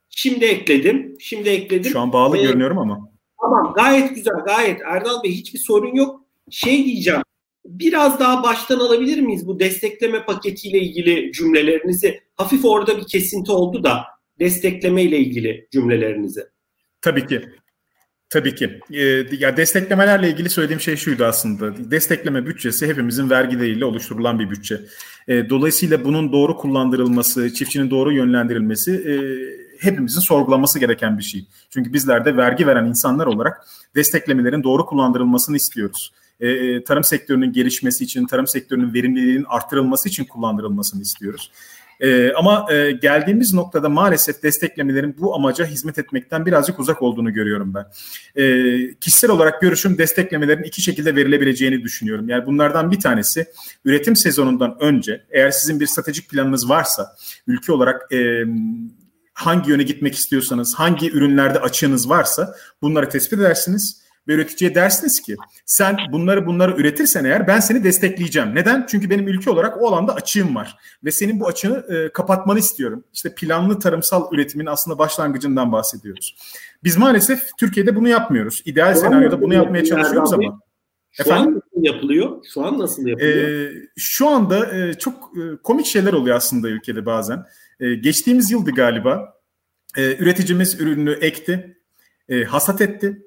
Şimdi 0.10 0.46
ekledim. 0.46 1.16
Şimdi 1.20 1.50
ekledim. 1.50 1.92
Şu 1.92 2.00
an 2.00 2.14
bağlı 2.14 2.38
ee, 2.38 2.42
görünüyorum 2.42 2.78
ama. 2.78 3.12
Tamam 3.42 3.74
gayet 3.76 4.16
güzel 4.16 4.40
gayet. 4.46 4.82
Erdal 4.82 5.24
Bey 5.24 5.32
hiçbir 5.32 5.60
sorun 5.60 5.96
yok. 5.96 6.22
Şey 6.50 6.86
diyeceğim. 6.86 7.22
Biraz 7.66 8.20
daha 8.20 8.44
baştan 8.44 8.80
alabilir 8.80 9.22
miyiz 9.22 9.48
bu 9.48 9.60
destekleme 9.60 10.26
paketiyle 10.26 10.80
ilgili 10.80 11.32
cümlelerinizi? 11.32 12.22
Hafif 12.36 12.66
orada 12.66 12.98
bir 12.98 13.08
kesinti 13.08 13.52
oldu 13.52 13.84
da 13.84 14.04
destekleme 14.40 15.04
ile 15.04 15.18
ilgili 15.20 15.68
cümlelerinizi. 15.72 16.42
Tabii 17.02 17.28
ki. 17.28 17.42
Tabii 18.32 18.56
ki. 18.56 18.80
E, 18.94 19.04
ya 19.40 19.58
desteklemelerle 19.58 20.30
ilgili 20.30 20.50
söylediğim 20.50 20.82
şey 20.82 20.96
şuydu 20.96 21.26
aslında. 21.26 21.92
Destekleme 21.92 22.46
bütçesi 22.46 22.88
hepimizin 22.88 23.30
vergileriyle 23.30 23.86
oluşturulan 23.86 24.40
bir 24.40 24.50
bütçe. 24.50 24.82
E, 25.28 25.50
dolayısıyla 25.50 26.06
bunun 26.06 26.32
doğru 26.32 26.58
kullandırılması, 26.58 27.54
çiftçinin 27.54 27.90
doğru 27.90 28.12
yönlendirilmesi 28.12 28.92
e, 28.92 29.16
hepimizin 29.86 30.20
sorgulaması 30.20 30.80
gereken 30.80 31.18
bir 31.18 31.24
şey. 31.24 31.46
Çünkü 31.70 31.94
bizler 31.94 32.26
de 32.26 32.38
vergi 32.38 32.68
veren 32.68 32.86
insanlar 32.86 33.26
olarak 33.26 33.66
desteklemelerin 33.96 34.64
doğru 34.64 34.86
kullandırılmasını 34.86 35.56
istiyoruz. 35.56 36.12
E, 36.40 36.50
e 36.50 36.84
tarım 36.84 37.04
sektörünün 37.04 37.54
gelişmesi 37.54 38.04
için, 38.04 38.26
tarım 38.26 38.48
sektörünün 38.48 38.94
verimliliğinin 38.94 39.46
arttırılması 39.50 40.10
için 40.10 40.26
kullandırılmasını 40.26 41.02
istiyoruz. 41.02 41.52
E, 42.02 42.34
ama 42.34 42.74
e, 42.74 42.92
geldiğimiz 42.92 43.54
noktada 43.54 43.90
maalesef 43.90 44.44
desteklemelerin 44.44 45.16
bu 45.20 45.36
amaca 45.36 45.66
hizmet 45.66 46.00
etmekten 46.00 46.46
birazcık 46.46 46.80
uzak 46.80 47.02
olduğunu 47.02 47.34
görüyorum 47.34 47.74
ben. 47.74 47.86
E, 48.42 48.96
kişisel 48.96 49.32
olarak 49.32 49.62
görüşüm 49.62 49.98
desteklemelerin 49.98 50.64
iki 50.64 50.82
şekilde 50.82 51.16
verilebileceğini 51.16 51.84
düşünüyorum. 51.84 52.30
Yani 52.30 52.46
bunlardan 52.46 52.92
bir 52.92 53.00
tanesi 53.00 53.46
üretim 53.86 54.16
sezonundan 54.16 54.78
önce 54.80 55.24
eğer 55.32 55.52
sizin 55.52 55.80
bir 55.80 55.88
stratejik 55.88 56.30
planınız 56.30 56.70
varsa 56.70 57.16
ülke 57.48 57.72
olarak 57.72 58.14
e, 58.14 58.46
hangi 59.34 59.70
yöne 59.70 59.84
gitmek 59.84 60.16
istiyorsanız, 60.16 60.76
hangi 60.76 61.12
ürünlerde 61.12 61.60
açığınız 61.60 62.10
varsa 62.10 62.56
bunları 62.82 63.10
tespit 63.10 63.40
edersiniz 63.40 64.01
ve 64.28 64.34
üreticiye 64.34 64.76
dersiniz 64.76 65.22
ki 65.22 65.36
sen 65.66 65.98
bunları 66.12 66.46
bunları 66.46 66.82
üretirsen 66.82 67.26
eğer 67.26 67.48
ben 67.48 67.60
seni 67.60 67.84
destekleyeceğim. 67.84 68.56
Neden? 68.56 68.86
Çünkü 68.90 69.10
benim 69.10 69.28
ülke 69.28 69.50
olarak 69.50 69.82
o 69.82 69.88
alanda 69.88 70.16
açığım 70.16 70.56
var 70.56 70.78
ve 71.04 71.12
senin 71.12 71.40
bu 71.40 71.48
açığını 71.48 71.96
e, 71.96 72.12
kapatmanı 72.14 72.60
istiyorum. 72.60 73.04
İşte 73.14 73.36
planlı 73.36 73.80
tarımsal 73.80 74.34
üretimin 74.34 74.66
aslında 74.66 74.98
başlangıcından 74.98 75.72
bahsediyoruz. 75.72 76.36
Biz 76.84 76.98
maalesef 76.98 77.50
Türkiye'de 77.58 77.96
bunu 77.96 78.08
yapmıyoruz. 78.08 78.62
İdeal 78.66 78.96
senaryoda 78.96 79.42
bunu 79.42 79.54
yapmaya 79.54 79.86
çalışıyoruz 79.86 80.34
ama. 80.34 80.60
Şu 81.12 81.24
Efendim? 81.24 81.48
an 81.48 81.56
nasıl 81.56 81.94
yapılıyor? 81.94 82.46
Şu 82.54 82.66
an 82.66 82.80
nasıl 82.80 83.08
yapılıyor? 83.08 83.36
Ee, 83.36 83.72
şu 83.98 84.28
anda 84.30 84.78
e, 84.78 84.94
çok 84.94 85.14
e, 85.38 85.42
komik 85.64 85.86
şeyler 85.86 86.14
oluyor 86.14 86.36
aslında 86.36 86.70
ülkede 86.70 87.06
bazen. 87.06 87.46
E, 87.80 87.96
geçtiğimiz 87.96 88.52
yıldı 88.52 88.72
galiba. 88.72 89.34
E, 89.98 90.16
üreticimiz 90.16 90.82
ürünü 90.82 91.12
ekti, 91.12 91.78
e, 92.30 92.44
hasat 92.44 92.82
etti 92.82 93.22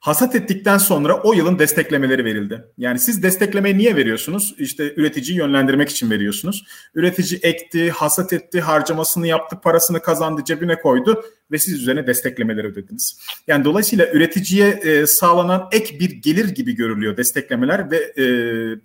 Hasat 0.00 0.34
ettikten 0.34 0.78
sonra 0.78 1.20
o 1.22 1.32
yılın 1.32 1.58
desteklemeleri 1.58 2.24
verildi. 2.24 2.64
Yani 2.78 2.98
siz 2.98 3.22
desteklemeyi 3.22 3.78
niye 3.78 3.96
veriyorsunuz? 3.96 4.54
İşte 4.58 4.94
üreticiyi 4.96 5.38
yönlendirmek 5.38 5.88
için 5.88 6.10
veriyorsunuz. 6.10 6.64
Üretici 6.94 7.40
ekti, 7.42 7.90
hasat 7.90 8.32
etti, 8.32 8.60
harcamasını 8.60 9.26
yaptı, 9.26 9.60
parasını 9.62 10.02
kazandı, 10.02 10.44
cebine 10.44 10.80
koydu 10.80 11.24
ve 11.52 11.58
siz 11.58 11.74
üzerine 11.74 12.06
desteklemeleri 12.06 12.66
ödediniz. 12.66 13.18
Yani 13.46 13.64
dolayısıyla 13.64 14.06
üreticiye 14.12 14.68
e, 14.68 15.06
sağlanan 15.06 15.68
ek 15.72 16.00
bir 16.00 16.10
gelir 16.10 16.48
gibi 16.48 16.74
görülüyor 16.74 17.16
desteklemeler 17.16 17.90
ve 17.90 17.96
e, 17.96 18.24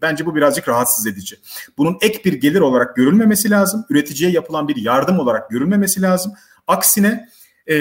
bence 0.02 0.26
bu 0.26 0.36
birazcık 0.36 0.70
rahatsız 0.70 1.08
edici. 1.08 1.36
Bunun 1.78 1.98
ek 2.02 2.22
bir 2.26 2.34
gelir 2.34 2.62
olarak 2.62 2.96
görülmemesi 2.96 3.50
lazım. 3.50 3.86
Üreticiye 3.90 4.32
yapılan 4.32 4.68
bir 4.68 4.76
yardım 4.76 5.20
olarak 5.20 5.50
görülmemesi 5.50 6.02
lazım. 6.02 6.34
Aksine 6.68 7.28
e, 7.68 7.76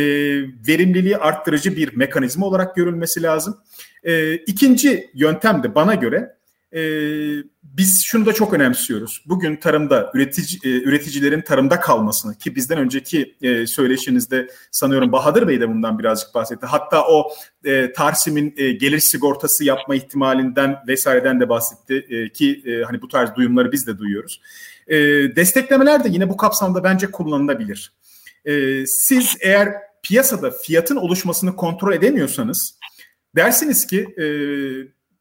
verimliliği 0.68 1.16
arttırıcı 1.16 1.76
bir 1.76 1.96
mekanizma 1.96 2.46
olarak 2.46 2.76
görülmesi 2.76 3.22
lazım. 3.22 3.58
E, 4.04 4.34
ikinci 4.34 5.10
yöntem 5.14 5.62
de 5.62 5.74
bana 5.74 5.94
göre 5.94 6.34
e, 6.74 6.80
biz 7.62 8.02
şunu 8.04 8.26
da 8.26 8.32
çok 8.32 8.54
önemsiyoruz. 8.54 9.24
Bugün 9.26 9.56
tarımda 9.56 10.10
üretici, 10.14 10.60
e, 10.64 10.82
üreticilerin 10.82 11.40
tarımda 11.40 11.80
kalmasını 11.80 12.38
ki 12.38 12.56
bizden 12.56 12.78
önceki 12.78 13.34
e, 13.42 13.66
söyleşinizde 13.66 14.48
sanıyorum 14.70 15.12
Bahadır 15.12 15.48
Bey 15.48 15.60
de 15.60 15.68
bundan 15.68 15.98
birazcık 15.98 16.34
bahsetti. 16.34 16.66
Hatta 16.66 17.06
o 17.08 17.32
e, 17.64 17.92
Tarsim'in 17.92 18.54
e, 18.56 18.72
gelir 18.72 18.98
sigortası 18.98 19.64
yapma 19.64 19.94
ihtimalinden 19.94 20.76
vesaireden 20.88 21.40
de 21.40 21.48
bahsetti 21.48 22.06
e, 22.10 22.28
ki 22.28 22.62
e, 22.66 22.82
hani 22.82 23.02
bu 23.02 23.08
tarz 23.08 23.34
duyumları 23.34 23.72
biz 23.72 23.86
de 23.86 23.98
duyuyoruz. 23.98 24.40
E, 24.86 24.96
desteklemeler 25.36 26.04
de 26.04 26.08
yine 26.08 26.28
bu 26.28 26.36
kapsamda 26.36 26.84
bence 26.84 27.10
kullanılabilir. 27.10 27.92
E, 28.44 28.86
siz 28.86 29.36
eğer 29.40 29.68
piyasada 30.02 30.50
fiyatın 30.50 30.96
oluşmasını 30.96 31.56
kontrol 31.56 31.92
edemiyorsanız 31.92 32.78
dersiniz 33.36 33.86
ki 33.86 34.00
e, 34.00 34.24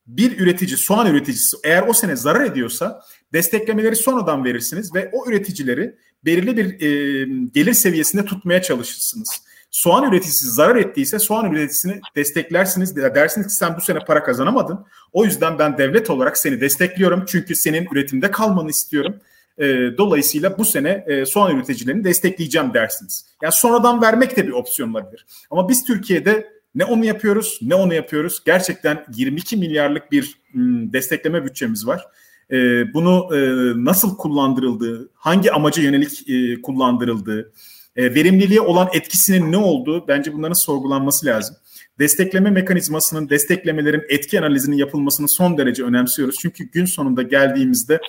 bir 0.08 0.40
üretici, 0.40 0.78
soğan 0.78 1.08
üreticisi 1.08 1.58
eğer 1.64 1.88
o 1.88 1.94
sene 1.94 2.16
zarar 2.16 2.46
ediyorsa 2.46 3.02
desteklemeleri 3.34 3.96
sonradan 3.96 4.46
verirsiniz 4.46 4.96
ve 4.96 5.10
o 5.14 5.30
üreticileri 5.30 5.96
belirli 6.26 6.58
bir 6.58 6.66
e, 6.66 7.26
gelir 7.54 7.74
seviyesinde 7.74 8.26
tutmaya 8.26 8.62
çalışırsınız. 8.62 9.30
Soğan 9.72 10.12
üreticisi 10.12 10.52
zarar 10.52 10.76
ettiyse 10.76 11.20
soğan 11.20 11.54
üreticisini 11.54 12.02
desteklersiniz. 12.16 12.96
Dersiniz 12.96 13.48
ki 13.48 13.54
sen 13.54 13.78
bu 13.78 13.82
sene 13.82 14.00
para 14.00 14.24
kazanamadın. 14.24 14.86
O 15.12 15.26
yüzden 15.26 15.60
ben 15.60 15.78
devlet 15.78 16.10
olarak 16.10 16.38
seni 16.38 16.62
destekliyorum. 16.62 17.26
Çünkü 17.28 17.56
senin 17.56 17.88
üretimde 17.92 18.32
kalmanı 18.32 18.70
istiyorum. 18.70 19.16
E, 19.58 19.66
dolayısıyla 19.98 20.58
bu 20.58 20.66
sene 20.66 21.06
e, 21.08 21.26
soğan 21.26 21.56
üreticilerini 21.56 22.04
destekleyeceğim 22.04 22.74
dersiniz. 22.74 23.26
Yani 23.42 23.54
sonradan 23.54 24.02
vermek 24.02 24.38
de 24.38 24.48
bir 24.48 24.52
opsiyon 24.52 24.94
olabilir. 24.94 25.26
Ama 25.52 25.70
biz 25.70 25.84
Türkiye'de 25.86 26.54
ne 26.76 26.86
onu 26.86 27.06
yapıyoruz 27.06 27.60
ne 27.62 27.76
onu 27.76 27.94
yapıyoruz. 27.94 28.44
Gerçekten 28.46 29.06
22 29.16 29.58
milyarlık 29.58 30.12
bir 30.12 30.36
m, 30.54 30.94
destekleme 30.94 31.46
bütçemiz 31.46 31.88
var. 31.88 32.06
E, 32.52 32.58
bunu 32.94 33.30
e, 33.36 33.40
nasıl 33.86 34.18
kullandırıldığı, 34.18 35.10
hangi 35.16 35.52
amaca 35.52 35.82
yönelik 35.82 36.30
e, 36.30 36.62
kullandırıldığı, 36.62 37.52
e, 37.96 38.16
verimliliğe 38.16 38.62
olan 38.62 38.90
etkisinin 38.94 39.52
ne 39.52 39.58
olduğu 39.58 40.08
bence 40.08 40.34
bunların 40.34 40.54
sorgulanması 40.54 41.26
lazım. 41.26 41.56
Destekleme 42.00 42.52
mekanizmasının, 42.52 43.30
desteklemelerin 43.30 44.04
etki 44.10 44.40
analizinin 44.40 44.78
yapılmasını 44.78 45.30
son 45.30 45.58
derece 45.58 45.84
önemsiyoruz. 45.84 46.36
Çünkü 46.40 46.72
gün 46.72 46.86
sonunda 46.86 47.22
geldiğimizde 47.22 48.00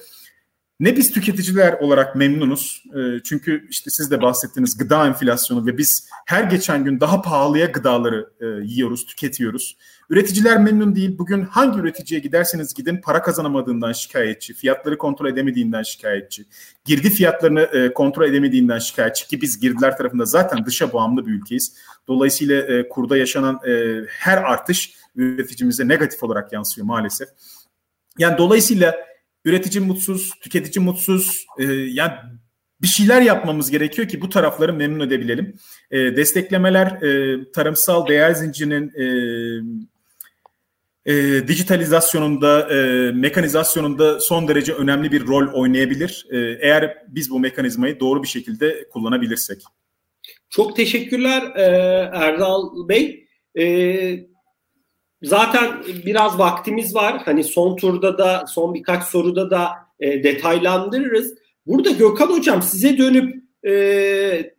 ne 0.84 0.96
biz 0.96 1.10
tüketiciler 1.10 1.72
olarak 1.72 2.16
memnunuz. 2.16 2.84
Ee, 2.96 3.22
çünkü 3.24 3.66
işte 3.70 3.90
siz 3.90 4.10
de 4.10 4.22
bahsettiğiniz 4.22 4.78
gıda 4.78 5.06
enflasyonu 5.06 5.66
ve 5.66 5.78
biz 5.78 6.08
her 6.26 6.44
geçen 6.44 6.84
gün 6.84 7.00
daha 7.00 7.22
pahalıya 7.22 7.66
gıdaları 7.66 8.30
e, 8.40 8.46
yiyoruz, 8.46 9.06
tüketiyoruz. 9.06 9.76
Üreticiler 10.10 10.58
memnun 10.58 10.94
değil. 10.94 11.18
Bugün 11.18 11.42
hangi 11.42 11.78
üreticiye 11.80 12.20
giderseniz 12.20 12.74
gidin 12.74 13.00
para 13.00 13.22
kazanamadığından 13.22 13.92
şikayetçi, 13.92 14.54
fiyatları 14.54 14.98
kontrol 14.98 15.28
edemediğinden 15.28 15.82
şikayetçi, 15.82 16.44
girdi 16.84 17.10
fiyatlarını 17.10 17.60
e, 17.60 17.94
kontrol 17.94 18.28
edemediğinden 18.28 18.78
şikayetçi 18.78 19.26
ki 19.26 19.42
biz 19.42 19.60
girdiler 19.60 19.96
tarafında 19.96 20.24
zaten 20.24 20.66
dışa 20.66 20.92
bağımlı 20.92 21.26
bir 21.26 21.32
ülkeyiz. 21.32 21.76
Dolayısıyla 22.08 22.62
e, 22.62 22.88
kurda 22.88 23.16
yaşanan 23.16 23.60
her 24.08 24.38
artış 24.38 24.94
üreticimize 25.16 25.88
negatif 25.88 26.22
olarak 26.22 26.52
yansıyor 26.52 26.86
maalesef. 26.86 27.28
Yani 28.18 28.38
dolayısıyla 28.38 28.94
üretici 29.44 29.84
mutsuz, 29.84 30.30
tüketici 30.40 30.84
mutsuz. 30.84 31.46
E, 31.58 31.64
yani 31.72 32.12
bir 32.82 32.88
şeyler 32.88 33.22
yapmamız 33.22 33.70
gerekiyor 33.70 34.08
ki 34.08 34.20
bu 34.20 34.28
tarafları 34.28 34.72
memnun 34.72 35.06
edebilelim. 35.06 35.54
E, 35.90 35.98
desteklemeler 35.98 36.86
e, 36.86 37.38
tarımsal 37.52 38.06
değer 38.06 38.32
zincirinin 38.32 38.92
e, 38.94 39.04
e, 41.06 41.48
dijitalizasyonunda, 41.48 42.74
e, 42.74 43.12
mekanizasyonunda 43.12 44.20
son 44.20 44.48
derece 44.48 44.72
önemli 44.72 45.12
bir 45.12 45.26
rol 45.26 45.52
oynayabilir. 45.52 46.26
E, 46.30 46.38
eğer 46.38 46.98
biz 47.08 47.30
bu 47.30 47.40
mekanizmayı 47.40 48.00
doğru 48.00 48.22
bir 48.22 48.28
şekilde 48.28 48.88
kullanabilirsek. 48.88 49.62
Çok 50.50 50.76
teşekkürler 50.76 51.42
e, 51.56 51.62
Erdal 52.12 52.88
Bey. 52.88 53.28
E, 53.58 54.33
Zaten 55.24 55.82
biraz 56.06 56.38
vaktimiz 56.38 56.94
var. 56.94 57.22
Hani 57.24 57.44
son 57.44 57.76
turda 57.76 58.18
da 58.18 58.44
son 58.48 58.74
birkaç 58.74 59.04
soruda 59.04 59.50
da 59.50 59.70
e, 60.00 60.22
detaylandırırız. 60.22 61.34
Burada 61.66 61.90
Gökhan 61.90 62.26
Hocam 62.26 62.62
size 62.62 62.98
dönüp 62.98 63.34
e, 63.66 64.52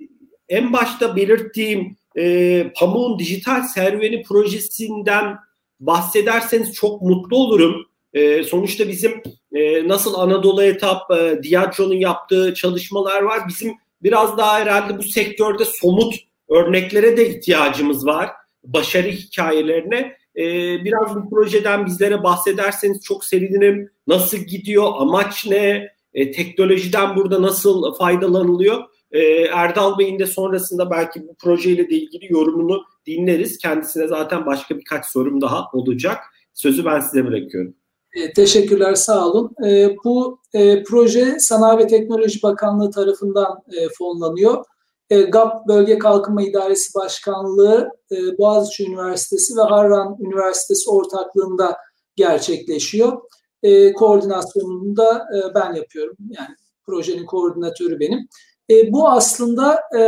en 0.50 0.74
başta 0.74 1.16
belirttiğim 1.16 1.98
e, 2.18 2.66
Pamuğun 2.76 3.20
Dijital 3.20 3.64
Serüveni 3.64 4.24
projesinden 4.24 5.38
bahsederseniz 5.80 6.74
çok 6.74 7.02
mutlu 7.02 7.38
olurum. 7.38 7.86
E, 8.14 8.44
sonuçta 8.44 8.88
bizim 8.88 9.24
e, 9.54 9.88
nasıl 9.88 10.14
Anadolu 10.14 10.64
Etap, 10.64 11.12
e, 11.12 11.44
Diageo'nun 11.44 11.96
yaptığı 11.96 12.54
çalışmalar 12.54 13.22
var. 13.22 13.40
Bizim 13.48 13.74
biraz 14.04 14.38
daha 14.38 14.60
herhalde 14.60 14.98
bu 14.98 15.04
sektörde 15.04 15.66
somut 15.66 16.16
örneklere 16.50 17.18
de 17.18 17.30
ihtiyacımız 17.30 18.06
var. 18.06 18.30
Başarı 18.64 19.08
hikayelerine. 19.08 20.18
E, 20.38 20.44
biraz 20.84 21.16
bu 21.16 21.30
projeden 21.30 21.86
bizlere 21.86 22.24
bahsederseniz 22.24 23.02
çok 23.04 23.26
sevinirim. 23.26 23.92
Nasıl 24.08 24.38
gidiyor? 24.38 24.92
Amaç 24.98 25.46
ne? 25.50 25.90
E, 26.14 26.32
teknolojiden 26.32 27.16
burada 27.16 27.42
nasıl 27.42 27.94
faydalanılıyor? 27.94 28.84
E, 29.12 29.22
Erdal 29.42 29.98
Bey'in 30.00 30.20
de 30.20 30.26
sonrasında 30.26 30.92
belki 30.92 31.28
bu 31.28 31.36
projeyle 31.36 31.90
de 31.90 31.96
ilgili 31.96 32.34
yorumunu 32.34 32.84
dinleriz. 33.08 33.58
Kendisine 33.58 34.08
zaten 34.08 34.46
başka 34.46 34.78
birkaç 34.78 35.06
sorum 35.06 35.42
daha 35.42 35.66
olacak. 35.74 36.18
Sözü 36.54 36.86
ben 36.86 37.00
size 37.00 37.26
bırakıyorum. 37.26 37.76
E, 38.16 38.34
teşekkürler, 38.34 38.96
sağ 38.96 39.28
olun. 39.28 39.52
E, 39.68 39.96
bu 40.06 40.40
e, 40.54 40.84
proje 40.84 41.40
Sanayi 41.40 41.80
ve 41.80 41.88
Teknoloji 41.88 42.44
Bakanlığı 42.44 42.92
tarafından 42.92 43.64
fonlanıyor. 43.98 44.66
E, 45.10 45.22
GAP 45.22 45.68
Bölge 45.68 46.00
Kalkınma 46.00 46.42
İdaresi 46.42 46.94
Başkanlığı, 46.96 47.90
e, 48.12 48.38
Boğaziçi 48.38 48.86
Üniversitesi 48.86 49.58
ve 49.58 49.62
Harran 49.62 50.18
Üniversitesi 50.20 50.90
ortaklığında 50.90 51.78
gerçekleşiyor. 52.16 53.22
E, 53.64 53.94
koordinasyonunu 53.94 54.98
da 54.98 55.14
e, 55.18 55.54
ben 55.56 55.74
yapıyorum. 55.74 56.16
Yani 56.30 56.56
projenin 56.86 57.26
koordinatörü 57.26 58.00
benim. 58.00 58.28
E, 58.70 58.92
bu 58.94 59.10
aslında 59.10 59.80
e, 59.98 60.02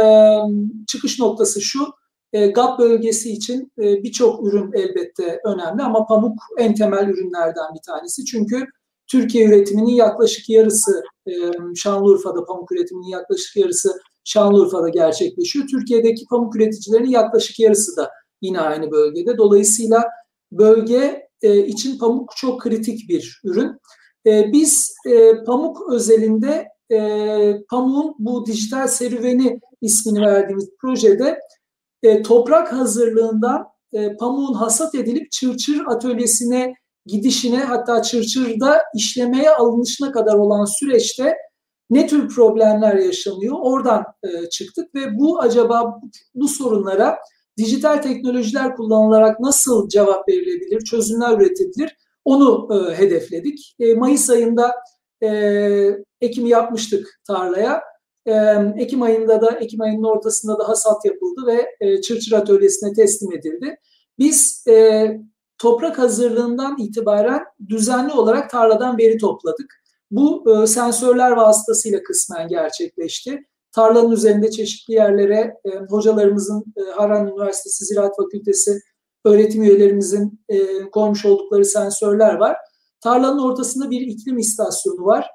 çıkış 0.88 1.20
noktası 1.20 1.62
şu, 1.62 1.80
e, 2.34 2.48
GAP 2.48 2.80
bölgesi 2.80 3.32
için 3.32 3.72
e, 3.80 4.04
birçok 4.04 4.48
ürün 4.48 4.72
elbette 4.74 5.40
önemli 5.46 5.84
ama 5.84 6.06
pamuk 6.06 6.40
en 6.58 6.76
temel 6.76 7.08
ürünlerden 7.08 7.74
bir 7.76 7.82
tanesi. 7.86 8.26
Çünkü 8.26 8.66
Türkiye 9.12 9.46
üretiminin 9.46 9.94
yaklaşık 9.94 10.50
yarısı, 10.50 11.04
e, 11.28 11.32
Şanlıurfa'da 11.76 12.46
pamuk 12.46 12.72
üretiminin 12.72 13.08
yaklaşık 13.08 13.56
yarısı 13.56 14.00
Şanlıurfa'da 14.28 14.90
gerçekleşiyor. 14.90 15.68
Türkiye'deki 15.68 16.26
pamuk 16.30 16.56
üreticilerinin 16.56 17.10
yaklaşık 17.10 17.60
yarısı 17.60 17.98
da 17.98 18.12
yine 18.42 18.60
aynı 18.62 18.92
bölgede. 18.92 19.38
Dolayısıyla 19.38 20.04
bölge 20.52 21.28
e, 21.42 21.66
için 21.66 21.98
pamuk 21.98 22.38
çok 22.38 22.62
kritik 22.62 23.10
bir 23.10 23.42
ürün. 23.44 23.72
E, 24.26 24.52
biz 24.52 24.96
e, 25.10 25.44
pamuk 25.44 25.92
özelinde 25.92 26.68
e, 26.92 27.00
pamuğun 27.70 28.16
bu 28.20 28.46
dijital 28.46 28.88
serüveni 28.88 29.60
ismini 29.82 30.22
verdiğimiz 30.22 30.70
projede 30.82 31.40
e, 32.04 32.22
toprak 32.22 32.74
hazırlığından 32.74 33.68
e, 33.94 34.16
pamuğun 34.18 34.54
hasat 34.54 34.96
edilip 34.96 35.32
çırçır 35.32 35.84
atölyesine 35.88 36.74
gidişine 37.06 37.58
hatta 37.60 38.02
çırçırda 38.02 38.82
işlemeye 38.96 39.50
alınışına 39.50 40.12
kadar 40.12 40.34
olan 40.34 40.66
süreçte 40.80 41.36
ne 41.90 42.08
tür 42.08 42.30
problemler 42.30 42.96
yaşanıyor 42.96 43.56
oradan 43.60 44.06
e, 44.24 44.50
çıktık 44.50 44.96
ve 44.96 45.20
bu 45.20 45.40
acaba 45.40 46.02
bu 46.36 46.48
sorunlara 46.48 47.18
dijital 47.58 48.02
teknolojiler 48.02 48.76
kullanılarak 48.76 49.40
nasıl 49.40 49.90
cevap 49.90 50.30
verilebilir, 50.30 50.82
çözümler 50.82 51.38
üretebilir 51.38 51.98
onu 52.26 52.70
e, 52.74 52.98
hedefledik. 52.98 53.76
E, 53.80 53.94
Mayıs 53.94 54.30
ayında 54.30 54.76
e, 55.24 55.30
ekimi 56.22 56.50
yapmıştık 56.50 57.22
tarlaya. 57.28 57.82
E, 58.26 58.34
Ekim 58.78 59.02
ayında 59.02 59.42
da 59.42 59.52
Ekim 59.52 59.82
ayının 59.82 60.04
ortasında 60.04 60.60
da 60.60 60.70
hasat 60.70 61.06
yapıldı 61.06 61.48
ve 61.48 61.68
e, 61.80 62.02
çırçır 62.02 62.32
atölyesine 62.32 62.94
teslim 62.94 63.32
edildi. 63.32 63.76
Biz 64.20 64.64
e, 64.68 65.08
toprak 65.58 66.00
hazırlığından 66.00 66.78
itibaren 66.80 67.42
düzenli 67.68 68.14
olarak 68.14 68.50
tarladan 68.50 68.98
veri 68.98 69.18
topladık. 69.18 69.84
Bu 70.12 70.44
e, 70.52 70.68
sensörler 70.68 71.32
vasıtasıyla 71.32 72.04
kısmen 72.04 72.48
gerçekleşti. 72.48 73.44
Tarlanın 73.72 74.12
üzerinde 74.12 74.52
çeşitli 74.52 74.94
yerlere 74.94 75.54
e, 75.66 75.70
hocalarımızın 75.90 76.64
e, 76.78 76.92
Harran 76.92 77.28
Üniversitesi 77.28 77.86
Ziraat 77.86 78.16
Fakültesi 78.18 78.80
öğretim 79.26 79.64
üyelerimizin 79.64 80.42
e, 80.50 80.90
koymuş 80.90 81.26
oldukları 81.26 81.66
sensörler 81.66 82.34
var. 82.34 82.58
Tarlanın 83.02 83.40
ortasında 83.40 83.92
bir 83.92 84.02
iklim 84.02 84.38
istasyonu 84.38 85.06
var. 85.06 85.28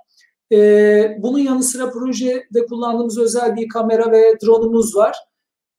E, 0.52 1.16
bunun 1.18 1.38
yanı 1.38 1.62
sıra 1.62 1.90
projede 1.90 2.66
kullandığımız 2.68 3.18
özel 3.18 3.56
bir 3.56 3.68
kamera 3.68 4.12
ve 4.12 4.36
drone'umuz 4.44 4.96
var. 4.96 5.16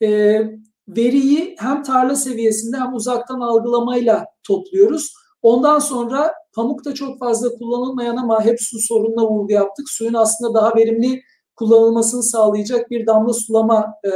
E, 0.03 0.41
veriyi 0.87 1.55
hem 1.59 1.83
tarla 1.83 2.15
seviyesinde 2.15 2.77
hem 2.77 2.93
uzaktan 2.93 3.39
algılamayla 3.39 4.25
topluyoruz. 4.47 5.13
Ondan 5.43 5.79
sonra 5.79 6.33
pamukta 6.55 6.93
çok 6.93 7.19
fazla 7.19 7.49
kullanılmayan 7.49 8.17
ama 8.17 8.45
hep 8.45 8.61
su 8.61 8.77
sorununa 8.79 9.27
vurgu 9.29 9.53
yaptık. 9.53 9.89
Suyun 9.89 10.13
aslında 10.13 10.53
daha 10.53 10.75
verimli 10.75 11.21
kullanılmasını 11.55 12.23
sağlayacak 12.23 12.91
bir 12.91 13.07
damla 13.07 13.33
sulama 13.33 13.93
e, 14.03 14.09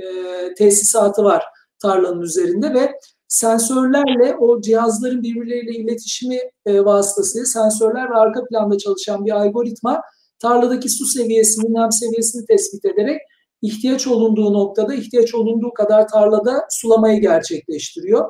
e, 0.00 0.54
tesisatı 0.54 1.24
var 1.24 1.44
tarlanın 1.82 2.20
üzerinde 2.20 2.74
ve 2.74 2.92
sensörlerle 3.28 4.36
o 4.36 4.60
cihazların 4.60 5.22
birbirleriyle 5.22 5.72
iletişimi 5.72 6.38
e, 6.66 6.84
vasıtasıyla 6.84 7.46
sensörler 7.46 8.10
ve 8.10 8.14
arka 8.14 8.44
planda 8.44 8.78
çalışan 8.78 9.24
bir 9.24 9.30
algoritma 9.30 10.02
tarladaki 10.38 10.88
su 10.88 11.04
seviyesinin 11.04 11.74
nem 11.74 11.92
seviyesini 11.92 12.46
tespit 12.46 12.84
ederek 12.84 13.20
ihtiyaç 13.62 14.06
olunduğu 14.06 14.52
noktada 14.52 14.94
ihtiyaç 14.94 15.34
olunduğu 15.34 15.72
kadar 15.74 16.08
tarlada 16.08 16.66
sulamayı 16.70 17.20
gerçekleştiriyor. 17.20 18.28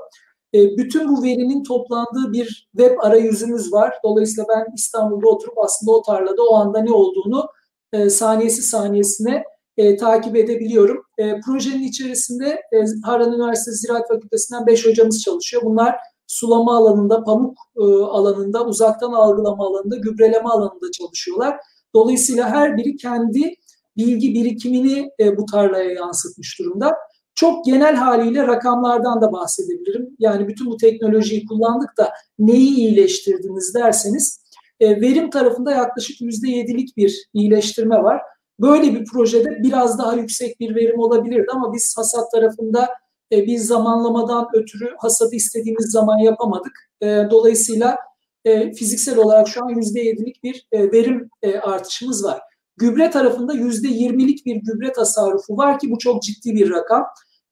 E, 0.55 0.77
bütün 0.77 1.09
bu 1.09 1.23
verinin 1.23 1.63
toplandığı 1.63 2.33
bir 2.33 2.69
web 2.77 2.99
arayüzümüz 3.01 3.73
var. 3.73 3.95
Dolayısıyla 4.05 4.47
ben 4.49 4.67
İstanbul'da 4.75 5.29
oturup 5.29 5.59
aslında 5.59 5.93
o 5.93 6.03
tarlada 6.03 6.43
o 6.51 6.55
anda 6.55 6.79
ne 6.79 6.93
olduğunu 6.93 7.47
e, 7.93 8.11
saniyesi 8.11 8.63
saniyesine 8.63 9.45
e, 9.77 9.97
takip 9.97 10.37
edebiliyorum. 10.37 11.05
E, 11.19 11.41
projenin 11.41 11.83
içerisinde 11.83 12.47
e, 12.47 12.85
Harran 13.05 13.33
Üniversitesi 13.33 13.79
Ziraat 13.79 14.09
Fakültesinden 14.09 14.67
5 14.67 14.87
hocamız 14.87 15.23
çalışıyor. 15.23 15.63
Bunlar 15.65 15.97
sulama 16.27 16.77
alanında, 16.77 17.25
pamuk 17.25 17.59
e, 17.77 17.83
alanında, 18.03 18.67
uzaktan 18.67 19.13
algılama 19.13 19.67
alanında, 19.67 19.97
gübreleme 19.97 20.49
alanında 20.49 20.91
çalışıyorlar. 20.93 21.57
Dolayısıyla 21.95 22.51
her 22.51 22.77
biri 22.77 22.97
kendi 22.97 23.55
bilgi 23.97 24.35
birikimini 24.35 25.11
e, 25.21 25.37
bu 25.37 25.47
tarlaya 25.47 25.91
yansıtmış 25.91 26.59
durumda. 26.59 26.97
Çok 27.35 27.65
genel 27.65 27.95
haliyle 27.95 28.47
rakamlardan 28.47 29.21
da 29.21 29.33
bahsedebilirim. 29.33 30.17
Yani 30.19 30.49
bütün 30.49 30.67
bu 30.67 30.77
teknolojiyi 30.77 31.47
kullandık 31.47 31.91
da 31.99 32.13
neyi 32.39 32.77
iyileştirdiniz 32.77 33.75
derseniz 33.75 34.43
e, 34.81 35.01
verim 35.01 35.31
tarafında 35.31 35.73
yaklaşık 35.73 36.21
%7'lik 36.21 36.97
bir 36.97 37.29
iyileştirme 37.35 38.03
var. 38.03 38.23
Böyle 38.61 38.95
bir 38.95 39.05
projede 39.05 39.63
biraz 39.63 39.99
daha 39.99 40.15
yüksek 40.15 40.61
bir 40.61 40.75
verim 40.75 40.99
olabilirdi 40.99 41.47
ama 41.55 41.73
biz 41.73 41.95
hasat 41.97 42.33
tarafında 42.33 42.89
e, 43.33 43.47
biz 43.47 43.67
zamanlamadan 43.67 44.49
ötürü 44.55 44.95
hasadı 44.99 45.35
istediğimiz 45.35 45.91
zaman 45.91 46.19
yapamadık. 46.19 46.91
E, 47.03 47.07
dolayısıyla 47.31 47.97
fiziksel 48.77 49.19
olarak 49.19 49.49
şu 49.49 49.65
an 49.65 49.71
%7'lik 49.71 50.45
bir 50.45 50.67
verim 50.73 51.31
artışımız 51.63 52.25
var. 52.25 52.41
Gübre 52.77 53.11
tarafında 53.11 53.55
%20'lik 53.55 54.47
bir 54.47 54.57
gübre 54.57 54.93
tasarrufu 54.93 55.57
var 55.57 55.79
ki 55.79 55.91
bu 55.91 55.99
çok 55.99 56.23
ciddi 56.23 56.55
bir 56.55 56.71
rakam. 56.71 57.05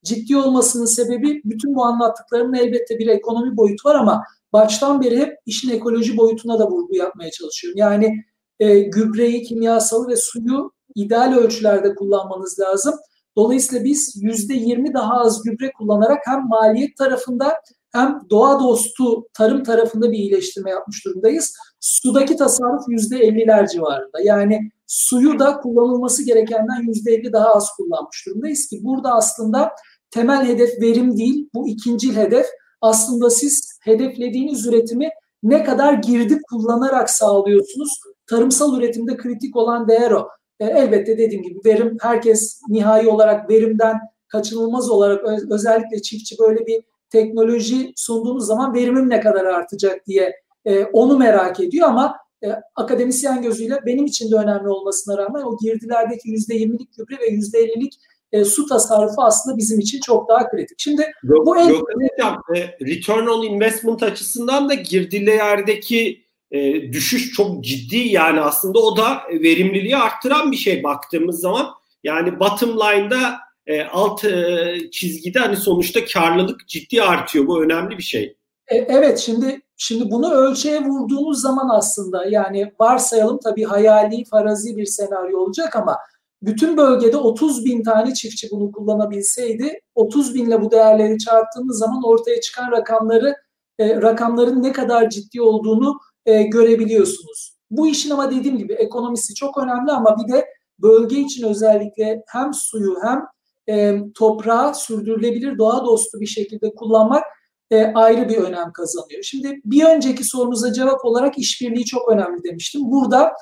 Ciddi 0.05 0.37
olmasının 0.37 0.87
sebebi 0.87 1.41
bütün 1.45 1.75
bu 1.75 1.85
anlattıklarımın 1.85 2.55
elbette 2.55 2.99
bir 2.99 3.07
ekonomi 3.07 3.57
boyutu 3.57 3.89
var 3.89 3.95
ama 3.95 4.25
baştan 4.53 5.03
beri 5.03 5.19
hep 5.19 5.37
işin 5.47 5.71
ekoloji 5.71 6.17
boyutuna 6.17 6.59
da 6.59 6.71
vurgu 6.71 6.97
yapmaya 6.97 7.31
çalışıyorum. 7.31 7.79
Yani 7.79 8.25
e, 8.61 8.81
gübreyi, 8.81 9.43
kimyasalı 9.43 10.09
ve 10.09 10.17
suyu 10.17 10.73
ideal 10.95 11.35
ölçülerde 11.35 11.95
kullanmanız 11.95 12.61
lazım. 12.61 12.95
Dolayısıyla 13.37 13.85
biz 13.85 14.23
%20 14.23 14.95
daha 14.95 15.15
az 15.21 15.43
gübre 15.43 15.73
kullanarak 15.73 16.19
hem 16.27 16.49
maliyet 16.49 16.97
tarafında 16.97 17.55
hem 17.93 18.21
doğa 18.31 18.61
dostu 18.61 19.29
tarım 19.35 19.63
tarafında 19.63 20.13
bir 20.13 20.19
iyileştirme 20.19 20.71
yapmış 20.71 21.05
durumdayız. 21.05 21.55
Sudaki 21.81 22.37
tasarruf 22.37 22.89
%50'ler 22.89 23.73
civarında. 23.73 24.21
Yani 24.25 24.71
suyu 24.91 25.39
da 25.39 25.61
kullanılması 25.61 26.25
gerekenden 26.25 26.83
%50 26.83 27.33
daha 27.33 27.55
az 27.55 27.71
kullanmış 27.77 28.27
durumdayız 28.27 28.67
ki 28.67 28.81
burada 28.83 29.13
aslında 29.13 29.73
temel 30.11 30.47
hedef 30.47 30.81
verim 30.81 31.17
değil, 31.17 31.49
bu 31.55 31.69
ikinci 31.69 32.17
hedef. 32.17 32.47
Aslında 32.81 33.31
siz 33.31 33.79
hedeflediğiniz 33.83 34.67
üretimi 34.67 35.09
ne 35.43 35.65
kadar 35.65 35.93
girdi 35.95 36.41
kullanarak 36.51 37.11
sağlıyorsunuz. 37.11 38.01
Tarımsal 38.27 38.79
üretimde 38.79 39.17
kritik 39.17 39.57
olan 39.57 39.89
değer 39.89 40.11
o. 40.11 40.29
E, 40.61 40.67
elbette 40.67 41.19
dediğim 41.19 41.43
gibi 41.43 41.59
verim 41.65 41.97
herkes 42.01 42.61
nihai 42.69 43.09
olarak 43.09 43.51
verimden 43.51 43.99
kaçınılmaz 44.29 44.91
olarak 44.91 45.25
özellikle 45.51 46.03
çiftçi 46.03 46.37
böyle 46.39 46.67
bir 46.67 46.83
teknoloji 47.11 47.93
sunduğunuz 47.97 48.47
zaman 48.47 48.75
verimim 48.75 49.11
ne 49.11 49.21
kadar 49.21 49.45
artacak 49.45 50.07
diye 50.07 50.35
e, 50.65 50.85
onu 50.85 51.19
merak 51.19 51.61
ediyor 51.61 51.89
ama 51.89 52.17
e, 52.45 52.49
akademisyen 52.77 53.43
gözüyle 53.43 53.79
benim 53.87 54.05
için 54.05 54.31
de 54.31 54.37
önemli 54.37 54.69
olmasına 54.69 55.19
rağmen 55.19 55.43
o 55.43 55.59
girdilerdeki 55.63 56.29
%20'lik 56.29 56.97
gübre 56.97 57.19
ve 57.19 57.29
%50'lik 57.29 57.95
e, 58.33 58.45
su 58.45 58.67
tasarrufu 58.67 59.23
aslında 59.23 59.57
bizim 59.57 59.81
için 59.81 60.01
çok 60.01 60.29
daha 60.29 60.51
kritik. 60.51 60.81
Şimdi 60.81 61.13
yok, 61.23 61.47
bu 61.47 61.59
en... 61.59 61.69
Hocam, 61.69 62.43
e, 62.57 62.61
return 62.87 63.27
on 63.27 63.47
investment 63.47 64.03
açısından 64.03 64.69
da 64.69 64.75
girdilerdeki 64.75 66.25
e, 66.51 66.93
düşüş 66.93 67.33
çok 67.33 67.65
ciddi 67.65 67.97
yani 67.97 68.41
aslında 68.41 68.79
o 68.79 68.97
da 68.97 69.23
verimliliği 69.31 69.97
arttıran 69.97 70.53
bir 70.53 70.57
şey 70.57 70.83
baktığımız 70.83 71.41
zaman. 71.41 71.67
Yani 72.05 72.41
bottom 72.41 72.71
line'da 72.71 73.39
e, 73.67 73.83
alt 73.83 74.25
e, 74.25 74.77
çizgide 74.93 75.39
hani 75.39 75.57
sonuçta 75.57 76.05
karlılık 76.05 76.69
ciddi 76.69 77.03
artıyor. 77.03 77.47
Bu 77.47 77.63
önemli 77.63 77.99
bir 77.99 78.03
şey. 78.03 78.37
E, 78.71 78.77
evet 78.77 79.19
şimdi 79.19 79.61
şimdi 79.77 80.11
bunu 80.11 80.33
ölçeğe 80.33 80.85
vurduğumuz 80.85 81.41
zaman 81.41 81.69
aslında 81.69 82.25
yani 82.25 82.73
varsayalım 82.81 83.39
tabii 83.45 83.65
hayali 83.65 84.25
farazi 84.25 84.77
bir 84.77 84.87
senaryo 84.87 85.39
olacak 85.39 85.77
ama 85.77 85.99
bütün 86.43 86.77
bölgede 86.77 87.17
30 87.17 87.65
bin 87.65 87.83
tane 87.83 88.15
çiftçi 88.15 88.49
bunu 88.51 88.73
kullanabilseydi 88.73 89.81
30 89.95 90.35
binle 90.35 90.63
bu 90.63 90.71
değerleri 90.71 91.19
çarptığımız 91.19 91.79
zaman 91.79 92.03
ortaya 92.05 92.41
çıkan 92.41 92.71
rakamları 92.71 93.35
e, 93.79 94.03
rakamların 94.03 94.63
ne 94.63 94.73
kadar 94.73 95.11
ciddi 95.11 95.43
olduğunu 95.43 95.99
e, 96.27 96.43
görebiliyorsunuz. 96.43 97.57
Bu 97.71 97.87
işin 97.87 98.11
ama 98.11 98.31
dediğim 98.31 98.59
gibi 98.59 98.73
ekonomisi 98.73 99.35
çok 99.35 99.59
önemli 99.59 99.93
ama 99.93 100.17
bir 100.19 100.33
de 100.33 100.47
bölge 100.79 101.21
için 101.21 101.47
özellikle 101.47 102.23
hem 102.29 102.55
suyu 102.55 102.97
hem 103.03 103.27
e, 103.69 103.99
toprağı 104.15 104.75
sürdürülebilir 104.75 105.59
doğa 105.59 105.85
dostu 105.85 106.21
bir 106.21 106.27
şekilde 106.27 106.75
kullanmak 106.75 107.25
e, 107.71 107.85
ayrı 107.85 108.29
bir 108.29 108.37
önem 108.37 108.73
kazanıyor. 108.73 109.23
Şimdi 109.23 109.61
bir 109.65 109.85
önceki 109.85 110.25
sorunuza 110.25 110.73
cevap 110.73 111.05
olarak 111.05 111.39
işbirliği 111.39 111.85
çok 111.85 112.13
önemli 112.13 112.45
demiştim. 112.45 112.81
Burada 112.85 113.33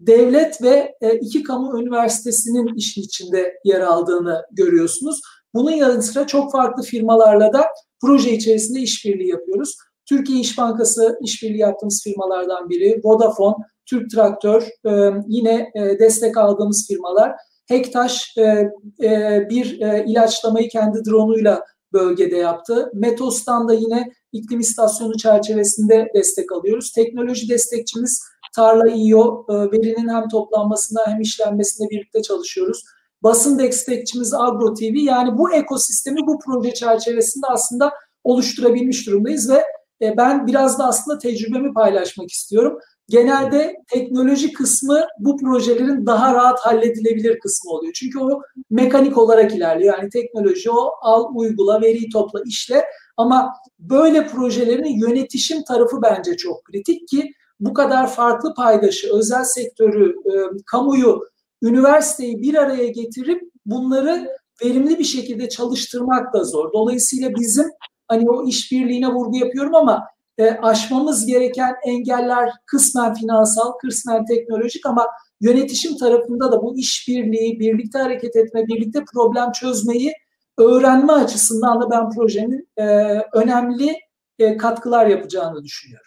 devlet 0.00 0.62
ve 0.62 0.94
e, 1.00 1.14
iki 1.14 1.42
kamu 1.42 1.80
üniversitesinin 1.80 2.74
işin 2.74 3.02
içinde 3.02 3.54
yer 3.64 3.80
aldığını 3.80 4.42
görüyorsunuz. 4.52 5.20
Bunun 5.54 5.70
yanı 5.70 6.02
sıra 6.02 6.26
çok 6.26 6.52
farklı 6.52 6.82
firmalarla 6.82 7.52
da 7.52 7.66
proje 8.00 8.32
içerisinde 8.32 8.80
işbirliği 8.80 9.28
yapıyoruz. 9.28 9.76
Türkiye 10.08 10.40
İş 10.40 10.58
Bankası 10.58 11.18
işbirliği 11.22 11.58
yaptığımız 11.58 12.02
firmalardan 12.04 12.70
biri, 12.70 13.00
Vodafone, 13.04 13.56
Türk 13.86 14.10
Traktör, 14.10 14.62
e, 14.86 15.12
yine 15.28 15.70
e, 15.74 15.98
destek 15.98 16.36
aldığımız 16.36 16.86
firmalar. 16.88 17.32
Hektaş 17.68 18.34
e, 18.38 18.42
e, 19.02 19.40
bir 19.50 19.80
e, 19.80 20.04
ilaçlamayı 20.08 20.68
kendi 20.68 21.04
drone'uyla 21.04 21.64
bölgede 21.92 22.36
yaptı. 22.36 22.90
Metos'tan 22.94 23.68
da 23.68 23.74
yine 23.74 24.12
iklim 24.32 24.60
istasyonu 24.60 25.16
çerçevesinde 25.16 26.08
destek 26.14 26.52
alıyoruz. 26.52 26.92
Teknoloji 26.92 27.48
destekçimiz 27.48 28.22
Tarla.io 28.56 29.46
e, 29.48 29.52
verinin 29.52 30.08
hem 30.08 30.28
toplanmasında 30.28 31.02
hem 31.06 31.20
işlenmesinde 31.20 31.90
birlikte 31.90 32.22
çalışıyoruz. 32.22 32.84
Basın 33.22 33.58
destekçimiz 33.58 34.34
Agro 34.34 34.74
TV 34.74 34.94
yani 34.94 35.38
bu 35.38 35.54
ekosistemi 35.54 36.20
bu 36.26 36.38
proje 36.38 36.74
çerçevesinde 36.74 37.46
aslında 37.46 37.92
oluşturabilmiş 38.24 39.06
durumdayız 39.06 39.50
ve 39.50 39.64
e, 40.02 40.16
ben 40.16 40.46
biraz 40.46 40.78
da 40.78 40.84
aslında 40.84 41.18
tecrübemi 41.18 41.74
paylaşmak 41.74 42.30
istiyorum. 42.30 42.78
Genelde 43.08 43.76
teknoloji 43.88 44.52
kısmı 44.52 45.06
bu 45.18 45.36
projelerin 45.36 46.06
daha 46.06 46.34
rahat 46.34 46.60
halledilebilir 46.60 47.38
kısmı 47.38 47.70
oluyor. 47.70 47.92
Çünkü 47.92 48.18
o 48.18 48.42
mekanik 48.70 49.18
olarak 49.18 49.54
ilerliyor. 49.54 49.98
Yani 49.98 50.10
teknoloji 50.10 50.70
o 50.70 50.90
al, 51.00 51.24
uygula, 51.34 51.80
veriyi 51.80 52.10
topla, 52.10 52.42
işle. 52.46 52.84
Ama 53.16 53.54
böyle 53.78 54.26
projelerin 54.26 55.00
yönetişim 55.08 55.62
tarafı 55.64 56.02
bence 56.02 56.36
çok 56.36 56.64
kritik 56.64 57.08
ki 57.08 57.32
bu 57.60 57.74
kadar 57.74 58.10
farklı 58.10 58.54
paydaşı, 58.54 59.16
özel 59.16 59.44
sektörü, 59.44 60.10
e, 60.10 60.32
kamuyu, 60.66 61.20
üniversiteyi 61.62 62.42
bir 62.42 62.54
araya 62.54 62.86
getirip 62.86 63.42
bunları 63.66 64.28
verimli 64.64 64.98
bir 64.98 65.04
şekilde 65.04 65.48
çalıştırmak 65.48 66.34
da 66.34 66.44
zor. 66.44 66.72
Dolayısıyla 66.72 67.34
bizim 67.34 67.66
hani 68.08 68.30
o 68.30 68.46
işbirliğine 68.46 69.08
vurgu 69.08 69.36
yapıyorum 69.36 69.74
ama 69.74 70.04
e, 70.38 70.50
aşmamız 70.50 71.26
gereken 71.26 71.74
engeller 71.86 72.50
kısmen 72.66 73.14
finansal, 73.14 73.72
kısmen 73.72 74.24
teknolojik 74.26 74.86
ama 74.86 75.06
yönetişim 75.40 75.96
tarafında 75.96 76.52
da 76.52 76.62
bu 76.62 76.78
işbirliği, 76.78 77.60
birlikte 77.60 77.98
hareket 77.98 78.36
etme, 78.36 78.66
birlikte 78.68 79.04
problem 79.14 79.52
çözmeyi 79.52 80.12
öğrenme 80.58 81.12
açısından 81.12 81.80
da 81.80 81.90
ben 81.90 82.10
projenin 82.10 82.68
e, 82.76 82.84
önemli 83.32 83.96
e, 84.38 84.56
katkılar 84.56 85.06
yapacağını 85.06 85.64
düşünüyorum. 85.64 86.06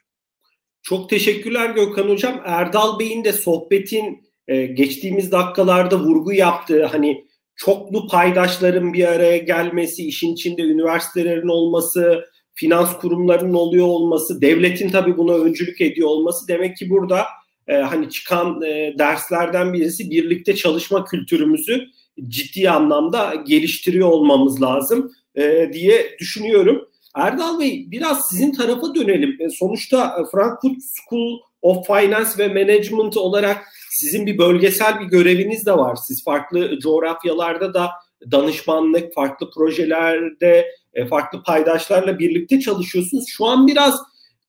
Çok 0.83 1.09
teşekkürler 1.09 1.69
Gökhan 1.69 2.09
Hocam. 2.09 2.41
Erdal 2.45 2.99
Bey'in 2.99 3.23
de 3.23 3.33
sohbetin 3.33 4.25
e, 4.47 4.65
geçtiğimiz 4.65 5.31
dakikalarda 5.31 5.99
vurgu 5.99 6.33
yaptığı 6.33 6.85
hani 6.85 7.25
çoklu 7.55 8.07
paydaşların 8.07 8.93
bir 8.93 9.07
araya 9.07 9.37
gelmesi, 9.37 10.07
işin 10.07 10.33
içinde 10.33 10.61
üniversitelerin 10.61 11.47
olması, 11.47 12.25
finans 12.55 12.97
kurumlarının 12.97 13.53
oluyor 13.53 13.85
olması, 13.85 14.41
devletin 14.41 14.89
tabii 14.89 15.17
buna 15.17 15.33
öncülük 15.33 15.81
ediyor 15.81 16.07
olması 16.07 16.47
demek 16.47 16.77
ki 16.77 16.89
burada 16.89 17.25
e, 17.67 17.75
hani 17.75 18.09
çıkan 18.09 18.61
e, 18.61 18.95
derslerden 18.97 19.73
birisi 19.73 20.11
birlikte 20.11 20.55
çalışma 20.55 21.05
kültürümüzü 21.05 21.87
ciddi 22.27 22.69
anlamda 22.69 23.35
geliştiriyor 23.47 24.09
olmamız 24.09 24.61
lazım 24.61 25.11
e, 25.35 25.69
diye 25.73 26.17
düşünüyorum. 26.19 26.87
Erdal 27.15 27.59
Bey 27.59 27.87
biraz 27.91 28.29
sizin 28.29 28.51
tarafa 28.51 28.95
dönelim. 28.95 29.37
E, 29.39 29.49
sonuçta 29.49 30.17
e, 30.19 30.31
Frankfurt 30.31 30.77
School 30.81 31.39
of 31.61 31.87
Finance 31.87 32.29
ve 32.37 32.47
Management 32.47 33.17
olarak 33.17 33.65
sizin 33.91 34.25
bir 34.25 34.37
bölgesel 34.37 34.99
bir 34.99 35.05
göreviniz 35.05 35.65
de 35.65 35.71
var. 35.71 35.95
Siz 35.95 36.23
farklı 36.23 36.79
coğrafyalarda 36.79 37.73
da 37.73 37.89
danışmanlık, 38.31 39.13
farklı 39.13 39.49
projelerde, 39.51 40.67
e, 40.95 41.05
farklı 41.05 41.43
paydaşlarla 41.43 42.19
birlikte 42.19 42.59
çalışıyorsunuz. 42.59 43.25
Şu 43.27 43.45
an 43.45 43.67
biraz 43.67 43.99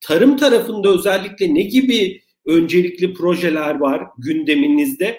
tarım 0.01 0.37
tarafında 0.37 0.89
özellikle 0.89 1.55
ne 1.55 1.63
gibi 1.63 2.23
öncelikli 2.47 3.15
projeler 3.15 3.81
var 3.81 4.03
gündeminizde? 4.19 5.19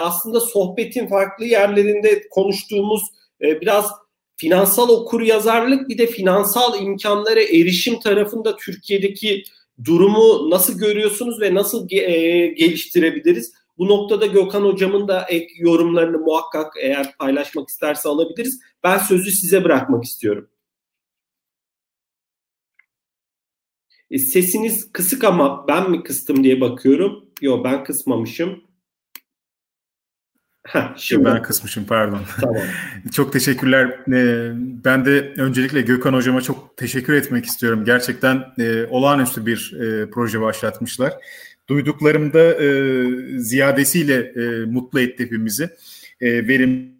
Aslında 0.00 0.40
sohbetin 0.40 1.06
farklı 1.06 1.44
yerlerinde 1.44 2.22
konuştuğumuz 2.30 3.02
biraz 3.40 3.90
finansal 4.36 4.88
okur 4.88 5.20
yazarlık 5.20 5.88
bir 5.88 5.98
de 5.98 6.06
finansal 6.06 6.82
imkanlara 6.82 7.40
erişim 7.40 8.00
tarafında 8.00 8.56
Türkiye'deki 8.56 9.42
durumu 9.84 10.50
nasıl 10.50 10.78
görüyorsunuz 10.78 11.40
ve 11.40 11.54
nasıl 11.54 11.90
e, 11.90 12.46
geliştirebiliriz? 12.46 13.52
Bu 13.78 13.88
noktada 13.88 14.26
Gökhan 14.26 14.62
hocamın 14.62 15.08
da 15.08 15.26
ek 15.28 15.46
yorumlarını 15.58 16.18
muhakkak 16.18 16.72
eğer 16.80 17.16
paylaşmak 17.18 17.68
isterse 17.68 18.08
alabiliriz. 18.08 18.60
Ben 18.84 18.98
sözü 18.98 19.30
size 19.30 19.64
bırakmak 19.64 20.04
istiyorum. 20.04 20.48
E, 24.10 24.18
sesiniz 24.18 24.92
kısık 24.92 25.24
ama 25.24 25.68
ben 25.68 25.90
mi 25.90 26.02
kıstım 26.02 26.44
diye 26.44 26.60
bakıyorum. 26.60 27.24
Yok 27.42 27.64
ben 27.64 27.84
kısmamışım. 27.84 28.68
Heh, 30.66 30.94
şimdi 30.96 31.24
ben 31.24 31.42
kısmışım 31.42 31.84
pardon. 31.84 32.20
Tamam. 32.40 32.62
çok 33.12 33.32
teşekkürler. 33.32 33.86
Ee, 34.12 34.52
ben 34.84 35.04
de 35.04 35.32
öncelikle 35.36 35.80
Gökhan 35.80 36.12
hocama 36.12 36.40
çok 36.40 36.76
teşekkür 36.76 37.12
etmek 37.12 37.44
istiyorum. 37.44 37.84
Gerçekten 37.84 38.44
e, 38.58 38.86
olağanüstü 38.90 39.46
bir 39.46 39.76
e, 39.80 40.10
proje 40.10 40.40
başlatmışlar. 40.40 41.12
Duyduklarımda 41.68 42.64
e, 42.64 43.38
ziyadesiyle 43.38 44.14
e, 44.14 44.64
mutlu 44.64 45.00
etti 45.00 45.24
hepimizi. 45.24 45.70
E, 46.20 46.48
verim 46.48 46.98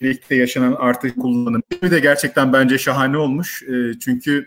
birlikte 0.00 0.34
yaşanan 0.34 0.76
artık 0.78 1.16
kullanım. 1.16 1.62
Bir 1.82 1.90
de 1.90 2.00
gerçekten 2.00 2.52
bence 2.52 2.78
şahane 2.78 3.16
olmuş. 3.16 3.62
E, 3.62 3.98
çünkü 4.00 4.46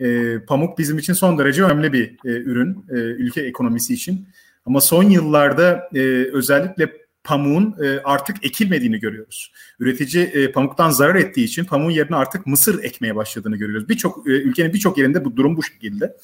e, 0.00 0.38
pamuk 0.38 0.78
bizim 0.78 0.98
için 0.98 1.12
son 1.12 1.38
derece 1.38 1.64
önemli 1.64 1.92
bir 1.92 2.10
e, 2.10 2.28
ürün 2.28 2.84
e, 2.90 2.94
ülke 2.94 3.40
ekonomisi 3.40 3.94
için. 3.94 4.28
Ama 4.66 4.80
son 4.80 5.02
yıllarda 5.02 5.88
e, 5.94 6.00
özellikle 6.32 6.92
pamuğun 7.24 7.76
e, 7.84 8.00
artık 8.04 8.44
ekilmediğini 8.44 9.00
görüyoruz. 9.00 9.52
Üretici 9.80 10.24
e, 10.24 10.52
pamuktan 10.52 10.90
zarar 10.90 11.14
ettiği 11.14 11.44
için 11.44 11.64
pamuğun 11.64 11.90
yerine 11.90 12.16
artık 12.16 12.46
mısır 12.46 12.84
ekmeye 12.84 13.16
başladığını 13.16 13.56
görüyoruz. 13.56 13.88
Birçok 13.88 14.26
e, 14.26 14.30
ülkenin 14.30 14.72
birçok 14.72 14.98
yerinde 14.98 15.24
bu 15.24 15.36
durum 15.36 15.56
bu 15.56 15.62
şekilde. 15.62 16.16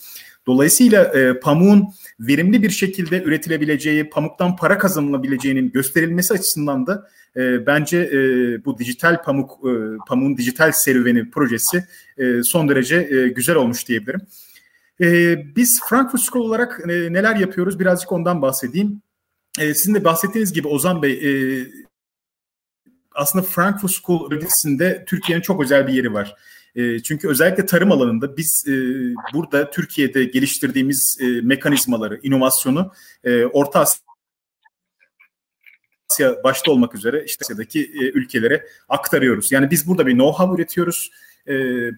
Dolayısıyla 0.47 1.05
e, 1.05 1.41
pamuğun 1.41 1.89
verimli 2.21 2.63
bir 2.63 2.71
şekilde 2.71 3.23
üretilebileceği, 3.23 4.11
pamuktan 4.11 4.57
para 4.57 4.79
kazanılabileceğinin 4.79 5.73
gösterilmesi 5.73 6.35
açısından 6.35 6.87
da 6.87 7.09
e, 7.37 7.67
bence 7.67 7.99
e, 7.99 8.19
bu 8.65 8.79
dijital 8.79 9.23
pamuk, 9.23 9.51
e, 9.51 9.73
pamuğun 10.09 10.37
dijital 10.37 10.73
serüveni 10.73 11.31
projesi 11.31 11.85
e, 12.19 12.43
son 12.43 12.69
derece 12.69 12.97
e, 12.97 13.29
güzel 13.29 13.57
olmuş 13.57 13.89
diyebilirim. 13.89 14.21
E, 15.01 15.37
biz 15.57 15.81
Frankfurt 15.89 16.23
School 16.23 16.45
olarak 16.45 16.81
e, 16.89 17.13
neler 17.13 17.37
yapıyoruz 17.37 17.79
birazcık 17.79 18.13
ondan 18.13 18.43
bahsedeyim. 18.43 19.03
E, 19.59 19.75
sizin 19.75 19.95
de 19.95 20.05
bahsettiğiniz 20.05 20.53
gibi 20.53 20.69
Ozan 20.69 21.03
Bey 21.03 21.13
e, 21.13 21.67
aslında 23.15 23.45
Frankfurt 23.45 23.93
School 23.93 24.31
bölgesinde 24.31 25.05
Türkiye'nin 25.07 25.43
çok 25.43 25.63
özel 25.63 25.87
bir 25.87 25.93
yeri 25.93 26.13
var. 26.13 26.37
E, 26.75 27.03
çünkü 27.03 27.29
özellikle 27.29 27.67
tarım 27.67 27.93
alanında 27.93 28.37
biz 28.37 28.65
e, 28.69 28.73
burada 29.35 29.71
Türkiye'de 29.71 30.25
geliştirdiğimiz 30.25 31.19
e, 31.21 31.27
mekanizmaları, 31.27 32.21
inovasyonu 32.23 32.93
e, 33.25 33.45
Orta 33.45 33.85
Asya 36.11 36.45
başta 36.45 36.73
olmak 36.73 36.95
üzere 36.95 37.25
işte 37.25 37.43
Asya'daki 37.45 37.93
ülkelere 38.15 38.67
aktarıyoruz. 38.89 39.53
Yani 39.53 39.71
biz 39.71 39.89
burada 39.89 40.07
bir 40.07 40.13
know-how 40.13 40.55
üretiyoruz, 40.55 41.11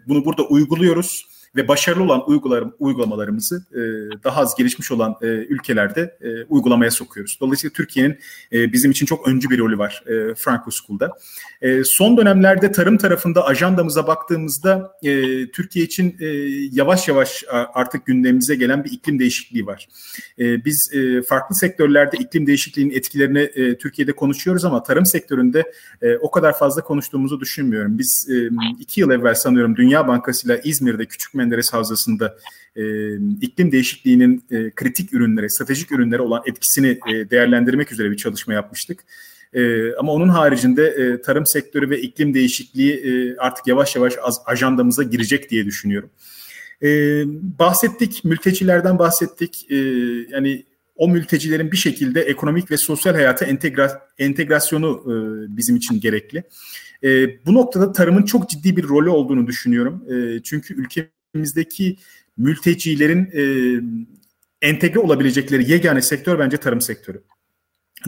bunu 0.07 0.25
burada 0.25 0.43
uyguluyoruz 0.43 1.36
ve 1.57 1.69
başarılı 1.69 2.03
olan 2.03 2.31
uygularım, 2.31 2.75
uygulamalarımızı 2.79 3.65
e, 3.73 3.81
daha 4.25 4.41
az 4.41 4.55
gelişmiş 4.55 4.93
olan 4.93 5.17
e, 5.23 5.27
ülkelerde 5.27 6.17
e, 6.21 6.45
uygulamaya 6.45 6.91
sokuyoruz. 6.91 7.39
Dolayısıyla 7.41 7.73
Türkiye'nin 7.73 8.19
e, 8.53 8.73
bizim 8.73 8.91
için 8.91 9.07
çok 9.07 9.29
öncü 9.29 9.51
bir 9.51 9.59
rolü 9.59 9.79
var 9.79 10.05
e, 10.07 10.35
Franco 10.35 10.71
School'da. 10.71 11.13
E, 11.63 11.85
son 11.85 12.17
dönemlerde 12.17 12.73
tarım 12.73 12.99
tarafında 12.99 13.47
ajandamıza 13.47 14.07
baktığımızda 14.07 14.93
e, 15.03 15.11
Türkiye 15.51 15.85
için 15.85 16.17
e, 16.21 16.27
yavaş 16.73 17.09
yavaş 17.09 17.45
artık 17.75 18.07
gündemimize 18.07 18.55
gelen 18.55 18.85
bir 18.85 18.91
iklim 18.93 19.19
değişikliği 19.19 19.67
var. 19.67 19.89
E, 20.39 20.65
biz 20.65 20.91
e, 20.95 21.23
farklı 21.23 21.55
sektörlerde 21.55 22.17
iklim 22.17 22.47
değişikliğinin 22.47 22.95
etkilerini 22.95 23.41
e, 23.41 23.79
Türkiye'de 23.79 24.13
konuşuyoruz 24.13 24.65
ama 24.65 24.83
tarım 24.83 25.07
sektöründe 25.07 25.73
e, 26.03 26.17
o 26.17 26.31
kadar 26.31 26.59
fazla 26.59 26.83
konuştuğumuzu 26.83 27.41
düşünmüyorum. 27.41 27.99
Biz 27.99 28.29
e, 28.31 28.51
iki 28.81 29.01
yıl 29.01 29.11
evvel 29.11 29.35
sanıyorum 29.35 29.77
Dünya 29.77 30.09
Bankası 30.09 30.47
ile 30.47 30.61
İzmir'de 30.65 31.07
Küçük 31.07 31.35
Menderes 31.47 31.73
Havzası'nda 31.73 32.37
e, 32.77 32.83
iklim 33.41 33.73
değişikliğinin 33.73 34.45
e, 34.51 34.71
kritik 34.71 35.13
ürünlere, 35.13 35.49
stratejik 35.49 35.93
ürünlere 35.93 36.23
olan 36.23 36.43
etkisini 36.47 36.89
e, 36.89 37.31
değerlendirmek 37.31 37.93
üzere 37.93 38.11
bir 38.11 38.17
çalışma 38.17 38.55
yapmıştık. 38.55 39.05
E, 39.55 39.95
ama 39.95 40.13
onun 40.13 40.29
haricinde 40.29 40.87
e, 40.87 41.23
tarım 41.23 41.47
sektörü 41.47 41.91
ve 41.91 42.01
iklim 42.01 42.35
değişikliği 42.35 42.95
e, 42.95 43.37
artık 43.37 43.67
yavaş 43.67 43.97
yavaş 43.97 44.15
az, 44.23 44.41
ajandamıza 44.47 45.03
girecek 45.03 45.51
diye 45.51 45.67
düşünüyorum. 45.67 46.11
E, 46.83 46.89
bahsettik, 47.59 48.25
mültecilerden 48.25 48.99
bahsettik. 48.99 49.67
E, 49.71 49.77
yani 50.31 50.65
o 50.97 51.09
mültecilerin 51.09 51.73
bir 51.73 51.77
şekilde 51.77 52.23
ekonomik 52.23 52.71
ve 52.71 52.77
sosyal 52.77 53.15
hayata 53.15 53.45
entegra, 53.45 54.03
entegrasyonu 54.19 55.03
e, 55.07 55.13
bizim 55.57 55.77
için 55.77 56.01
gerekli. 56.01 56.43
E, 57.05 57.09
bu 57.47 57.55
noktada 57.55 57.93
tarımın 57.93 58.23
çok 58.23 58.51
ciddi 58.51 58.77
bir 58.77 58.89
rolü 58.89 59.11
olduğunu 59.11 59.47
düşünüyorum. 59.47 60.05
E, 60.11 60.43
çünkü 60.43 60.75
ülkemizdeki 61.35 61.97
mültecilerin 62.37 63.31
e, 63.35 63.43
entegre 64.63 64.99
olabilecekleri 64.99 65.71
yegane 65.71 66.03
sektör 66.03 66.39
bence 66.39 66.57
tarım 66.57 66.81
sektörü. 66.81 67.23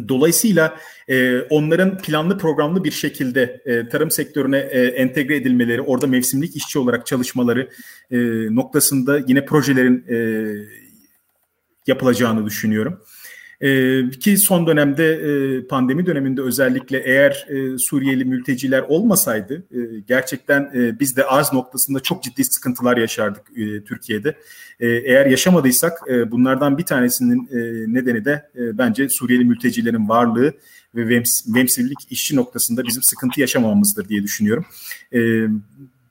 Dolayısıyla 0.08 0.78
e, 1.08 1.40
onların 1.40 1.98
planlı 1.98 2.38
programlı 2.38 2.84
bir 2.84 2.90
şekilde 2.90 3.62
e, 3.66 3.88
tarım 3.88 4.10
sektörüne 4.10 4.58
e, 4.58 4.80
entegre 4.80 5.36
edilmeleri, 5.36 5.80
orada 5.80 6.06
mevsimlik 6.06 6.56
işçi 6.56 6.78
olarak 6.78 7.06
çalışmaları 7.06 7.70
e, 8.10 8.16
noktasında 8.54 9.20
yine 9.26 9.44
projelerin 9.44 10.04
e, 10.08 10.18
yapılacağını 11.86 12.46
düşünüyorum. 12.46 13.00
E, 13.61 14.11
ki 14.11 14.36
son 14.36 14.66
dönemde 14.66 15.12
e, 15.12 15.66
pandemi 15.66 16.06
döneminde 16.06 16.42
özellikle 16.42 16.98
eğer 16.98 17.46
e, 17.48 17.78
Suriyeli 17.78 18.24
mülteciler 18.24 18.80
olmasaydı 18.80 19.54
e, 19.70 20.00
gerçekten 20.09 20.70
biz 21.00 21.16
de 21.16 21.24
arz 21.24 21.52
noktasında 21.52 22.00
çok 22.00 22.22
ciddi 22.22 22.44
sıkıntılar 22.44 22.96
yaşardık 22.96 23.46
Türkiye'de. 23.86 24.34
Eğer 24.80 25.26
yaşamadıysak 25.26 25.98
bunlardan 26.30 26.78
bir 26.78 26.82
tanesinin 26.82 27.48
nedeni 27.94 28.24
de 28.24 28.50
bence 28.54 29.09
Suriyeli 29.09 29.44
mültecilerin 29.44 30.09
varlığı 30.09 30.52
ve 30.94 31.09
vems, 31.09 31.78
işçi 32.11 32.36
noktasında 32.36 32.84
bizim 32.84 33.02
sıkıntı 33.02 33.40
yaşamamamızdır 33.40 34.09
diye 34.09 34.22
düşünüyorum. 34.22 34.64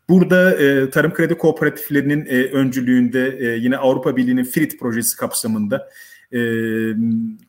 Burada 0.10 0.56
tarım 0.90 1.14
kredi 1.14 1.38
kooperatiflerinin 1.38 2.26
öncülüğünde 2.52 3.58
yine 3.62 3.78
Avrupa 3.78 4.18
Birliği'nin 4.18 4.44
FRIT 4.44 4.80
projesi 4.80 5.18
kapsamında 5.18 5.90
e, 6.34 6.40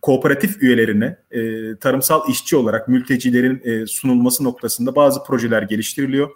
kooperatif 0.03 0.63
üyelerine 0.63 1.17
e, 1.31 1.77
tarımsal 1.77 2.29
işçi 2.31 2.57
olarak 2.57 2.89
mültecilerin 2.89 3.61
e, 3.65 3.87
sunulması 3.87 4.45
noktasında 4.45 4.97
bazı 4.97 5.25
projeler 5.25 5.63
geliştiriliyor. 5.63 6.31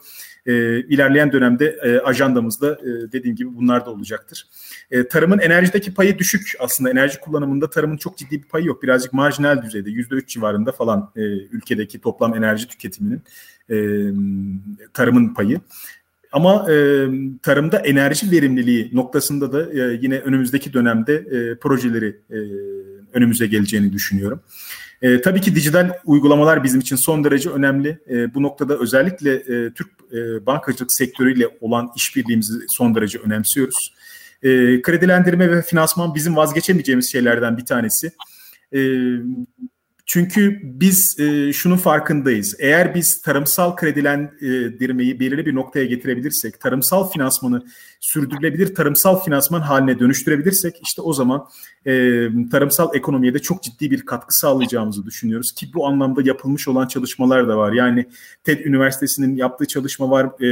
E, 0.46 0.80
ilerleyen 0.80 1.32
dönemde 1.32 1.78
e, 1.82 1.98
ajandamızda 1.98 2.72
e, 2.72 3.12
dediğim 3.12 3.36
gibi 3.36 3.56
bunlar 3.56 3.86
da 3.86 3.90
olacaktır. 3.90 4.46
E, 4.90 5.08
tarımın 5.08 5.38
enerjideki 5.38 5.94
payı 5.94 6.18
düşük 6.18 6.52
aslında. 6.58 6.90
Enerji 6.90 7.20
kullanımında 7.20 7.70
tarımın 7.70 7.96
çok 7.96 8.18
ciddi 8.18 8.42
bir 8.42 8.48
payı 8.48 8.66
yok. 8.66 8.82
Birazcık 8.82 9.12
marjinal 9.12 9.62
düzeyde 9.62 9.90
%3 9.90 10.26
civarında 10.26 10.72
falan 10.72 11.12
e, 11.16 11.20
ülkedeki 11.22 12.00
toplam 12.00 12.34
enerji 12.34 12.68
tüketiminin 12.68 13.22
e, 13.70 13.76
tarımın 14.92 15.34
payı. 15.34 15.60
Ama 16.32 16.72
e, 16.72 17.06
tarımda 17.42 17.78
enerji 17.78 18.30
verimliliği 18.30 18.90
noktasında 18.92 19.52
da 19.52 19.72
e, 19.72 19.98
yine 20.02 20.18
önümüzdeki 20.18 20.72
dönemde 20.72 21.14
e, 21.14 21.58
projeleri 21.58 22.20
e, 22.30 22.38
önümüze 23.12 23.46
geleceğini 23.46 23.92
düşünüyorum. 23.92 24.40
E, 25.02 25.20
tabii 25.20 25.40
ki 25.40 25.54
dijital 25.54 25.92
uygulamalar 26.04 26.64
bizim 26.64 26.80
için 26.80 26.96
son 26.96 27.24
derece 27.24 27.50
önemli. 27.50 27.98
E, 28.10 28.34
bu 28.34 28.42
noktada 28.42 28.78
özellikle 28.78 29.34
e, 29.34 29.72
Türk 29.72 29.88
e, 30.12 30.46
bankacılık 30.46 30.92
sektörüyle 30.92 31.48
olan 31.60 31.90
işbirliğimizi 31.96 32.52
son 32.68 32.94
derece 32.94 33.18
önemsiyoruz. 33.18 33.94
E, 34.42 34.82
kredilendirme 34.82 35.50
ve 35.50 35.62
finansman 35.62 36.14
bizim 36.14 36.36
vazgeçemeyeceğimiz 36.36 37.12
şeylerden 37.12 37.56
bir 37.56 37.64
tanesi. 37.64 38.12
E, 38.74 38.80
çünkü 40.12 40.60
biz 40.62 41.20
e, 41.20 41.52
şunun 41.52 41.76
farkındayız. 41.76 42.56
Eğer 42.58 42.94
biz 42.94 43.22
tarımsal 43.22 43.76
kredilendirmeyi 43.76 45.20
belirli 45.20 45.46
bir 45.46 45.54
noktaya 45.54 45.84
getirebilirsek, 45.84 46.60
tarımsal 46.60 47.10
finansmanı 47.10 47.62
sürdürülebilir 48.00 48.74
tarımsal 48.74 49.20
finansman 49.24 49.60
haline 49.60 49.98
dönüştürebilirsek 49.98 50.80
işte 50.82 51.02
o 51.02 51.12
zaman 51.12 51.48
e, 51.86 51.92
tarımsal 52.50 52.94
ekonomiye 52.94 53.34
de 53.34 53.38
çok 53.38 53.62
ciddi 53.62 53.90
bir 53.90 54.06
katkı 54.06 54.38
sağlayacağımızı 54.38 55.06
düşünüyoruz. 55.06 55.52
Ki 55.52 55.66
bu 55.74 55.86
anlamda 55.86 56.22
yapılmış 56.24 56.68
olan 56.68 56.86
çalışmalar 56.86 57.48
da 57.48 57.56
var. 57.56 57.72
Yani 57.72 58.06
TED 58.44 58.64
Üniversitesi'nin 58.64 59.36
yaptığı 59.36 59.66
çalışma 59.66 60.10
var, 60.10 60.26
e, 60.26 60.48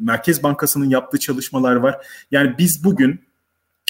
Merkez 0.00 0.42
Bankası'nın 0.42 0.90
yaptığı 0.90 1.18
çalışmalar 1.18 1.76
var. 1.76 2.06
Yani 2.30 2.54
biz 2.58 2.84
bugün 2.84 3.20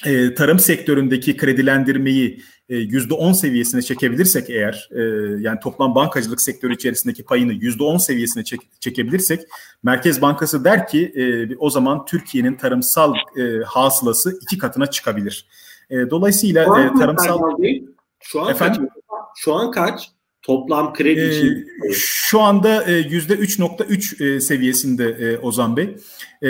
e, 0.06 0.34
tarım 0.34 0.58
sektöründeki 0.58 1.36
kredilendirmeyi 1.36 2.42
e, 2.68 2.76
yüzde 2.76 3.14
10 3.14 3.32
seviyesine 3.32 3.82
çekebilirsek 3.82 4.50
eğer 4.50 4.88
e, 4.92 5.00
yani 5.40 5.60
toplam 5.60 5.94
bankacılık 5.94 6.40
sektörü 6.40 6.74
içerisindeki 6.74 7.24
payını 7.24 7.52
yüzde 7.52 7.82
10 7.82 7.96
seviyesine 7.96 8.44
çek, 8.44 8.60
çekebilirsek 8.80 9.40
Merkez 9.82 10.22
Bankası 10.22 10.64
der 10.64 10.88
ki 10.88 11.12
e, 11.16 11.56
o 11.56 11.70
zaman 11.70 12.04
Türkiye'nin 12.04 12.54
tarımsal 12.54 13.14
e, 13.14 13.62
hasılası 13.66 14.38
iki 14.42 14.58
katına 14.58 14.86
çıkabilir. 14.86 15.46
E, 15.90 16.10
dolayısıyla 16.10 16.62
e, 16.62 16.98
tarımsal 16.98 17.40
şu 18.20 18.42
an 18.42 18.50
Efendim? 18.50 18.88
kaç? 18.88 19.18
Şu 19.36 19.54
an 19.54 19.70
kaç? 19.70 20.10
Toplam 20.42 20.92
kredi 20.92 21.20
ee, 21.20 21.28
için. 21.28 21.66
Şu 21.92 22.40
anda 22.40 22.84
yüzde 22.90 23.34
3.3 23.34 24.40
seviyesinde 24.40 25.04
e, 25.04 25.38
Ozan 25.38 25.76
Bey. 25.76 25.96
E, 26.42 26.48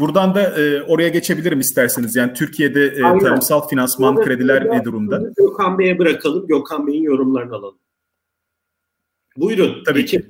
buradan 0.00 0.34
da 0.34 0.42
e, 0.60 0.82
oraya 0.82 1.08
geçebilirim 1.08 1.60
isterseniz. 1.60 2.16
Yani 2.16 2.32
Türkiye'de 2.32 2.86
e, 2.86 3.00
tarımsal 3.00 3.68
finansman 3.68 4.16
Burada 4.16 4.26
krediler 4.26 4.70
ne 4.70 4.84
durumda? 4.84 5.22
Gökhan 5.36 5.78
Bey'e 5.78 5.98
bırakalım. 5.98 6.46
Gökhan 6.46 6.86
Bey'in 6.86 7.02
yorumlarını 7.02 7.54
alalım. 7.54 7.78
Buyurun. 9.36 9.84
Tabii 9.84 10.06
ki. 10.06 10.22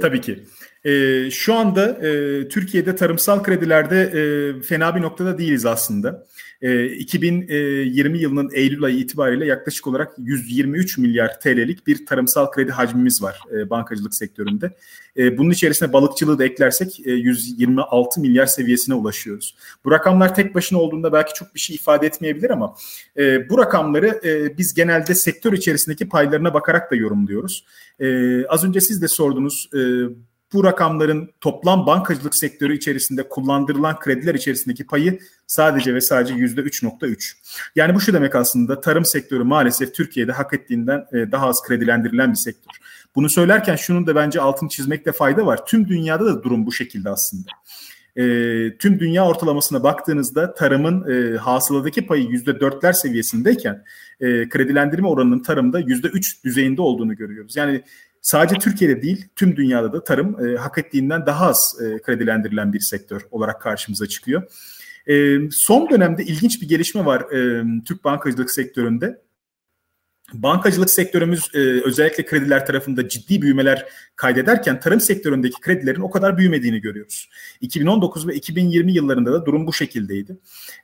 Tabii 0.00 0.20
ki. 0.20 0.44
E, 0.84 1.30
şu 1.30 1.54
anda 1.54 1.88
e, 1.88 2.48
Türkiye'de 2.48 2.96
tarımsal 2.96 3.42
kredilerde 3.42 4.02
e, 4.02 4.62
fena 4.62 4.96
bir 4.96 5.02
noktada 5.02 5.38
değiliz 5.38 5.66
aslında. 5.66 6.26
E, 6.62 6.86
2020 6.86 8.18
yılının 8.18 8.50
Eylül 8.52 8.84
ayı 8.84 8.96
itibariyle 8.96 9.46
yaklaşık 9.46 9.86
olarak 9.86 10.12
123 10.18 10.98
milyar 10.98 11.40
TL'lik 11.40 11.86
bir 11.86 12.06
tarımsal 12.06 12.50
kredi 12.50 12.72
hacmimiz 12.72 13.22
var 13.22 13.40
e, 13.52 13.70
bankacılık 13.70 14.14
sektöründe. 14.14 14.70
E, 15.16 15.38
bunun 15.38 15.50
içerisine 15.50 15.92
balıkçılığı 15.92 16.38
da 16.38 16.44
eklersek 16.44 17.06
e, 17.06 17.12
126 17.12 18.20
milyar 18.20 18.46
seviyesine 18.46 18.94
ulaşıyoruz. 18.94 19.56
Bu 19.84 19.90
rakamlar 19.90 20.34
tek 20.34 20.54
başına 20.54 20.78
olduğunda 20.78 21.12
belki 21.12 21.34
çok 21.34 21.54
bir 21.54 21.60
şey 21.60 21.76
ifade 21.76 22.06
etmeyebilir 22.06 22.50
ama 22.50 22.74
e, 23.18 23.48
bu 23.48 23.58
rakamları 23.58 24.20
e, 24.24 24.58
biz 24.58 24.74
genelde 24.74 25.14
sektör 25.14 25.52
içerisindeki 25.52 26.08
paylarına 26.08 26.54
bakarak 26.54 26.90
da 26.90 26.94
yorumluyoruz. 26.96 27.64
E, 28.00 28.46
az 28.46 28.64
önce 28.64 28.80
siz 28.80 29.02
de 29.02 29.08
sordunuz. 29.08 29.68
E, 29.74 29.80
bu 30.54 30.64
rakamların 30.64 31.30
toplam 31.40 31.86
bankacılık 31.86 32.36
sektörü 32.36 32.76
içerisinde 32.76 33.28
kullandırılan 33.28 33.98
krediler 33.98 34.34
içerisindeki 34.34 34.86
payı 34.86 35.18
sadece 35.46 35.94
ve 35.94 36.00
sadece 36.00 36.34
yüzde 36.34 36.60
3.3. 36.60 37.32
Yani 37.76 37.94
bu 37.94 38.00
şu 38.00 38.12
demek 38.12 38.34
aslında 38.34 38.80
tarım 38.80 39.04
sektörü 39.04 39.44
maalesef 39.44 39.94
Türkiye'de 39.94 40.32
hak 40.32 40.54
ettiğinden 40.54 41.06
e, 41.12 41.32
daha 41.32 41.46
az 41.48 41.62
kredilendirilen 41.62 42.30
bir 42.30 42.36
sektör. 42.36 42.72
Bunu 43.14 43.30
söylerken 43.30 43.76
şunun 43.76 44.06
da 44.06 44.14
bence 44.14 44.40
altını 44.40 44.68
çizmekte 44.68 45.12
fayda 45.12 45.46
var. 45.46 45.66
Tüm 45.66 45.88
dünyada 45.88 46.26
da 46.26 46.42
durum 46.42 46.66
bu 46.66 46.72
şekilde 46.72 47.10
aslında. 47.10 47.50
E, 48.16 48.22
tüm 48.78 49.00
dünya 49.00 49.26
ortalamasına 49.26 49.82
baktığınızda 49.82 50.54
tarımın 50.54 51.10
e, 51.10 51.36
hasıladaki 51.36 52.06
payı 52.06 52.24
yüzde 52.24 52.60
dörtler 52.60 52.92
seviyesindeyken 52.92 53.84
e, 54.20 54.48
kredilendirme 54.48 55.08
oranının 55.08 55.42
tarımda 55.42 55.80
yüzde 55.80 56.08
üç 56.08 56.44
düzeyinde 56.44 56.82
olduğunu 56.82 57.16
görüyoruz. 57.16 57.56
Yani 57.56 57.82
sadece 58.24 58.58
Türkiye'de 58.58 59.02
değil 59.02 59.28
tüm 59.36 59.56
dünyada 59.56 59.92
da 59.92 60.04
tarım 60.04 60.46
e, 60.46 60.56
hak 60.56 60.78
ettiğinden 60.78 61.26
daha 61.26 61.46
az 61.46 61.76
e, 61.82 62.02
kredilendirilen 62.02 62.72
bir 62.72 62.80
sektör 62.80 63.22
olarak 63.30 63.60
karşımıza 63.60 64.06
çıkıyor. 64.06 64.42
E, 65.08 65.38
son 65.50 65.90
dönemde 65.90 66.24
ilginç 66.24 66.62
bir 66.62 66.68
gelişme 66.68 67.04
var 67.04 67.20
e, 67.20 67.64
Türk 67.84 68.04
bankacılık 68.04 68.50
sektöründe. 68.50 69.24
Bankacılık 70.32 70.90
sektörümüz 70.90 71.50
e, 71.54 71.58
özellikle 71.58 72.26
krediler 72.26 72.66
tarafında 72.66 73.08
ciddi 73.08 73.42
büyümeler 73.42 73.86
kaydederken 74.16 74.80
tarım 74.80 75.00
sektöründeki 75.00 75.60
kredilerin 75.60 76.00
o 76.00 76.10
kadar 76.10 76.38
büyümediğini 76.38 76.80
görüyoruz. 76.80 77.28
2019 77.60 78.28
ve 78.28 78.34
2020 78.34 78.92
yıllarında 78.92 79.32
da 79.32 79.46
durum 79.46 79.66
bu 79.66 79.72
şekildeydi. 79.72 80.36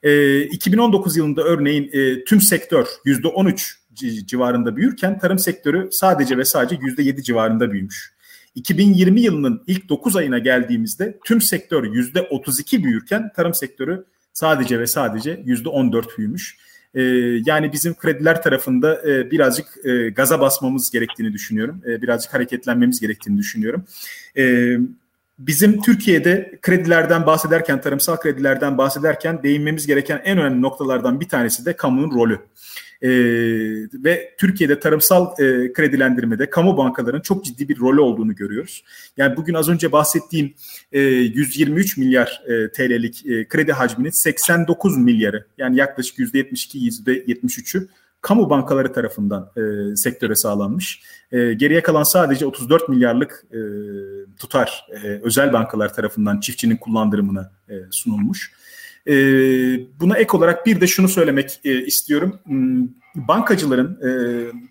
E, 0.02 0.42
2019 0.42 1.16
yılında 1.16 1.42
örneğin 1.42 1.90
e, 1.92 2.24
tüm 2.24 2.40
sektör 2.40 2.86
%13 3.04 3.79
civarında 4.26 4.76
büyürken 4.76 5.18
tarım 5.18 5.38
sektörü 5.38 5.88
sadece 5.92 6.38
ve 6.38 6.44
sadece 6.44 6.76
%7 6.76 7.22
civarında 7.22 7.72
büyümüş. 7.72 8.12
2020 8.54 9.20
yılının 9.20 9.62
ilk 9.66 9.88
9 9.88 10.16
ayına 10.16 10.38
geldiğimizde 10.38 11.18
tüm 11.24 11.40
sektör 11.40 11.84
%32 11.84 12.84
büyürken 12.84 13.32
tarım 13.36 13.54
sektörü 13.54 14.04
sadece 14.32 14.80
ve 14.80 14.86
sadece 14.86 15.42
%14 15.46 16.18
büyümüş. 16.18 16.56
Ee, 16.94 17.02
yani 17.46 17.72
bizim 17.72 17.94
krediler 17.94 18.42
tarafında 18.42 19.02
e, 19.10 19.30
birazcık 19.30 19.66
e, 19.84 20.08
gaza 20.10 20.40
basmamız 20.40 20.90
gerektiğini 20.90 21.32
düşünüyorum. 21.32 21.82
E, 21.86 22.02
birazcık 22.02 22.34
hareketlenmemiz 22.34 23.00
gerektiğini 23.00 23.38
düşünüyorum. 23.38 23.84
E, 24.36 24.76
bizim 25.38 25.82
Türkiye'de 25.82 26.58
kredilerden 26.62 27.26
bahsederken, 27.26 27.80
tarımsal 27.80 28.16
kredilerden 28.16 28.78
bahsederken 28.78 29.42
değinmemiz 29.42 29.86
gereken 29.86 30.20
en 30.24 30.38
önemli 30.38 30.62
noktalardan 30.62 31.20
bir 31.20 31.28
tanesi 31.28 31.66
de 31.66 31.72
kamunun 31.72 32.10
rolü. 32.10 32.38
E, 33.02 33.10
ve 33.94 34.34
Türkiye'de 34.38 34.80
tarımsal 34.80 35.26
e, 35.38 35.72
kredilendirmede 35.72 36.50
kamu 36.50 36.76
bankalarının 36.76 37.20
çok 37.20 37.44
ciddi 37.44 37.68
bir 37.68 37.78
rolü 37.78 38.00
olduğunu 38.00 38.34
görüyoruz. 38.34 38.84
Yani 39.16 39.36
bugün 39.36 39.54
az 39.54 39.68
önce 39.68 39.92
bahsettiğim 39.92 40.54
e, 40.92 41.00
123 41.00 41.96
milyar 41.96 42.42
e, 42.46 42.72
TL'lik 42.72 43.26
e, 43.26 43.48
kredi 43.48 43.72
hacminin 43.72 44.10
89 44.10 44.98
milyarı 44.98 45.46
yani 45.58 45.76
yaklaşık 45.76 46.18
%72 46.18 46.78
%73'ü 46.78 47.88
kamu 48.20 48.50
bankaları 48.50 48.92
tarafından 48.92 49.50
e, 49.56 49.96
sektöre 49.96 50.34
sağlanmış. 50.34 51.02
E, 51.32 51.52
geriye 51.52 51.82
kalan 51.82 52.02
sadece 52.02 52.46
34 52.46 52.88
milyarlık 52.88 53.44
e, 53.52 53.60
tutar 54.38 54.86
e, 54.90 55.08
özel 55.22 55.52
bankalar 55.52 55.94
tarafından 55.94 56.40
çiftçinin 56.40 56.76
kullandırımına 56.76 57.52
e, 57.68 57.74
sunulmuş. 57.90 58.52
E, 59.06 59.14
buna 60.00 60.16
ek 60.16 60.36
olarak 60.36 60.66
bir 60.66 60.80
de 60.80 60.86
şunu 60.86 61.08
söylemek 61.08 61.60
e, 61.64 61.84
istiyorum. 61.84 62.40
Hmm, 62.44 62.88
bankacıların 63.14 63.98
e, 64.08 64.10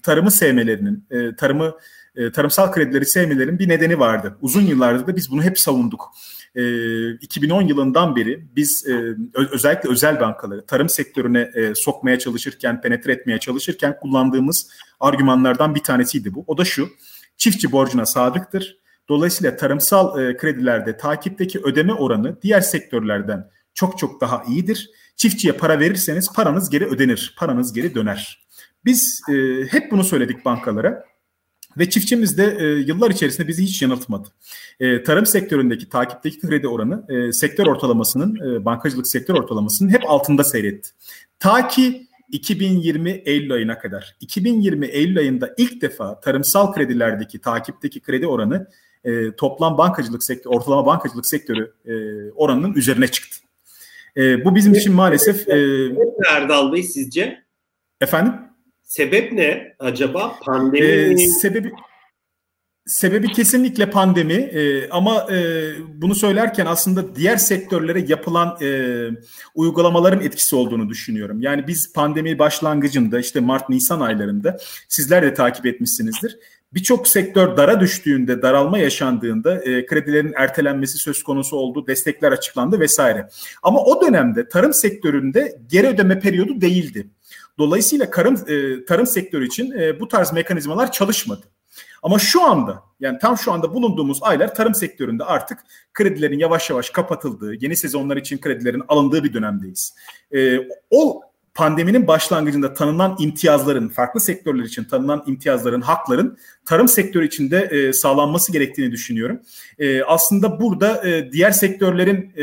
tarımı 0.04 0.32
sevmelerinin, 0.32 1.08
e, 1.12 1.36
tarımı 1.36 1.74
e, 2.16 2.32
tarımsal 2.32 2.72
kredileri 2.72 3.06
sevmelerinin 3.06 3.60
bir 3.60 3.70
nedeni 3.70 4.00
vardı. 4.00 4.38
Uzun 4.42 4.62
yıllardır 4.62 5.08
da 5.08 5.16
biz 5.16 5.32
bunu 5.32 5.44
hep 5.44 5.60
savunduk. 5.60 6.12
E, 6.56 7.12
2010 7.14 7.62
yılından 7.62 8.16
beri 8.16 8.46
biz 8.56 8.88
e, 8.88 9.16
özellikle 9.52 9.90
özel 9.90 10.20
bankaları 10.20 10.66
tarım 10.66 10.90
sektörüne 10.90 11.50
e, 11.56 11.76
sokmaya 11.76 12.20
çalışırken, 12.20 12.82
penetre 12.82 13.14
etmeye 13.14 13.40
çalışırken 13.40 13.98
kullandığımız 14.02 14.70
argümanlardan 15.00 15.76
bir 15.76 15.84
tanesiydi 15.84 16.34
bu. 16.34 16.44
O 16.48 16.58
da 16.58 16.66
şu, 16.66 16.90
çiftçi 17.38 17.72
borcuna 17.72 18.06
sadıktır. 18.06 18.78
Dolayısıyla 19.10 19.56
tarımsal 19.56 20.22
e, 20.22 20.38
kredilerde 20.38 20.98
takipteki 20.98 21.60
ödeme 21.60 21.94
oranı 21.94 22.42
diğer 22.42 22.62
sektörlerden 22.62 23.50
çok 23.74 23.98
çok 23.98 24.22
daha 24.22 24.44
iyidir. 24.44 24.90
Çiftçiye 25.16 25.54
para 25.54 25.80
verirseniz 25.80 26.34
paranız 26.34 26.70
geri 26.70 26.86
ödenir, 26.86 27.36
paranız 27.38 27.74
geri 27.74 27.96
döner. 27.96 28.48
Biz 28.86 29.22
e, 29.30 29.64
hep 29.72 29.92
bunu 29.92 30.04
söyledik 30.04 30.46
bankalara 30.46 31.04
ve 31.78 31.90
çiftçimiz 31.90 32.38
de 32.38 32.58
e, 32.60 32.66
yıllar 32.66 33.12
içerisinde 33.12 33.48
bizi 33.48 33.64
hiç 33.64 33.82
yanıltmadı. 33.82 34.28
E, 34.80 35.04
tarım 35.04 35.26
sektöründeki 35.26 35.90
takipteki 35.90 36.40
kredi 36.40 36.68
oranı 36.68 37.06
e, 37.10 37.32
sektör 37.32 37.68
ortalamasının, 37.68 38.36
e, 38.36 38.66
bankacılık 38.66 39.08
sektör 39.08 39.36
ortalamasının 39.36 39.90
hep 39.90 40.10
altında 40.10 40.44
seyretti. 40.44 40.90
Ta 41.40 41.68
ki 41.68 42.08
2020 42.32 43.12
Eylül 43.12 43.54
ayına 43.54 43.80
kadar. 43.80 44.16
2020 44.20 44.86
Eylül 44.86 45.20
ayında 45.20 45.54
ilk 45.58 45.82
defa 45.82 46.20
tarımsal 46.20 46.74
kredilerdeki 46.74 47.40
takipteki 47.40 48.02
kredi 48.02 48.28
oranı 48.28 48.68
e, 49.04 49.36
toplam 49.36 49.78
bankacılık 49.78 50.24
sektörü, 50.24 50.56
ortalama 50.56 50.86
bankacılık 50.86 51.26
sektörü 51.26 51.74
e, 51.86 51.94
oranının 52.32 52.74
üzerine 52.74 53.08
çıktı. 53.08 53.38
E, 54.18 54.46
bu 54.46 54.56
bizim 54.56 54.74
için 54.74 54.94
maalesef... 54.94 55.50
E, 55.50 55.90
Erdal 56.32 56.74
Bey 56.74 56.84
sizce? 56.84 57.44
Efendim? 58.02 58.34
Sebep 58.84 59.32
ne 59.32 59.76
acaba? 59.80 60.36
Pandemi 60.46 61.24
ee, 61.24 61.28
Sebebi 61.28 61.72
Sebebi 62.90 63.28
kesinlikle 63.28 63.90
pandemi 63.90 64.34
e, 64.34 64.90
ama 64.90 65.28
e, 65.32 65.70
bunu 66.02 66.16
söylerken 66.16 66.66
aslında 66.66 67.16
diğer 67.16 67.38
sektörlere 67.38 68.06
yapılan 68.08 68.58
e, 68.62 69.10
uygulamaların 69.56 70.22
etkisi 70.22 70.56
olduğunu 70.56 70.90
düşünüyorum. 70.90 71.42
Yani 71.42 71.68
biz 71.68 71.94
pandemi 71.94 72.40
başlangıcında 72.40 73.20
işte 73.20 73.40
Mart-Nisan 73.40 74.00
aylarında 74.00 74.58
sizler 74.88 75.24
de 75.24 75.34
takip 75.34 75.66
etmişsinizdir. 75.66 76.40
Birçok 76.74 77.08
sektör 77.08 77.58
dara 77.58 77.80
düştüğünde, 77.80 78.42
daralma 78.42 78.78
yaşandığında 78.78 79.64
e, 79.64 79.86
kredilerin 79.86 80.34
ertelenmesi 80.36 80.98
söz 80.98 81.24
konusu 81.24 81.58
oldu, 81.58 81.88
destekler 81.88 82.32
açıklandı 82.32 82.80
vesaire. 82.80 83.30
Ama 83.64 83.84
o 83.84 84.02
dönemde 84.02 84.50
tarım 84.50 84.74
sektöründe 84.74 85.62
geri 85.68 85.88
ödeme 85.88 86.20
periyodu 86.20 86.62
değildi. 86.62 87.08
Dolayısıyla 87.58 88.10
tarım, 88.12 88.36
e, 88.48 88.86
tarım 88.86 89.08
sektörü 89.08 89.48
için 89.48 89.72
e, 89.72 90.00
bu 90.00 90.08
tarz 90.08 90.34
mekanizmalar 90.34 90.92
çalışmadı. 90.92 91.46
Ama 92.04 92.20
şu 92.20 92.44
anda 92.44 92.84
yani 93.00 93.20
tam 93.20 93.38
şu 93.38 93.52
anda 93.52 93.74
bulunduğumuz 93.74 94.20
aylar 94.22 94.56
tarım 94.56 94.76
sektöründe 94.76 95.24
artık 95.24 95.60
kredilerin 95.94 96.40
yavaş 96.40 96.70
yavaş 96.70 96.90
kapatıldığı, 96.90 97.54
yeni 97.54 97.76
sezonlar 97.76 98.18
için 98.18 98.38
kredilerin 98.38 98.84
alındığı 98.88 99.24
bir 99.24 99.34
dönemdeyiz. 99.34 99.96
E, 100.36 100.60
o 100.90 101.22
pandeminin 101.60 102.08
başlangıcında 102.08 102.74
tanınan 102.74 103.16
imtiyazların, 103.20 103.90
farklı 103.90 104.20
sektörler 104.20 104.64
için 104.64 104.84
tanınan 104.84 105.24
imtiyazların, 105.28 105.82
hakların 105.82 106.38
tarım 106.66 106.88
sektörü 106.88 107.28
içinde 107.28 107.58
e, 107.58 107.94
sağlanması 107.94 108.52
gerektiğini 108.52 108.92
düşünüyorum. 108.92 109.42
E, 109.80 110.04
aslında 110.04 110.60
burada 110.60 111.08
e, 111.10 111.32
diğer 111.32 111.52
sektörlerin 111.52 112.34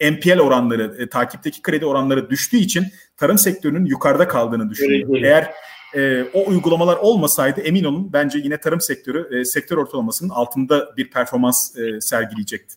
e, 0.00 0.10
NPL 0.10 0.40
oranları, 0.40 0.96
e, 0.98 1.08
takipteki 1.08 1.62
kredi 1.62 1.86
oranları 1.86 2.30
düştüğü 2.30 2.56
için 2.56 2.86
tarım 3.16 3.38
sektörünün 3.38 3.84
yukarıda 3.84 4.28
kaldığını 4.28 4.70
düşünüyorum. 4.70 5.16
Evet, 5.16 5.24
Eğer 5.24 5.50
e, 5.94 6.24
o 6.32 6.46
uygulamalar 6.50 6.96
olmasaydı 6.96 7.60
emin 7.60 7.84
olun 7.84 8.12
bence 8.12 8.38
yine 8.38 8.58
tarım 8.58 8.80
sektörü 8.80 9.40
e, 9.40 9.44
sektör 9.44 9.76
ortalamasının 9.76 10.30
altında 10.30 10.96
bir 10.96 11.10
performans 11.10 11.76
e, 11.76 12.00
sergileyecekti. 12.00 12.74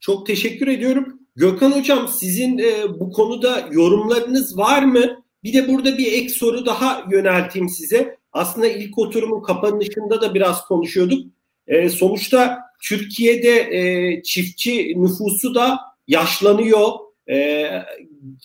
Çok 0.00 0.26
teşekkür 0.26 0.68
ediyorum. 0.68 1.19
Gökhan 1.36 1.72
Hocam 1.72 2.08
sizin 2.08 2.58
e, 2.58 3.00
bu 3.00 3.12
konuda 3.12 3.68
yorumlarınız 3.72 4.58
var 4.58 4.82
mı? 4.82 5.22
Bir 5.44 5.52
de 5.52 5.68
burada 5.68 5.98
bir 5.98 6.12
ek 6.12 6.28
soru 6.28 6.66
daha 6.66 7.04
yönelteyim 7.10 7.68
size. 7.68 8.16
Aslında 8.32 8.66
ilk 8.66 8.98
oturumun 8.98 9.42
kapanışında 9.42 10.20
da 10.20 10.34
biraz 10.34 10.64
konuşuyorduk. 10.64 11.26
E, 11.66 11.88
sonuçta 11.88 12.58
Türkiye'de 12.82 13.58
e, 13.58 14.22
çiftçi 14.22 14.94
nüfusu 14.96 15.54
da 15.54 15.78
yaşlanıyor. 16.08 16.88
E, 17.26 17.36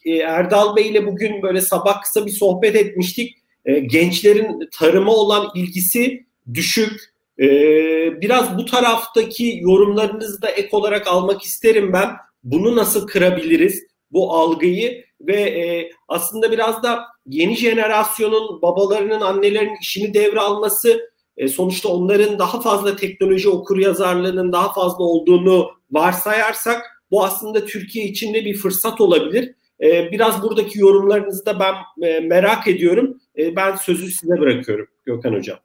e 0.05 0.15
Erdal 0.15 0.75
Bey 0.75 0.89
ile 0.89 1.07
bugün 1.07 1.41
böyle 1.41 1.61
sabah 1.61 2.01
kısa 2.01 2.25
bir 2.25 2.31
sohbet 2.31 2.75
etmiştik 2.75 3.37
e, 3.65 3.79
gençlerin 3.79 4.69
tarıma 4.71 5.11
olan 5.11 5.51
ilgisi 5.55 6.25
düşük. 6.53 7.15
E, 7.39 7.47
biraz 8.21 8.57
bu 8.57 8.65
taraftaki 8.65 9.57
yorumlarınızı 9.61 10.41
da 10.41 10.49
ek 10.49 10.69
olarak 10.71 11.07
almak 11.07 11.41
isterim 11.41 11.93
ben. 11.93 12.09
Bunu 12.45 12.75
nasıl 12.75 13.07
kırabiliriz 13.07 13.83
bu 14.11 14.33
algıyı 14.33 15.05
ve 15.21 15.41
e, 15.41 15.91
aslında 16.07 16.51
biraz 16.51 16.83
da 16.83 17.05
yeni 17.25 17.55
jenerasyonun 17.55 18.61
babalarının 18.61 19.21
annelerinin 19.21 19.77
işini 19.81 20.13
devralması 20.13 21.11
e, 21.37 21.47
sonuçta 21.47 21.89
onların 21.89 22.39
daha 22.39 22.61
fazla 22.61 22.95
teknoloji 22.95 23.49
okur 23.49 23.77
yazarlığının 23.77 24.51
daha 24.51 24.73
fazla 24.73 25.03
olduğunu 25.03 25.71
varsayarsak 25.91 26.81
bu 27.11 27.23
aslında 27.23 27.65
Türkiye 27.65 28.05
için 28.05 28.33
de 28.33 28.45
bir 28.45 28.57
fırsat 28.57 29.01
olabilir. 29.01 29.55
E, 29.81 30.11
biraz 30.11 30.43
buradaki 30.43 30.79
yorumlarınızı 30.79 31.45
da 31.45 31.59
ben 31.59 32.07
e, 32.07 32.19
merak 32.19 32.67
ediyorum. 32.67 33.21
E, 33.37 33.55
ben 33.55 33.75
sözü 33.75 34.11
size 34.11 34.39
bırakıyorum 34.39 34.87
Gökhan 35.05 35.33
Hocam. 35.33 35.57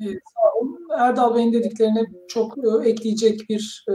Sağ 0.00 0.52
olun. 0.60 0.75
Erdal 0.98 1.34
Bey'in 1.34 1.52
dediklerine 1.52 2.04
çok 2.28 2.58
e, 2.58 2.88
ekleyecek 2.88 3.40
bir 3.50 3.84
e, 3.88 3.94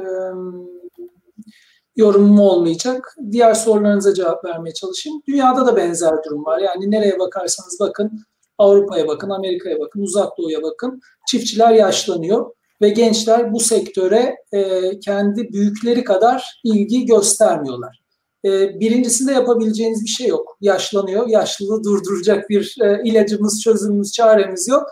yorumum 1.96 2.40
olmayacak. 2.40 3.16
Diğer 3.32 3.54
sorularınıza 3.54 4.14
cevap 4.14 4.46
vermeye 4.46 4.74
çalışayım. 4.74 5.22
Dünyada 5.28 5.66
da 5.66 5.76
benzer 5.76 6.14
durum 6.26 6.46
var. 6.46 6.60
Yani 6.60 6.92
nereye 6.92 7.20
bakarsanız 7.20 7.78
bakın, 7.80 8.12
Avrupa'ya 8.58 9.08
bakın, 9.08 9.30
Amerika'ya 9.30 9.80
bakın, 9.80 10.02
Uzak 10.02 10.38
Doğu'ya 10.38 10.64
bakın. 10.64 11.02
Çiftçiler 11.28 11.72
yaşlanıyor 11.72 12.52
ve 12.82 12.90
gençler 12.90 13.54
bu 13.54 13.60
sektöre 13.60 14.36
e, 14.52 15.00
kendi 15.00 15.54
büyükleri 15.54 16.04
kadar 16.04 16.62
ilgi 16.64 17.06
göstermiyorlar. 17.06 18.02
E, 18.46 18.80
birincisinde 18.80 19.32
yapabileceğiniz 19.32 20.04
bir 20.04 20.10
şey 20.10 20.28
yok. 20.28 20.58
Yaşlanıyor, 20.62 21.28
yaşlılığı 21.28 21.84
durduracak 21.84 22.50
bir 22.50 22.76
e, 22.84 23.02
ilacımız, 23.04 23.62
çözümümüz, 23.62 24.12
çaremiz 24.12 24.68
yok. 24.68 24.84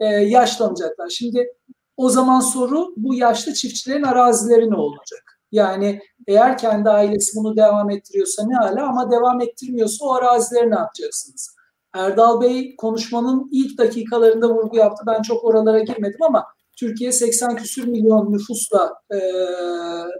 E, 0.00 0.04
yaşlanacaklar. 0.06 1.08
Şimdi 1.08 1.52
o 1.96 2.08
zaman 2.10 2.40
soru 2.40 2.94
bu 2.96 3.14
yaşlı 3.14 3.54
çiftçilerin 3.54 4.02
arazileri 4.02 4.70
ne 4.70 4.76
olacak? 4.76 5.40
Yani 5.52 6.00
eğer 6.26 6.58
kendi 6.58 6.90
ailesi 6.90 7.36
bunu 7.36 7.56
devam 7.56 7.90
ettiriyorsa 7.90 8.46
ne 8.46 8.54
hala 8.54 8.88
ama 8.88 9.10
devam 9.10 9.40
ettirmiyorsa 9.40 10.06
o 10.06 10.14
arazileri 10.14 10.70
ne 10.70 10.74
yapacaksınız? 10.74 11.56
Erdal 11.94 12.40
Bey 12.40 12.76
konuşmanın 12.76 13.48
ilk 13.52 13.78
dakikalarında 13.78 14.48
vurgu 14.48 14.76
yaptı. 14.76 15.04
Ben 15.06 15.22
çok 15.22 15.44
oralara 15.44 15.78
girmedim 15.78 16.22
ama 16.22 16.44
Türkiye 16.76 17.12
80 17.12 17.56
küsür 17.56 17.86
milyon 17.86 18.32
nüfusla 18.32 18.94
e, 19.12 19.18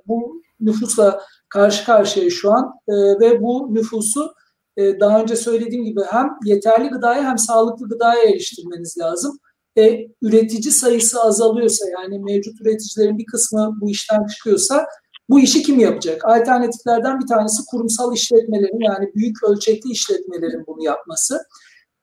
bu 0.07 0.43
nüfusla 0.61 1.23
karşı 1.49 1.85
karşıya 1.85 2.31
şu 2.31 2.53
an 2.53 2.75
e, 2.89 2.93
ve 2.95 3.43
bu 3.43 3.75
nüfusu 3.75 4.35
e, 4.77 5.01
daha 5.01 5.21
önce 5.21 5.37
söylediğim 5.37 5.85
gibi 5.85 6.01
hem 6.11 6.31
yeterli 6.45 6.89
gıdaya 6.89 7.25
hem 7.25 7.39
sağlıklı 7.39 7.89
gıdaya 7.89 8.23
eriştirmeniz 8.23 8.99
lazım. 8.99 9.39
E, 9.79 10.07
üretici 10.23 10.73
sayısı 10.73 11.23
azalıyorsa 11.23 11.87
yani 11.91 12.19
mevcut 12.19 12.61
üreticilerin 12.61 13.19
bir 13.19 13.27
kısmı 13.27 13.77
bu 13.81 13.91
işten 13.91 14.27
çıkıyorsa 14.27 14.87
bu 15.29 15.41
işi 15.41 15.63
kim 15.63 15.79
yapacak? 15.79 16.25
Alternatiflerden 16.25 17.21
bir 17.21 17.27
tanesi 17.27 17.63
kurumsal 17.71 18.15
işletmelerin 18.15 18.85
yani 18.85 19.11
büyük 19.15 19.45
ölçekli 19.45 19.91
işletmelerin 19.91 20.65
bunu 20.67 20.85
yapması. 20.85 21.41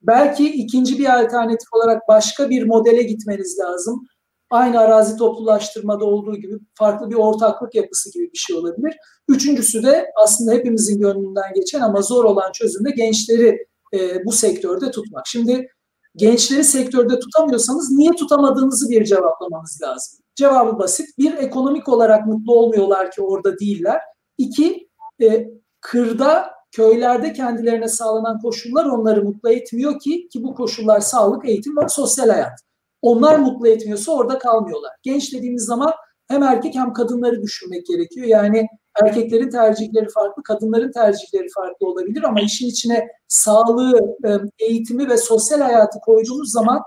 Belki 0.02 0.54
ikinci 0.54 1.00
bir 1.00 1.20
alternatif 1.20 1.68
olarak 1.74 2.02
başka 2.08 2.50
bir 2.50 2.64
modele 2.64 3.04
gitmeniz 3.04 3.60
lazım 3.60 4.08
aynı 4.54 4.80
arazi 4.80 5.18
toplulaştırmada 5.18 6.06
olduğu 6.06 6.36
gibi 6.36 6.60
farklı 6.74 7.10
bir 7.10 7.16
ortaklık 7.16 7.76
yapısı 7.76 8.14
gibi 8.14 8.32
bir 8.34 8.38
şey 8.38 8.56
olabilir. 8.56 8.96
Üçüncüsü 9.28 9.84
de 9.84 10.06
aslında 10.24 10.52
hepimizin 10.52 11.00
gönlünden 11.00 11.54
geçen 11.56 11.82
ama 11.82 12.02
zor 12.02 12.24
olan 12.24 12.52
çözümde 12.52 12.92
gençleri 12.92 13.68
e, 13.94 14.26
bu 14.26 14.32
sektörde 14.32 14.92
tutmak. 14.92 15.28
Şimdi 15.28 15.68
gençleri 16.16 16.64
sektörde 16.64 17.20
tutamıyorsanız 17.20 17.92
niye 17.92 18.12
tutamadığınızı 18.12 18.90
bir 18.90 19.06
cevaplamanız 19.06 19.80
lazım. 19.84 20.20
Cevabı 20.36 20.80
basit. 20.80 21.18
Bir, 21.18 21.34
ekonomik 21.34 21.90
olarak 21.90 22.28
mutlu 22.28 22.56
olmuyorlar 22.56 23.12
ki 23.12 23.22
orada 23.22 23.60
değiller. 23.60 24.02
İki, 24.38 24.90
e, 25.22 25.48
kırda, 25.82 26.54
köylerde 26.72 27.34
kendilerine 27.34 27.88
sağlanan 27.88 28.40
koşullar 28.40 28.86
onları 28.86 29.24
mutlu 29.24 29.50
etmiyor 29.50 30.00
ki 30.00 30.28
ki 30.28 30.44
bu 30.44 30.56
koşullar 30.56 31.00
sağlık, 31.00 31.50
eğitim 31.50 31.78
ve 31.78 31.90
sosyal 31.90 32.30
hayat. 32.30 32.60
Onlar 33.02 33.40
mutlu 33.40 33.68
etmiyorsa 33.68 34.12
orada 34.12 34.38
kalmıyorlar. 34.38 34.92
Genç 35.04 35.34
dediğimiz 35.34 35.66
zaman 35.66 35.92
hem 36.28 36.44
erkek 36.44 36.76
hem 36.76 36.94
kadınları 36.94 37.42
düşünmek 37.42 37.86
gerekiyor. 37.86 38.28
Yani 38.28 38.68
erkeklerin 39.04 39.50
tercihleri 39.50 40.10
farklı, 40.10 40.44
kadınların 40.44 40.92
tercihleri 40.92 41.48
farklı 41.56 41.88
olabilir 41.88 42.24
ama 42.24 42.42
işin 42.42 42.68
içine 42.68 43.08
sağlığı, 43.28 44.16
e, 44.26 44.30
eğitimi 44.60 45.10
ve 45.10 45.18
sosyal 45.18 45.62
hayatı 45.62 46.00
koyduğunuz 46.00 46.52
zaman 46.52 46.82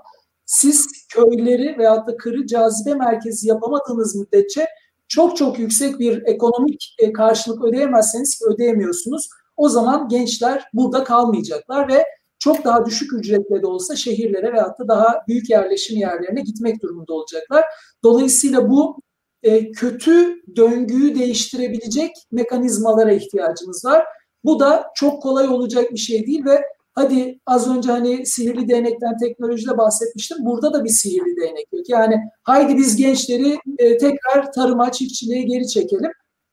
siz 0.45 0.87
köyleri 1.13 1.77
veyahut 1.77 2.07
da 2.07 2.17
kırı 2.17 2.47
cazibe 2.47 2.93
merkezi 2.93 3.47
yapamadığınız 3.47 4.15
müddetçe 4.15 4.67
çok 5.07 5.37
çok 5.37 5.59
yüksek 5.59 5.99
bir 5.99 6.23
ekonomik 6.25 6.95
e, 6.99 7.13
karşılık 7.13 7.65
ödeyemezseniz 7.65 8.39
ki 8.39 8.45
ödeyemiyorsunuz. 8.45 9.29
O 9.57 9.69
zaman 9.69 10.07
gençler 10.07 10.63
burada 10.73 11.03
kalmayacaklar 11.03 11.87
ve 11.87 12.03
çok 12.39 12.65
daha 12.65 12.85
düşük 12.85 13.13
ücretle 13.13 13.61
de 13.61 13.67
olsa 13.67 13.95
şehirlere 13.95 14.53
veyahut 14.53 14.79
da 14.79 14.87
daha 14.87 15.21
büyük 15.27 15.49
yerleşim 15.49 15.97
yerlerine 15.97 16.41
gitmek 16.41 16.81
durumunda 16.83 17.13
olacaklar. 17.13 17.65
Dolayısıyla 18.03 18.69
bu 18.69 18.99
e, 19.43 19.71
kötü 19.71 20.41
döngüyü 20.55 21.15
değiştirebilecek 21.15 22.11
mekanizmalara 22.31 23.11
ihtiyacımız 23.11 23.85
var. 23.85 24.05
Bu 24.43 24.59
da 24.59 24.85
çok 24.95 25.21
kolay 25.21 25.47
olacak 25.47 25.91
bir 25.91 25.97
şey 25.97 26.27
değil 26.27 26.45
ve 26.45 26.61
hadi 26.95 27.39
az 27.45 27.69
önce 27.69 27.91
hani 27.91 28.25
sihirli 28.25 28.69
değnekten 28.69 29.17
teknolojide 29.17 29.77
bahsetmiştim. 29.77 30.37
Burada 30.45 30.73
da 30.73 30.83
bir 30.83 30.89
sihirli 30.89 31.35
değnek 31.41 31.67
yok. 31.73 31.89
Yani 31.89 32.15
haydi 32.43 32.77
biz 32.77 32.95
gençleri 32.95 33.57
e, 33.77 33.97
tekrar 33.97 34.51
tarıma, 34.51 34.91
çiftçiliğe 34.91 35.41
geri 35.41 35.67
çekelim. 35.67 36.11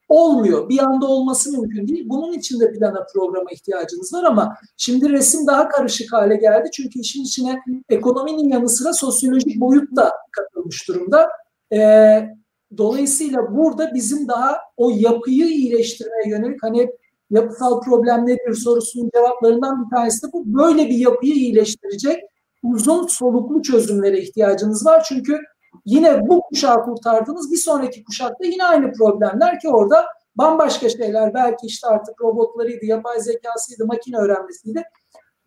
olmuyor. 0.09 0.69
Bir 0.69 0.79
anda 0.79 1.07
olması 1.07 1.51
mümkün 1.51 1.87
değil. 1.87 2.05
Bunun 2.09 2.33
için 2.33 2.59
de 2.59 2.73
plana 2.73 3.05
programa 3.13 3.51
ihtiyacınız 3.51 4.13
var 4.13 4.23
ama 4.23 4.55
şimdi 4.77 5.09
resim 5.09 5.47
daha 5.47 5.69
karışık 5.69 6.13
hale 6.13 6.35
geldi. 6.35 6.69
Çünkü 6.73 6.99
işin 6.99 7.23
içine 7.23 7.59
ekonominin 7.89 8.49
yanı 8.49 8.69
sıra 8.69 8.93
sosyolojik 8.93 9.59
boyut 9.59 9.95
da 9.95 10.11
katılmış 10.31 10.87
durumda. 10.87 11.29
Ee, 11.73 12.29
dolayısıyla 12.77 13.55
burada 13.57 13.93
bizim 13.93 14.27
daha 14.27 14.57
o 14.77 14.89
yapıyı 14.95 15.45
iyileştirmeye 15.45 16.29
yönelik 16.29 16.63
hani 16.63 16.89
yapısal 17.29 17.81
problem 17.81 18.27
nedir 18.27 18.53
sorusunun 18.53 19.09
cevaplarından 19.15 19.85
bir 19.85 19.95
tanesi 19.95 20.27
de 20.27 20.33
bu. 20.33 20.43
Böyle 20.45 20.89
bir 20.89 20.97
yapıyı 20.97 21.33
iyileştirecek 21.33 22.23
uzun 22.63 23.07
soluklu 23.07 23.61
çözümlere 23.61 24.19
ihtiyacınız 24.19 24.85
var. 24.85 25.03
Çünkü 25.07 25.39
yine 25.85 26.27
bu 26.27 26.41
kuşağı 26.41 26.83
kurtardınız 26.83 27.51
bir 27.51 27.57
sonraki 27.57 28.03
kuşakta 28.03 28.45
yine 28.45 28.63
aynı 28.63 28.93
problemler 28.93 29.59
ki 29.59 29.69
orada 29.69 30.05
bambaşka 30.35 30.89
şeyler 30.89 31.33
belki 31.33 31.67
işte 31.67 31.87
artık 31.87 32.21
robotlarıydı, 32.21 32.85
yapay 32.85 33.19
zekasıydı, 33.19 33.85
makine 33.85 34.17
öğrenmesiydi. 34.17 34.83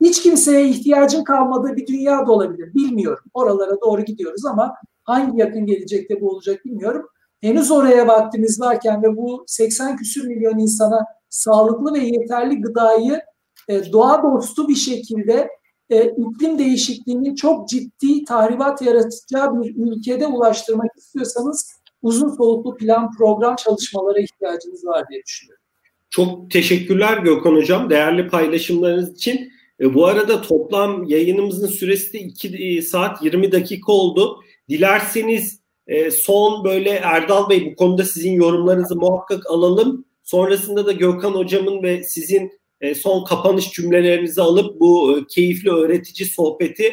Hiç 0.00 0.22
kimseye 0.22 0.68
ihtiyacın 0.68 1.24
kalmadığı 1.24 1.76
bir 1.76 1.86
dünya 1.86 2.26
da 2.26 2.32
olabilir. 2.32 2.74
Bilmiyorum. 2.74 3.24
Oralara 3.34 3.80
doğru 3.80 4.02
gidiyoruz 4.02 4.46
ama 4.46 4.74
hangi 5.04 5.38
yakın 5.40 5.66
gelecekte 5.66 6.20
bu 6.20 6.30
olacak 6.30 6.64
bilmiyorum. 6.64 7.08
Henüz 7.40 7.70
oraya 7.70 8.06
vaktimiz 8.06 8.60
varken 8.60 9.02
ve 9.02 9.16
bu 9.16 9.44
80 9.46 9.96
küsür 9.96 10.26
milyon 10.26 10.58
insana 10.58 11.06
sağlıklı 11.28 11.94
ve 11.94 11.98
yeterli 11.98 12.60
gıdayı 12.60 13.20
e, 13.68 13.92
doğa 13.92 14.22
dostu 14.22 14.68
bir 14.68 14.74
şekilde 14.74 15.48
e, 15.90 16.04
iklim 16.04 16.58
değişikliğinin 16.58 17.34
çok 17.34 17.68
ciddi 17.68 18.24
tahribat 18.24 18.82
yaratacağı 18.82 19.62
bir 19.62 19.74
ülkede 19.76 20.26
ulaştırmak 20.26 20.96
istiyorsanız 20.96 21.70
uzun 22.02 22.36
soluklu 22.36 22.76
plan 22.76 23.10
program 23.18 23.56
çalışmalara 23.56 24.20
ihtiyacınız 24.20 24.84
var 24.86 25.04
diye 25.10 25.22
düşünüyorum. 25.26 25.64
Çok 26.10 26.50
teşekkürler 26.50 27.18
Gökhan 27.18 27.54
Hocam 27.54 27.90
değerli 27.90 28.28
paylaşımlarınız 28.28 29.14
için. 29.14 29.52
E, 29.80 29.94
bu 29.94 30.06
arada 30.06 30.42
toplam 30.42 31.04
yayınımızın 31.04 31.66
süresi 31.66 32.12
de 32.12 32.18
2 32.18 32.48
e, 32.48 32.82
saat 32.82 33.22
20 33.22 33.52
dakika 33.52 33.92
oldu. 33.92 34.40
Dilerseniz 34.68 35.60
e, 35.88 36.10
son 36.10 36.64
böyle 36.64 36.90
Erdal 36.90 37.48
Bey 37.48 37.70
bu 37.70 37.76
konuda 37.76 38.04
sizin 38.04 38.32
yorumlarınızı 38.32 38.96
muhakkak 38.96 39.46
alalım. 39.46 40.04
Sonrasında 40.24 40.86
da 40.86 40.92
Gökhan 40.92 41.32
Hocam'ın 41.32 41.82
ve 41.82 42.04
sizin 42.04 42.52
e, 42.80 42.94
son 42.94 43.24
kapanış 43.24 43.72
cümlelerinizi 43.72 44.42
alıp 44.42 44.80
bu 44.80 45.18
e, 45.18 45.26
keyifli 45.26 45.70
öğretici 45.70 46.28
sohbeti 46.28 46.92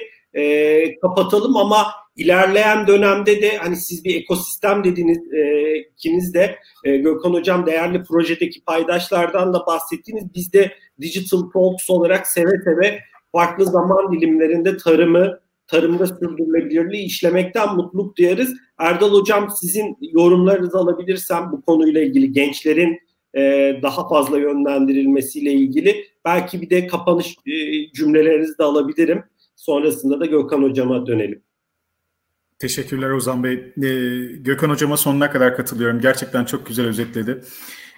kapatalım 1.02 1.58
ama 1.58 1.86
ilerleyen 2.16 2.88
dönemde 2.88 3.42
de 3.42 3.58
hani 3.58 3.76
siz 3.76 4.06
bir 4.06 4.16
ekosistem 4.16 4.84
dediniz 4.84 5.34
e, 5.34 5.76
ikiniz 5.78 6.34
de 6.34 6.56
e, 6.84 6.98
Gökhan 6.98 7.34
Hocam 7.34 7.66
değerli 7.66 8.04
projedeki 8.04 8.64
paydaşlardan 8.64 9.54
da 9.54 9.66
bahsettiniz. 9.66 10.24
Biz 10.36 10.54
de 10.54 10.72
Digital 11.02 11.50
Talks 11.54 11.90
olarak 11.90 12.28
seve 12.28 12.62
seve 12.64 13.00
farklı 13.32 13.66
zaman 13.66 14.12
dilimlerinde 14.12 14.78
tarımı, 14.78 15.40
tarımda 15.68 16.08
sürdürülebilirliği 16.08 17.06
işlemekten 17.06 17.76
mutluluk 17.76 18.18
duyarız. 18.18 18.54
Erdal 18.78 19.12
Hocam 19.12 19.50
sizin 19.62 19.98
yorumlarınızı 20.02 20.78
alabilirsem 20.78 21.52
bu 21.52 21.62
konuyla 21.62 22.02
ilgili 22.02 22.32
gençlerin 22.32 23.00
e, 23.34 23.42
daha 23.84 24.10
fazla 24.10 24.38
yönlendirilmesiyle 24.38 25.52
ilgili 25.52 26.06
belki 26.26 26.62
bir 26.62 26.70
de 26.70 26.88
kapanış 26.88 27.36
e, 27.48 27.54
cümlelerinizi 27.92 28.58
de 28.58 28.64
alabilirim. 28.64 29.24
Sonrasında 29.56 30.20
da 30.20 30.26
Gökhan 30.26 30.64
Hocam'a 30.64 31.08
dönelim. 31.08 31.42
Teşekkürler 32.60 33.10
Ozan 33.10 33.44
Bey. 33.44 33.54
Ee, 33.54 33.72
Gökhan 34.38 34.70
Hocama 34.70 34.98
sonuna 34.98 35.32
kadar 35.32 35.56
katılıyorum. 35.56 36.02
Gerçekten 36.02 36.46
çok 36.46 36.66
güzel 36.66 36.86
özetledi. 36.86 37.42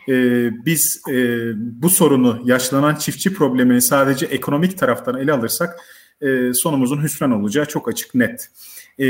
Ee, 0.10 0.49
biz 0.65 1.02
e, 1.11 1.52
bu 1.56 1.89
sorunu, 1.89 2.41
yaşlanan 2.45 2.95
çiftçi 2.95 3.34
problemini 3.34 3.81
sadece 3.81 4.26
ekonomik 4.26 4.77
taraftan 4.77 5.19
ele 5.19 5.34
alırsak 5.34 5.80
e, 6.22 6.53
sonumuzun 6.53 7.03
hüsran 7.03 7.31
olacağı 7.31 7.65
çok 7.65 7.89
açık, 7.89 8.15
net. 8.15 8.49
E, 8.99 9.06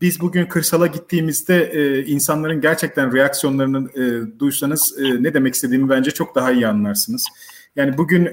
biz 0.00 0.20
bugün 0.20 0.46
kırsala 0.46 0.86
gittiğimizde 0.86 1.70
e, 1.72 2.04
insanların 2.04 2.60
gerçekten 2.60 3.12
reaksiyonlarını 3.12 3.88
duysanız 4.38 4.94
ne 4.98 5.34
demek 5.34 5.54
istediğimi 5.54 5.88
bence 5.88 6.10
çok 6.10 6.34
daha 6.34 6.52
iyi 6.52 6.66
anlarsınız. 6.66 7.24
Yani 7.76 7.98
bugün 7.98 8.28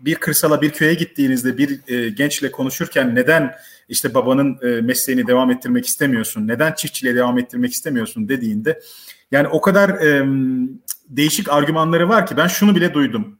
bir 0.00 0.14
kırsala 0.14 0.62
bir 0.62 0.70
köye 0.70 0.94
gittiğinizde 0.94 1.58
bir 1.58 1.70
gençle 2.08 2.50
konuşurken 2.50 3.14
neden 3.14 3.54
işte 3.88 4.14
babanın 4.14 4.58
e, 4.62 4.80
mesleğini 4.80 5.26
devam 5.26 5.50
ettirmek 5.50 5.86
istemiyorsun, 5.86 6.48
neden 6.48 6.72
çiftçiliğe 6.72 7.14
devam 7.14 7.38
ettirmek 7.38 7.72
istemiyorsun 7.72 8.28
dediğinde 8.28 8.80
yani 9.30 9.48
o 9.48 9.60
kadar 9.60 10.00
değişik 11.08 11.52
argümanları 11.52 12.08
var 12.08 12.26
ki 12.26 12.36
ben 12.36 12.46
şunu 12.46 12.76
bile 12.76 12.94
duydum. 12.94 13.38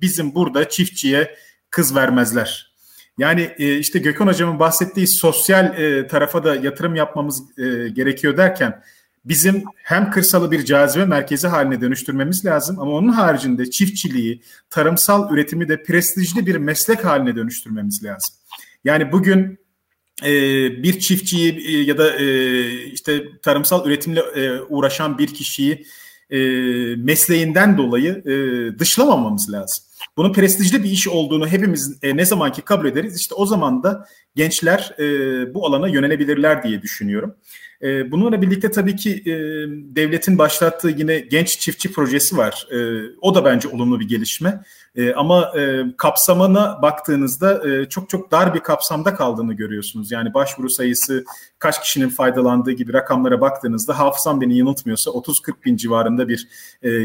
Bizim 0.00 0.34
burada 0.34 0.68
çiftçiye 0.68 1.34
kız 1.70 1.96
vermezler. 1.96 2.73
Yani 3.18 3.50
e, 3.58 3.78
işte 3.78 3.98
Gökhan 3.98 4.26
Hocam'ın 4.26 4.58
bahsettiği 4.58 5.06
sosyal 5.06 5.78
e, 5.78 6.06
tarafa 6.06 6.44
da 6.44 6.54
yatırım 6.54 6.94
yapmamız 6.94 7.42
e, 7.58 7.88
gerekiyor 7.88 8.36
derken 8.36 8.82
bizim 9.24 9.64
hem 9.76 10.10
kırsalı 10.10 10.50
bir 10.50 10.64
cazibe 10.64 11.04
merkezi 11.04 11.46
haline 11.48 11.80
dönüştürmemiz 11.80 12.44
lazım 12.44 12.80
ama 12.80 12.92
onun 12.92 13.08
haricinde 13.08 13.70
çiftçiliği, 13.70 14.42
tarımsal 14.70 15.32
üretimi 15.32 15.68
de 15.68 15.82
prestijli 15.82 16.46
bir 16.46 16.56
meslek 16.56 17.04
haline 17.04 17.36
dönüştürmemiz 17.36 18.04
lazım. 18.04 18.34
Yani 18.84 19.12
bugün 19.12 19.58
bir 20.82 21.00
çiftçiyi 21.00 21.84
ya 21.88 21.98
da 21.98 22.16
işte 22.92 23.38
tarımsal 23.42 23.86
üretimle 23.86 24.22
uğraşan 24.68 25.18
bir 25.18 25.34
kişiyi 25.34 25.86
mesleğinden 26.96 27.78
dolayı 27.78 28.24
dışlamamamız 28.78 29.52
lazım. 29.52 29.84
Bunun 30.16 30.32
prestijli 30.32 30.82
bir 30.82 30.90
iş 30.90 31.08
olduğunu 31.08 31.48
hepimiz 31.48 31.98
e, 32.02 32.16
ne 32.16 32.24
zamanki 32.24 32.62
kabul 32.62 32.86
ederiz 32.86 33.20
işte 33.20 33.34
o 33.34 33.46
zaman 33.46 33.82
da 33.82 34.06
gençler 34.34 34.94
e, 34.98 35.04
bu 35.54 35.66
alana 35.66 35.88
yönelebilirler 35.88 36.62
diye 36.62 36.82
düşünüyorum. 36.82 37.34
E, 37.84 38.12
bununla 38.12 38.42
birlikte 38.42 38.70
tabii 38.70 38.96
ki 38.96 39.10
e, 39.26 39.34
devletin 39.96 40.38
başlattığı 40.38 40.88
yine 40.88 41.18
genç 41.18 41.58
çiftçi 41.58 41.92
projesi 41.92 42.36
var. 42.36 42.66
E, 42.70 42.76
o 43.20 43.34
da 43.34 43.44
bence 43.44 43.68
olumlu 43.68 44.00
bir 44.00 44.08
gelişme. 44.08 44.60
E, 44.96 45.14
ama 45.14 45.52
e, 45.58 45.84
kapsamına 45.96 46.82
baktığınızda 46.82 47.68
e, 47.68 47.88
çok 47.88 48.08
çok 48.08 48.30
dar 48.30 48.54
bir 48.54 48.60
kapsamda 48.60 49.14
kaldığını 49.14 49.54
görüyorsunuz. 49.54 50.12
Yani 50.12 50.34
başvuru 50.34 50.70
sayısı 50.70 51.24
kaç 51.58 51.80
kişinin 51.82 52.08
faydalandığı 52.08 52.72
gibi 52.72 52.92
rakamlara 52.92 53.40
baktığınızda 53.40 53.98
hafızam 53.98 54.40
beni 54.40 54.58
yanıltmıyorsa 54.58 55.10
30-40 55.10 55.52
bin 55.64 55.76
civarında 55.76 56.28
bir 56.28 56.48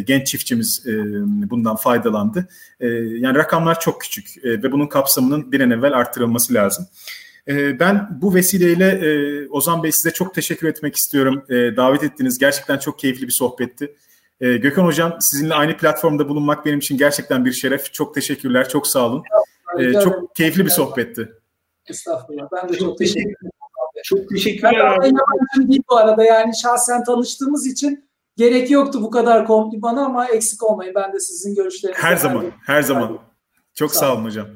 genç 0.06 0.28
çiftçimiz 0.28 0.86
bundan 1.26 1.76
faydalandı. 1.76 2.48
Yani 3.20 3.36
rakamlar 3.38 3.80
çok 3.80 4.02
küçük 4.02 4.46
ve 4.46 4.72
bunun 4.72 4.88
kapsamının 4.88 5.52
bir 5.52 5.62
an 5.62 5.72
evvel 5.72 5.94
arttırılması 5.94 6.54
lazım. 6.54 6.86
E, 6.86 7.29
ben 7.80 8.08
bu 8.22 8.36
vesileyle 8.36 8.86
e, 8.86 9.48
Ozan 9.50 9.84
Bey 9.84 9.92
size 9.92 10.12
çok 10.12 10.36
teşekkür 10.36 10.68
etmek 10.68 10.96
istiyorum. 10.96 11.44
E, 11.50 11.56
davet 11.56 12.04
ettiniz. 12.04 12.38
Gerçekten 12.38 12.78
çok 12.78 13.00
keyifli 13.00 13.28
bir 13.28 13.32
sohbetti. 13.32 13.96
E, 14.42 14.58
Gökhan 14.58 14.86
Hocam 14.86 15.18
sizinle 15.20 15.54
aynı 15.54 15.78
platformda 15.78 16.30
bulunmak 16.30 16.66
benim 16.66 16.80
için 16.80 16.98
gerçekten 16.98 17.46
bir 17.46 17.52
şeref. 17.52 17.94
Çok 17.94 18.16
teşekkürler, 18.16 18.70
çok 18.70 18.88
sağ 18.88 19.08
olun. 19.08 19.24
Çok 20.04 20.36
keyifli 20.36 20.66
bir 20.66 20.70
sohbetti. 20.70 21.30
Estağfurullah. 21.86 22.48
Ben 22.52 22.70
de 22.70 22.74
çok, 22.74 22.80
çok 22.80 22.98
teşekkür 22.98 23.30
ederim. 23.30 23.52
Çok 24.04 24.30
teşekkürler. 24.30 24.98
Ben 25.02 25.06
yabancı 25.06 25.70
değil 25.70 25.82
bu 25.90 25.96
arada 25.96 26.24
yani 26.24 26.52
şahsen 26.62 27.04
tanıştığımız 27.04 27.68
için 27.68 28.10
gerek 28.38 28.72
yoktu 28.72 29.02
bu 29.02 29.12
kadar 29.12 29.50
bana 29.82 30.06
ama 30.06 30.28
eksik 30.28 30.64
olmayın. 30.64 30.96
Ben 30.96 31.14
de 31.14 31.20
sizin 31.20 31.56
görüşlerinizi. 31.56 32.04
Her 32.04 32.16
zaman, 32.16 32.46
her 32.66 32.82
zaman. 32.82 33.20
Çok 33.74 33.92
sağ, 33.92 34.00
sağ 34.00 34.14
olun 34.14 34.26
hocam. 34.26 34.48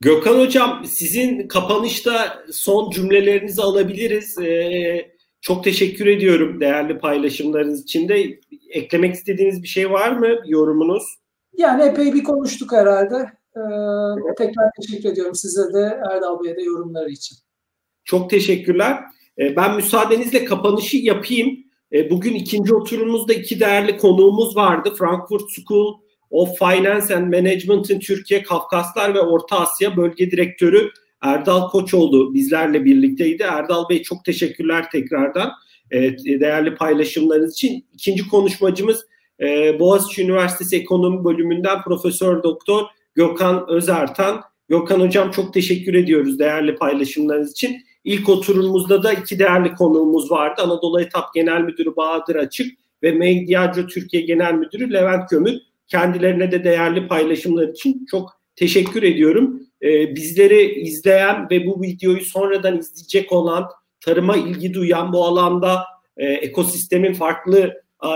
Gökhan 0.00 0.38
Hocam 0.38 0.82
sizin 0.84 1.48
kapanışta 1.48 2.44
son 2.52 2.90
cümlelerinizi 2.90 3.62
alabiliriz. 3.62 4.38
Ee, 4.38 5.12
çok 5.40 5.64
teşekkür 5.64 6.06
ediyorum 6.06 6.60
değerli 6.60 6.98
paylaşımlarınız 6.98 7.82
için 7.82 8.08
de. 8.08 8.40
Eklemek 8.70 9.14
istediğiniz 9.14 9.62
bir 9.62 9.68
şey 9.68 9.90
var 9.90 10.10
mı 10.10 10.26
yorumunuz? 10.46 11.02
Yani 11.58 11.82
epey 11.82 12.14
bir 12.14 12.24
konuştuk 12.24 12.72
herhalde. 12.72 13.16
Ee, 13.56 14.34
tekrar 14.38 14.70
teşekkür 14.80 15.08
ediyorum 15.08 15.34
size 15.34 15.72
de 15.74 16.00
Erdal 16.12 16.44
Bey'e 16.44 16.56
de 16.56 16.62
yorumları 16.62 17.10
için. 17.10 17.36
Çok 18.04 18.30
teşekkürler. 18.30 19.00
Ee, 19.38 19.56
ben 19.56 19.76
müsaadenizle 19.76 20.44
kapanışı 20.44 20.96
yapayım. 20.96 21.58
Ee, 21.92 22.10
bugün 22.10 22.34
ikinci 22.34 22.74
oturumumuzda 22.74 23.32
iki 23.32 23.60
değerli 23.60 23.98
konuğumuz 23.98 24.56
vardı. 24.56 24.94
Frankfurt 24.98 25.50
School 25.50 25.94
of 26.30 26.58
Finance 26.58 27.16
and 27.16 27.34
Management'ın 27.34 27.98
Türkiye, 27.98 28.42
Kafkaslar 28.42 29.14
ve 29.14 29.20
Orta 29.20 29.60
Asya 29.60 29.96
Bölge 29.96 30.30
Direktörü 30.30 30.90
Erdal 31.22 31.68
Koçoğlu 31.68 32.34
bizlerle 32.34 32.84
birlikteydi. 32.84 33.42
Erdal 33.42 33.88
Bey 33.88 34.02
çok 34.02 34.24
teşekkürler 34.24 34.90
tekrardan 34.90 35.52
e, 35.90 36.18
değerli 36.18 36.74
paylaşımlarınız 36.74 37.52
için. 37.52 37.86
İkinci 37.94 38.28
konuşmacımız 38.28 39.06
e, 39.40 39.78
Boğaziçi 39.80 40.22
Üniversitesi 40.22 40.76
Ekonomi 40.76 41.24
Bölümünden 41.24 41.82
Profesör 41.82 42.42
Doktor 42.42 42.82
Gökhan 43.14 43.64
Özertan. 43.68 44.40
Gökhan 44.68 45.00
Hocam 45.00 45.30
çok 45.30 45.54
teşekkür 45.54 45.94
ediyoruz 45.94 46.38
değerli 46.38 46.76
paylaşımlarınız 46.76 47.52
için. 47.52 47.76
İlk 48.04 48.28
oturumumuzda 48.28 49.02
da 49.02 49.12
iki 49.12 49.38
değerli 49.38 49.74
konuğumuz 49.74 50.30
vardı. 50.30 50.62
Anadolu 50.62 51.00
Etap 51.00 51.34
Genel 51.34 51.60
Müdürü 51.60 51.96
Bahadır 51.96 52.36
Açık 52.36 52.78
ve 53.02 53.12
Medyacı 53.12 53.86
Türkiye 53.86 54.22
Genel 54.22 54.52
Müdürü 54.52 54.92
Levent 54.92 55.30
Gömür. 55.30 55.54
Kendilerine 55.88 56.52
de 56.52 56.64
değerli 56.64 57.08
paylaşımlar 57.08 57.68
için 57.68 58.06
çok 58.10 58.40
teşekkür 58.56 59.02
ediyorum. 59.02 59.60
Ee, 59.82 60.16
bizleri 60.16 60.80
izleyen 60.80 61.50
ve 61.50 61.66
bu 61.66 61.82
videoyu 61.82 62.20
sonradan 62.20 62.78
izleyecek 62.78 63.32
olan, 63.32 63.64
tarıma 64.00 64.36
ilgi 64.36 64.74
duyan 64.74 65.12
bu 65.12 65.24
alanda 65.24 65.82
e, 66.16 66.26
ekosistemin 66.26 67.12
farklı 67.12 67.58
e, 68.04 68.10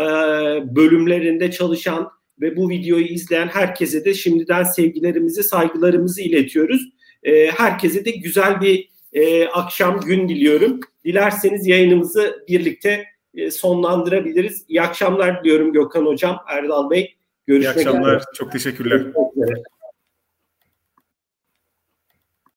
bölümlerinde 0.77 1.51
çalışan 1.51 2.11
ve 2.41 2.57
bu 2.57 2.71
videoyu 2.71 3.05
izleyen 3.05 3.49
herkese 3.49 4.05
de 4.05 4.15
şimdiden 4.15 4.63
sevgilerimizi, 4.63 5.43
saygılarımızı 5.43 6.23
iletiyoruz. 6.23 6.89
E, 7.23 7.47
herkese 7.47 8.05
de 8.05 8.11
güzel 8.11 8.61
bir 8.61 8.89
e, 9.13 9.47
akşam, 9.47 10.01
gün 10.01 10.29
diliyorum. 10.29 10.81
Dilerseniz 11.05 11.67
yayınımızı 11.67 12.45
birlikte 12.49 13.05
sonlandırabiliriz. 13.51 14.65
İyi 14.69 14.83
akşamlar 14.83 15.45
diliyorum 15.45 15.73
Gökhan 15.73 16.07
Hocam, 16.07 16.37
Erdal 16.49 16.91
Bey. 16.91 17.15
Görüşmek. 17.51 17.77
İyi 17.77 17.81
akşamlar, 17.81 18.16
üzere. 18.16 18.31
çok 18.35 18.52
teşekkürler. 18.52 18.97
Görüşmek 18.97 19.36
üzere. 19.36 19.62